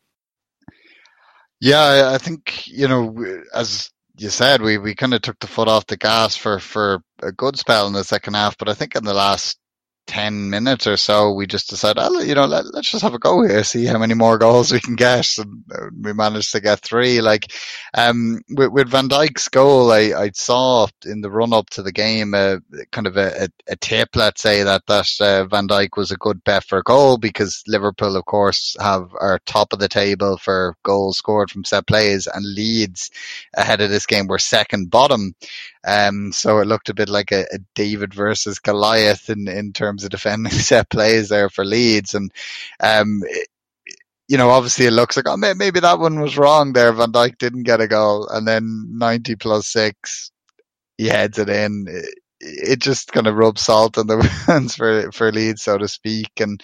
Yeah, 1.61 2.11
I 2.15 2.19
think 2.19 2.67
you 2.69 2.89
know, 2.89 3.43
as 3.55 3.91
you 4.19 4.31
said, 4.31 4.63
we, 4.63 4.79
we 4.79 4.95
kind 4.97 5.15
of 5.15 5.23
took 5.23 5.41
the 5.41 5.49
foot 5.49 5.69
off 5.69 5.87
the 5.87 5.99
gas 5.99 6.37
for, 6.37 6.61
for 6.61 7.03
a 7.23 7.33
good 7.33 7.59
spell 7.59 7.89
in 7.89 7.95
the 7.95 8.05
second 8.05 8.35
half, 8.35 8.59
but 8.59 8.69
I 8.71 8.75
think 8.75 8.97
in 8.97 9.05
the 9.05 9.15
last 9.15 9.60
10 10.11 10.51
minutes 10.51 10.89
or 10.89 10.97
so, 10.97 11.33
we 11.33 11.47
just 11.47 11.71
decided, 11.71 12.03
oh, 12.03 12.21
you 12.21 12.35
know, 12.35 12.45
let, 12.45 12.65
us 12.65 12.91
just 12.91 13.03
have 13.03 13.15
a 13.15 13.19
go 13.21 13.43
here, 13.47 13.63
see 13.63 13.85
how 13.87 13.97
many 13.97 14.15
more 14.15 14.39
goals 14.39 14.73
we 14.73 14.81
can 14.81 14.97
get. 14.97 15.39
And 15.39 15.63
uh, 15.73 15.87
we 16.03 16.13
managed 16.13 16.51
to 16.51 16.61
get 16.61 16.81
three. 16.81 17.21
Like, 17.21 17.53
um, 17.95 18.41
with, 18.49 18.73
with 18.73 18.89
Van 18.89 19.09
Dijk's 19.09 19.47
goal, 19.47 19.93
I, 19.93 20.13
I 20.13 20.31
saw 20.35 20.89
in 21.07 21.21
the 21.21 21.31
run 21.31 21.53
up 21.53 21.71
to 21.71 21.83
the 21.83 21.93
game, 21.93 22.35
uh, 22.35 22.57
kind 22.91 23.07
of 23.07 23.17
a, 23.17 23.45
a, 23.45 23.49
a, 23.69 23.77
tip, 23.77 24.17
let's 24.17 24.43
say 24.43 24.65
that, 24.65 24.85
that, 24.89 25.07
uh, 25.21 25.45
Van 25.45 25.69
Dijk 25.69 25.91
was 25.97 26.11
a 26.11 26.17
good 26.17 26.43
bet 26.43 26.65
for 26.65 26.79
a 26.79 26.83
goal 26.83 27.17
because 27.17 27.63
Liverpool, 27.69 28.17
of 28.17 28.25
course, 28.25 28.77
have 28.81 29.11
are 29.21 29.39
top 29.47 29.73
of 29.73 29.79
the 29.79 29.89
table 29.89 30.39
for 30.39 30.75
goals 30.83 31.19
scored 31.19 31.53
from 31.53 31.63
set 31.63 31.87
plays 31.87 32.27
and 32.27 32.45
Leeds 32.45 33.13
ahead 33.55 33.81
of 33.81 33.91
this 33.91 34.07
game 34.07 34.27
were 34.27 34.41
second 34.41 34.91
bottom. 34.91 35.37
Um, 35.87 36.33
so 36.33 36.59
it 36.59 36.66
looked 36.66 36.89
a 36.89 36.95
bit 36.95 37.09
like 37.09 37.33
a, 37.33 37.43
a 37.53 37.59
David 37.74 38.12
versus 38.12 38.59
Goliath 38.59 39.31
in, 39.31 39.49
in 39.49 39.72
terms 39.72 40.05
of 40.05 40.11
defending 40.11 40.53
set 40.59 40.91
plays 40.91 41.28
there 41.28 41.49
for 41.49 41.64
Leeds. 41.64 42.14
And, 42.14 42.31
um, 42.81 43.22
it, 43.24 43.49
you 44.28 44.39
know, 44.39 44.51
obviously 44.51 44.87
it 44.87 44.93
looks 44.93 45.16
like, 45.16 45.26
oh, 45.26 45.37
maybe 45.37 45.81
that 45.81 45.99
one 45.99 46.20
was 46.20 46.39
wrong 46.39 46.72
there. 46.72 46.93
Van 46.93 47.11
Dijk 47.11 47.39
didn't 47.39 47.64
get 47.64 47.81
a 47.81 47.89
goal. 47.89 48.28
And 48.28 48.47
then 48.47 48.87
90 48.93 49.37
plus 49.37 49.66
six, 49.66 50.31
he 50.99 51.07
heads 51.07 51.39
it 51.39 51.49
in. 51.49 51.87
It, 51.89 52.14
it 52.41 52.81
just 52.81 53.12
kind 53.12 53.26
of 53.26 53.35
rubs 53.35 53.62
salt 53.62 53.99
on 53.99 54.07
the 54.07 54.16
wounds 54.49 54.76
for, 54.76 55.11
for 55.12 55.33
Leeds, 55.33 55.62
so 55.62 55.78
to 55.78 55.89
speak. 55.89 56.31
And, 56.39 56.62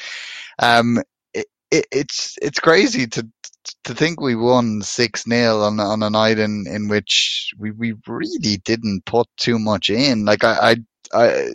um, 0.60 0.98
it, 1.34 1.46
it, 1.72 1.86
it's, 1.90 2.36
it's 2.40 2.60
crazy 2.60 3.06
to, 3.08 3.26
to 3.84 3.94
think 3.94 4.20
we 4.20 4.34
won 4.34 4.82
six 4.82 5.24
0 5.24 5.60
on 5.60 5.80
on 5.80 6.02
a 6.02 6.10
night 6.10 6.38
in 6.38 6.66
in 6.66 6.88
which 6.88 7.52
we 7.58 7.70
we 7.70 7.94
really 8.06 8.58
didn't 8.58 9.04
put 9.06 9.26
too 9.36 9.58
much 9.58 9.90
in. 9.90 10.24
Like 10.24 10.44
I 10.44 10.76
I, 11.12 11.18
I 11.18 11.48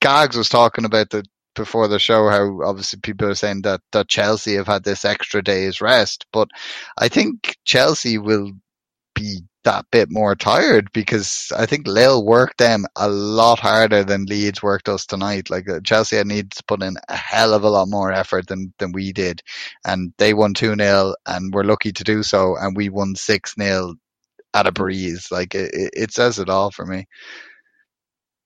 Gags 0.00 0.36
was 0.36 0.48
talking 0.48 0.84
about 0.84 1.10
the 1.10 1.24
before 1.54 1.88
the 1.88 1.98
show 1.98 2.28
how 2.28 2.60
obviously 2.64 3.00
people 3.00 3.28
are 3.28 3.34
saying 3.34 3.62
that 3.62 3.80
that 3.92 4.08
Chelsea 4.08 4.54
have 4.54 4.66
had 4.66 4.84
this 4.84 5.04
extra 5.04 5.42
day's 5.42 5.80
rest, 5.80 6.26
but 6.32 6.48
I 6.98 7.08
think 7.08 7.56
Chelsea 7.64 8.18
will 8.18 8.52
be 9.14 9.40
that 9.66 9.84
bit 9.90 10.08
more 10.10 10.34
tired 10.34 10.90
because 10.92 11.52
I 11.56 11.66
think 11.66 11.86
Lille 11.86 12.24
worked 12.24 12.58
them 12.58 12.86
a 12.94 13.08
lot 13.08 13.58
harder 13.58 14.04
than 14.04 14.24
Leeds 14.24 14.62
worked 14.62 14.88
us 14.88 15.04
tonight. 15.04 15.50
Like 15.50 15.68
uh, 15.68 15.80
Chelsea 15.80 16.22
needed 16.22 16.52
to 16.52 16.64
put 16.64 16.82
in 16.82 16.96
a 17.08 17.16
hell 17.16 17.52
of 17.52 17.64
a 17.64 17.68
lot 17.68 17.88
more 17.88 18.12
effort 18.12 18.46
than, 18.46 18.72
than 18.78 18.92
we 18.92 19.12
did. 19.12 19.42
And 19.84 20.12
they 20.18 20.34
won 20.34 20.54
2 20.54 20.76
0 20.76 21.14
and 21.26 21.52
we're 21.52 21.64
lucky 21.64 21.92
to 21.92 22.04
do 22.04 22.22
so. 22.22 22.56
And 22.56 22.76
we 22.76 22.88
won 22.88 23.16
6 23.16 23.54
0 23.58 23.94
at 24.54 24.66
a 24.68 24.72
breeze. 24.72 25.28
Like 25.32 25.54
it, 25.54 25.70
it 25.74 26.12
says 26.12 26.38
it 26.38 26.48
all 26.48 26.70
for 26.70 26.86
me. 26.86 27.06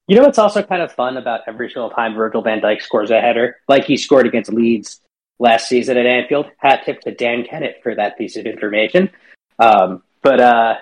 You 0.08 0.16
know 0.16 0.22
what's 0.22 0.38
also 0.38 0.62
kind 0.62 0.82
of 0.82 0.90
fun 0.90 1.18
about 1.18 1.42
every 1.46 1.68
single 1.68 1.90
time 1.90 2.14
Virgil 2.14 2.42
van 2.42 2.60
Dijk 2.60 2.82
scores 2.82 3.10
a 3.10 3.20
header, 3.20 3.58
like 3.68 3.84
he 3.84 3.96
scored 3.96 4.26
against 4.26 4.52
Leeds 4.52 5.00
last 5.38 5.68
season 5.68 5.98
at 5.98 6.06
Anfield. 6.06 6.46
Hat 6.56 6.82
tip 6.84 7.00
to 7.02 7.14
Dan 7.14 7.44
Kennett 7.44 7.80
for 7.82 7.94
that 7.94 8.18
piece 8.18 8.36
of 8.36 8.46
information. 8.46 9.10
Um, 9.60 10.02
but 10.22 10.40
uh, 10.40 10.74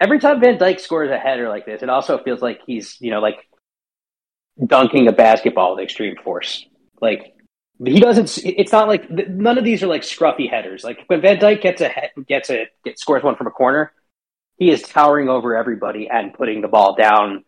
every 0.00 0.18
time 0.18 0.40
Van 0.40 0.58
Dijk 0.58 0.80
scores 0.80 1.10
a 1.10 1.18
header 1.18 1.48
like 1.48 1.66
this, 1.66 1.82
it 1.82 1.88
also 1.88 2.18
feels 2.18 2.40
like 2.40 2.60
he's, 2.66 2.96
you 3.00 3.10
know, 3.10 3.20
like 3.20 3.48
dunking 4.64 5.08
a 5.08 5.12
basketball 5.12 5.74
with 5.74 5.84
extreme 5.84 6.16
force. 6.22 6.64
Like 7.00 7.34
he 7.84 8.00
doesn't. 8.00 8.38
It's 8.44 8.72
not 8.72 8.88
like 8.88 9.08
none 9.10 9.58
of 9.58 9.64
these 9.64 9.82
are 9.82 9.86
like 9.86 10.02
scruffy 10.02 10.50
headers. 10.50 10.84
Like 10.84 11.04
when 11.06 11.20
Van 11.20 11.38
Dijk 11.38 11.62
gets 11.62 11.80
a 11.80 11.92
gets 12.26 12.50
a 12.50 12.66
get, 12.84 12.98
scores 12.98 13.22
one 13.22 13.36
from 13.36 13.46
a 13.46 13.52
corner, 13.52 13.92
he 14.56 14.70
is 14.70 14.82
towering 14.82 15.28
over 15.28 15.56
everybody 15.56 16.08
and 16.08 16.34
putting 16.34 16.60
the 16.60 16.68
ball 16.68 16.94
down 16.96 17.44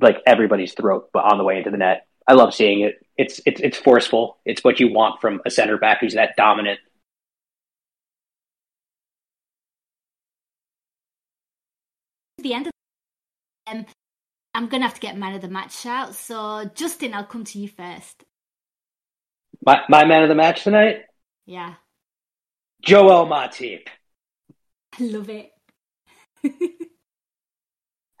like 0.00 0.18
everybody's 0.26 0.74
throat, 0.74 1.10
but 1.12 1.24
on 1.24 1.38
the 1.38 1.44
way 1.44 1.58
into 1.58 1.70
the 1.70 1.76
net. 1.76 2.06
I 2.26 2.34
love 2.34 2.54
seeing 2.54 2.80
it. 2.80 2.96
It's 3.16 3.40
it's 3.46 3.60
it's 3.60 3.78
forceful. 3.78 4.38
It's 4.44 4.62
what 4.62 4.80
you 4.80 4.92
want 4.92 5.20
from 5.20 5.40
a 5.46 5.50
center 5.50 5.78
back 5.78 6.00
who's 6.00 6.14
that 6.14 6.36
dominant 6.36 6.80
the 12.42 12.54
end 12.54 12.66
of 12.66 12.72
um, 13.66 13.86
I'm 14.54 14.66
going 14.68 14.80
to 14.80 14.86
have 14.86 14.94
to 14.94 15.00
get 15.00 15.16
man 15.16 15.34
of 15.34 15.42
the 15.42 15.48
match 15.48 15.86
out. 15.86 16.14
So, 16.14 16.70
Justin, 16.74 17.14
I'll 17.14 17.24
come 17.24 17.44
to 17.44 17.58
you 17.58 17.68
first. 17.68 18.24
My, 19.64 19.82
my 19.88 20.04
man 20.04 20.22
of 20.22 20.28
the 20.28 20.34
match 20.34 20.64
tonight? 20.64 21.02
Yeah. 21.46 21.74
Joel 22.82 23.26
Matip. 23.26 23.86
I 24.98 25.02
love 25.04 25.28
it. 25.28 25.50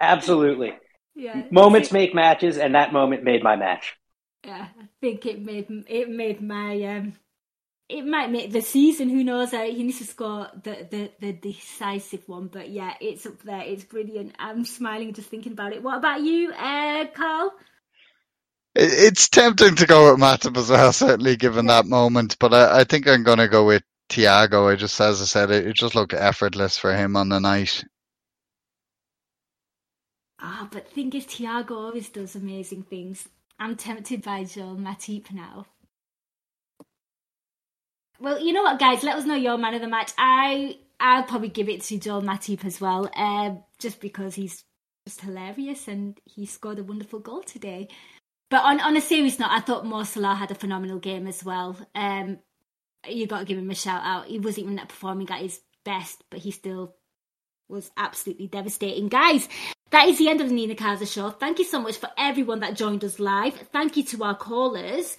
Absolutely. 0.00 0.74
Yeah. 1.14 1.42
Moments 1.50 1.90
make 1.90 2.14
matches, 2.14 2.58
and 2.58 2.74
that 2.74 2.92
moment 2.92 3.24
made 3.24 3.42
my 3.42 3.56
match. 3.56 3.96
Yeah, 4.44 4.68
I 4.80 4.84
think 5.00 5.26
it 5.26 5.42
made 5.42 5.66
it 5.88 6.08
made 6.08 6.40
my 6.40 6.80
um 6.84 7.14
it 7.88 8.04
might 8.06 8.30
make 8.30 8.52
the 8.52 8.60
season. 8.60 9.08
Who 9.08 9.24
knows? 9.24 9.54
Uh, 9.54 9.62
he 9.62 9.82
needs 9.82 9.98
to 9.98 10.04
score 10.04 10.48
the, 10.62 10.86
the, 10.90 11.10
the 11.20 11.32
decisive 11.32 12.28
one. 12.28 12.48
But 12.48 12.68
yeah, 12.68 12.94
it's 13.00 13.24
up 13.24 13.42
there. 13.42 13.62
It's 13.62 13.84
brilliant. 13.84 14.34
I'm 14.38 14.64
smiling 14.64 15.14
just 15.14 15.30
thinking 15.30 15.52
about 15.52 15.72
it. 15.72 15.82
What 15.82 15.98
about 15.98 16.20
you, 16.20 16.52
uh, 16.52 17.06
Karl? 17.14 17.54
It's 18.74 19.28
tempting 19.28 19.76
to 19.76 19.86
go 19.86 20.10
with 20.10 20.20
Matip 20.20 20.56
as 20.56 20.68
well, 20.70 20.92
certainly 20.92 21.36
given 21.36 21.66
that 21.66 21.86
moment. 21.86 22.36
But 22.38 22.52
I, 22.52 22.80
I 22.80 22.84
think 22.84 23.08
I'm 23.08 23.22
going 23.22 23.38
to 23.38 23.48
go 23.48 23.66
with 23.66 23.82
Thiago. 24.10 24.70
I 24.70 24.76
just, 24.76 25.00
as 25.00 25.22
I 25.22 25.24
said, 25.24 25.50
it, 25.50 25.66
it 25.66 25.74
just 25.74 25.94
looked 25.94 26.12
effortless 26.12 26.76
for 26.76 26.94
him 26.94 27.16
on 27.16 27.30
the 27.30 27.40
night. 27.40 27.84
Ah, 30.40 30.60
oh, 30.62 30.68
but 30.70 30.92
thing 30.92 31.12
is, 31.14 31.24
Thiago 31.26 31.72
always 31.72 32.08
does 32.10 32.36
amazing 32.36 32.84
things. 32.84 33.28
I'm 33.58 33.74
tempted 33.76 34.22
by 34.22 34.44
Joel 34.44 34.76
Matip 34.76 35.32
now. 35.32 35.66
Well, 38.20 38.40
you 38.40 38.52
know 38.52 38.62
what, 38.62 38.78
guys? 38.78 39.02
Let 39.02 39.16
us 39.16 39.26
know 39.26 39.34
your 39.34 39.58
man 39.58 39.74
of 39.74 39.80
the 39.80 39.88
match. 39.88 40.12
I 40.18 40.78
I'll 41.00 41.22
probably 41.22 41.48
give 41.48 41.68
it 41.68 41.82
to 41.82 41.98
Joel 41.98 42.22
Matip 42.22 42.64
as 42.64 42.80
well, 42.80 43.08
um, 43.14 43.62
just 43.78 44.00
because 44.00 44.34
he's 44.34 44.64
just 45.06 45.20
hilarious 45.20 45.86
and 45.86 46.18
he 46.24 46.44
scored 46.44 46.78
a 46.78 46.84
wonderful 46.84 47.20
goal 47.20 47.42
today. 47.42 47.88
But 48.50 48.64
on 48.64 48.80
on 48.80 48.96
a 48.96 49.00
serious 49.00 49.38
note, 49.38 49.50
I 49.50 49.60
thought 49.60 49.86
Mo 49.86 50.02
Salah 50.02 50.34
had 50.34 50.50
a 50.50 50.56
phenomenal 50.56 50.98
game 50.98 51.26
as 51.26 51.44
well. 51.44 51.76
Um, 51.94 52.38
you 53.06 53.26
got 53.26 53.40
to 53.40 53.44
give 53.44 53.58
him 53.58 53.70
a 53.70 53.74
shout 53.74 54.02
out. 54.04 54.26
He 54.26 54.38
wasn't 54.38 54.66
even 54.66 54.86
performing 54.86 55.30
at 55.30 55.42
his 55.42 55.60
best, 55.84 56.24
but 56.30 56.40
he 56.40 56.50
still 56.50 56.96
was 57.68 57.90
absolutely 57.96 58.48
devastating. 58.48 59.08
Guys, 59.08 59.48
that 59.90 60.08
is 60.08 60.18
the 60.18 60.28
end 60.28 60.40
of 60.40 60.48
the 60.48 60.54
Nina 60.54 60.74
Kauser 60.74 61.06
show. 61.06 61.30
Thank 61.30 61.58
you 61.58 61.64
so 61.64 61.80
much 61.80 61.98
for 61.98 62.08
everyone 62.18 62.60
that 62.60 62.74
joined 62.74 63.04
us 63.04 63.20
live. 63.20 63.54
Thank 63.72 63.96
you 63.96 64.02
to 64.04 64.24
our 64.24 64.36
callers. 64.36 65.16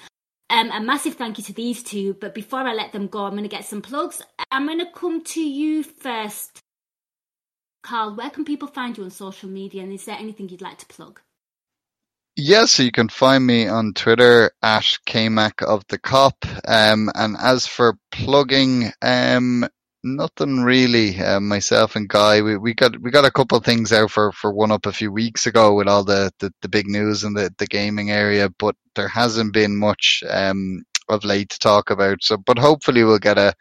Um, 0.50 0.72
a 0.72 0.82
massive 0.82 1.16
thank 1.16 1.38
you 1.38 1.44
to 1.46 1.54
these 1.54 1.84
two. 1.84 2.16
But 2.16 2.34
before 2.34 2.60
I 2.60 2.74
let 2.74 2.92
them 2.92 3.08
go, 3.08 3.26
I'm 3.26 3.32
going 3.32 3.44
to 3.44 3.50
get 3.50 3.66
some 3.66 3.82
plugs. 3.82 4.22
I'm 4.52 4.66
going 4.66 4.80
to 4.80 4.92
come 4.94 5.24
to 5.24 5.42
you 5.42 5.84
first. 5.84 6.62
Karl, 7.84 8.16
where 8.16 8.30
can 8.30 8.46
people 8.46 8.68
find 8.68 8.98
you 8.98 9.04
on 9.04 9.12
social 9.12 9.50
media? 9.50 9.84
And 9.84 9.94
is 9.94 10.06
there 10.06 10.18
anything 10.18 10.50
you'd 10.50 10.62
like 10.62 10.80
to 10.80 10.86
plug? 10.88 11.22
Yes, 12.36 12.48
yeah, 12.50 12.66
so 12.66 12.84
you 12.84 12.92
can 12.92 13.10
find 13.10 13.46
me 13.46 13.68
on 13.68 13.94
Twitter 13.94 14.52
at 14.64 14.98
KMac 15.06 15.62
of 15.62 15.84
the 15.90 16.00
Kop. 16.00 16.36
Um, 16.68 17.10
and 17.14 17.36
as 17.38 17.68
for 17.68 17.98
plugging, 18.12 18.92
um, 19.02 19.68
Nothing 20.04 20.62
really. 20.62 21.20
Uh, 21.20 21.42
myself 21.42 21.96
and 21.98 22.08
Guy, 22.08 22.42
we, 22.42 22.58
we 22.58 22.74
got 22.74 22.98
we 23.02 23.12
got 23.12 23.26
a 23.26 23.32
couple 23.32 23.58
of 23.58 23.66
things 23.66 23.92
out 23.92 24.12
for, 24.12 24.32
for 24.32 24.54
one 24.54 24.72
up 24.72 24.86
a 24.86 24.94
few 24.94 25.12
weeks 25.12 25.46
ago 25.46 25.76
with 25.76 25.90
all 25.90 26.06
the, 26.06 26.32
the, 26.40 26.54
the 26.62 26.70
big 26.70 26.88
news 26.88 27.26
in 27.26 27.34
the, 27.34 27.54
the 27.58 27.68
gaming 27.68 28.10
area, 28.10 28.50
but 28.60 28.76
there 28.96 29.10
hasn't 29.10 29.54
been 29.54 29.76
much 29.78 30.24
um, 30.30 30.84
of 31.10 31.26
late 31.26 31.50
to 31.50 31.60
talk 31.60 31.90
about. 31.90 32.24
So, 32.24 32.38
but 32.38 32.58
hopefully 32.58 33.04
we'll 33.04 33.20
get 33.20 33.38
a, 33.38 33.54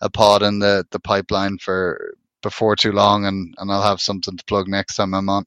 a 0.00 0.10
pod 0.10 0.42
in 0.42 0.58
the, 0.58 0.84
the 0.90 0.98
pipeline 0.98 1.58
for 1.58 2.16
before 2.42 2.74
too 2.74 2.92
long, 2.92 3.24
and, 3.26 3.54
and 3.58 3.70
I'll 3.70 3.82
have 3.82 4.00
something 4.00 4.36
to 4.36 4.44
plug 4.46 4.66
next 4.66 4.96
time 4.96 5.14
I'm 5.14 5.28
on. 5.28 5.44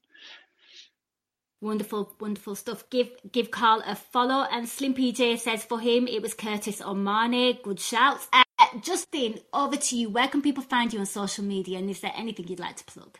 Wonderful, 1.60 2.14
wonderful 2.20 2.54
stuff. 2.54 2.88
Give 2.88 3.10
give 3.32 3.50
Karl 3.50 3.82
a 3.84 3.96
follow. 3.96 4.46
And 4.50 4.68
Slim 4.68 4.94
PJ 4.94 5.40
says 5.40 5.64
for 5.64 5.80
him 5.80 6.06
it 6.06 6.22
was 6.22 6.34
Curtis 6.34 6.80
Omane. 6.80 7.60
Good 7.62 7.80
shouts. 7.80 8.28
Uh, 8.58 8.66
Justin, 8.80 9.40
over 9.52 9.76
to 9.76 9.96
you. 9.96 10.10
Where 10.10 10.28
can 10.28 10.42
people 10.42 10.62
find 10.62 10.92
you 10.92 10.98
on 10.98 11.06
social 11.06 11.44
media? 11.44 11.78
And 11.78 11.88
is 11.88 12.00
there 12.00 12.12
anything 12.16 12.48
you'd 12.48 12.58
like 12.58 12.76
to 12.76 12.84
plug? 12.84 13.18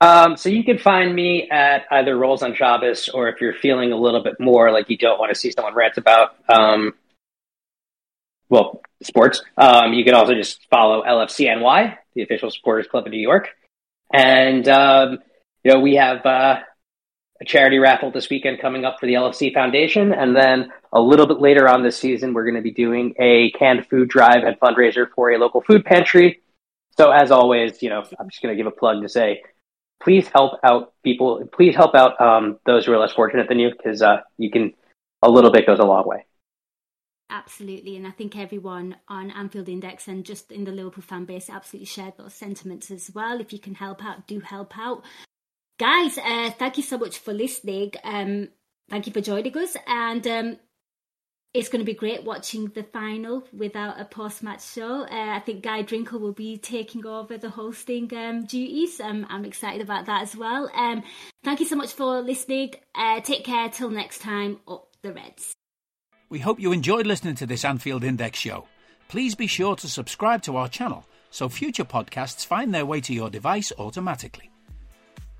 Um, 0.00 0.36
so 0.36 0.48
you 0.48 0.64
can 0.64 0.78
find 0.78 1.14
me 1.14 1.48
at 1.48 1.86
either 1.90 2.16
Rolls 2.16 2.42
on 2.42 2.54
Shabbos, 2.54 3.08
or 3.08 3.28
if 3.28 3.40
you're 3.40 3.54
feeling 3.54 3.92
a 3.92 3.96
little 3.96 4.22
bit 4.22 4.38
more 4.40 4.70
like 4.70 4.90
you 4.90 4.98
don't 4.98 5.18
want 5.18 5.32
to 5.32 5.38
see 5.38 5.52
someone 5.52 5.74
rant 5.74 5.96
about, 5.96 6.36
um, 6.48 6.94
well, 8.48 8.82
sports. 9.02 9.42
Um, 9.56 9.94
you 9.94 10.04
can 10.04 10.14
also 10.14 10.34
just 10.34 10.66
follow 10.68 11.02
LFCNY, 11.04 11.96
the 12.14 12.22
official 12.22 12.50
supporters 12.50 12.86
club 12.86 13.06
in 13.06 13.12
New 13.12 13.20
York, 13.20 13.48
and 14.12 14.68
um, 14.68 15.18
you 15.62 15.72
know 15.72 15.80
we 15.80 15.94
have. 15.94 16.26
Uh, 16.26 16.58
a 17.40 17.44
charity 17.44 17.78
raffle 17.78 18.10
this 18.10 18.30
weekend 18.30 18.60
coming 18.60 18.84
up 18.84 18.98
for 19.00 19.06
the 19.06 19.14
LFC 19.14 19.52
Foundation. 19.52 20.12
And 20.12 20.36
then 20.36 20.72
a 20.92 21.00
little 21.00 21.26
bit 21.26 21.40
later 21.40 21.68
on 21.68 21.82
this 21.82 21.96
season, 21.96 22.32
we're 22.32 22.44
going 22.44 22.54
to 22.54 22.62
be 22.62 22.70
doing 22.70 23.14
a 23.18 23.50
canned 23.52 23.86
food 23.88 24.08
drive 24.08 24.44
and 24.44 24.58
fundraiser 24.60 25.06
for 25.14 25.32
a 25.32 25.38
local 25.38 25.60
food 25.60 25.84
pantry. 25.84 26.40
So 26.96 27.10
as 27.10 27.30
always, 27.30 27.82
you 27.82 27.90
know, 27.90 28.04
I'm 28.18 28.30
just 28.30 28.40
going 28.40 28.56
to 28.56 28.56
give 28.56 28.68
a 28.68 28.76
plug 28.76 29.02
to 29.02 29.08
say, 29.08 29.42
please 30.02 30.28
help 30.28 30.60
out 30.62 30.92
people. 31.02 31.44
Please 31.52 31.74
help 31.74 31.94
out 31.94 32.20
um, 32.20 32.58
those 32.66 32.86
who 32.86 32.92
are 32.92 32.98
less 32.98 33.12
fortunate 33.12 33.48
than 33.48 33.58
you 33.58 33.70
because 33.70 34.00
uh, 34.00 34.18
you 34.38 34.50
can, 34.50 34.72
a 35.22 35.30
little 35.30 35.50
bit 35.50 35.66
goes 35.66 35.80
a 35.80 35.84
long 35.84 36.06
way. 36.06 36.24
Absolutely, 37.30 37.96
and 37.96 38.06
I 38.06 38.10
think 38.10 38.36
everyone 38.36 38.96
on 39.08 39.30
Anfield 39.30 39.68
Index 39.68 40.06
and 40.06 40.24
just 40.24 40.52
in 40.52 40.64
the 40.64 40.70
Liverpool 40.70 41.02
fan 41.02 41.24
base 41.24 41.48
absolutely 41.48 41.86
shared 41.86 42.12
those 42.18 42.34
sentiments 42.34 42.90
as 42.90 43.10
well. 43.12 43.40
If 43.40 43.52
you 43.52 43.58
can 43.58 43.74
help 43.74 44.04
out, 44.04 44.28
do 44.28 44.40
help 44.40 44.78
out 44.78 45.02
guys, 45.78 46.18
uh, 46.18 46.50
thank 46.50 46.76
you 46.76 46.82
so 46.82 46.98
much 46.98 47.18
for 47.18 47.32
listening. 47.32 47.92
Um, 48.02 48.48
thank 48.90 49.06
you 49.06 49.12
for 49.12 49.20
joining 49.20 49.56
us, 49.56 49.76
and 49.86 50.26
um, 50.26 50.58
it's 51.52 51.68
going 51.68 51.80
to 51.80 51.86
be 51.86 51.94
great 51.94 52.24
watching 52.24 52.66
the 52.66 52.82
final 52.82 53.46
without 53.52 54.00
a 54.00 54.04
post-match 54.04 54.64
show. 54.64 55.02
Uh, 55.02 55.36
I 55.36 55.40
think 55.40 55.62
Guy 55.62 55.82
Drinkle 55.82 56.20
will 56.20 56.32
be 56.32 56.58
taking 56.58 57.06
over 57.06 57.38
the 57.38 57.50
hosting 57.50 58.12
um, 58.14 58.44
duties. 58.44 59.00
Um, 59.00 59.26
I'm 59.30 59.44
excited 59.44 59.80
about 59.80 60.06
that 60.06 60.22
as 60.22 60.36
well. 60.36 60.70
Um, 60.74 61.02
thank 61.44 61.60
you 61.60 61.66
so 61.66 61.76
much 61.76 61.92
for 61.92 62.20
listening. 62.22 62.74
Uh, 62.94 63.20
take 63.20 63.44
care. 63.44 63.68
Till 63.68 63.90
next 63.90 64.18
time. 64.18 64.58
Up 64.66 64.88
the 65.02 65.12
Reds. 65.12 65.54
We 66.28 66.40
hope 66.40 66.58
you 66.58 66.72
enjoyed 66.72 67.06
listening 67.06 67.36
to 67.36 67.46
this 67.46 67.64
Anfield 67.64 68.02
Index 68.02 68.38
show. 68.38 68.66
Please 69.08 69.34
be 69.34 69.46
sure 69.46 69.76
to 69.76 69.88
subscribe 69.88 70.42
to 70.42 70.56
our 70.56 70.68
channel 70.68 71.06
so 71.30 71.48
future 71.48 71.84
podcasts 71.84 72.46
find 72.46 72.74
their 72.74 72.86
way 72.86 73.00
to 73.02 73.12
your 73.12 73.28
device 73.30 73.70
automatically. 73.78 74.50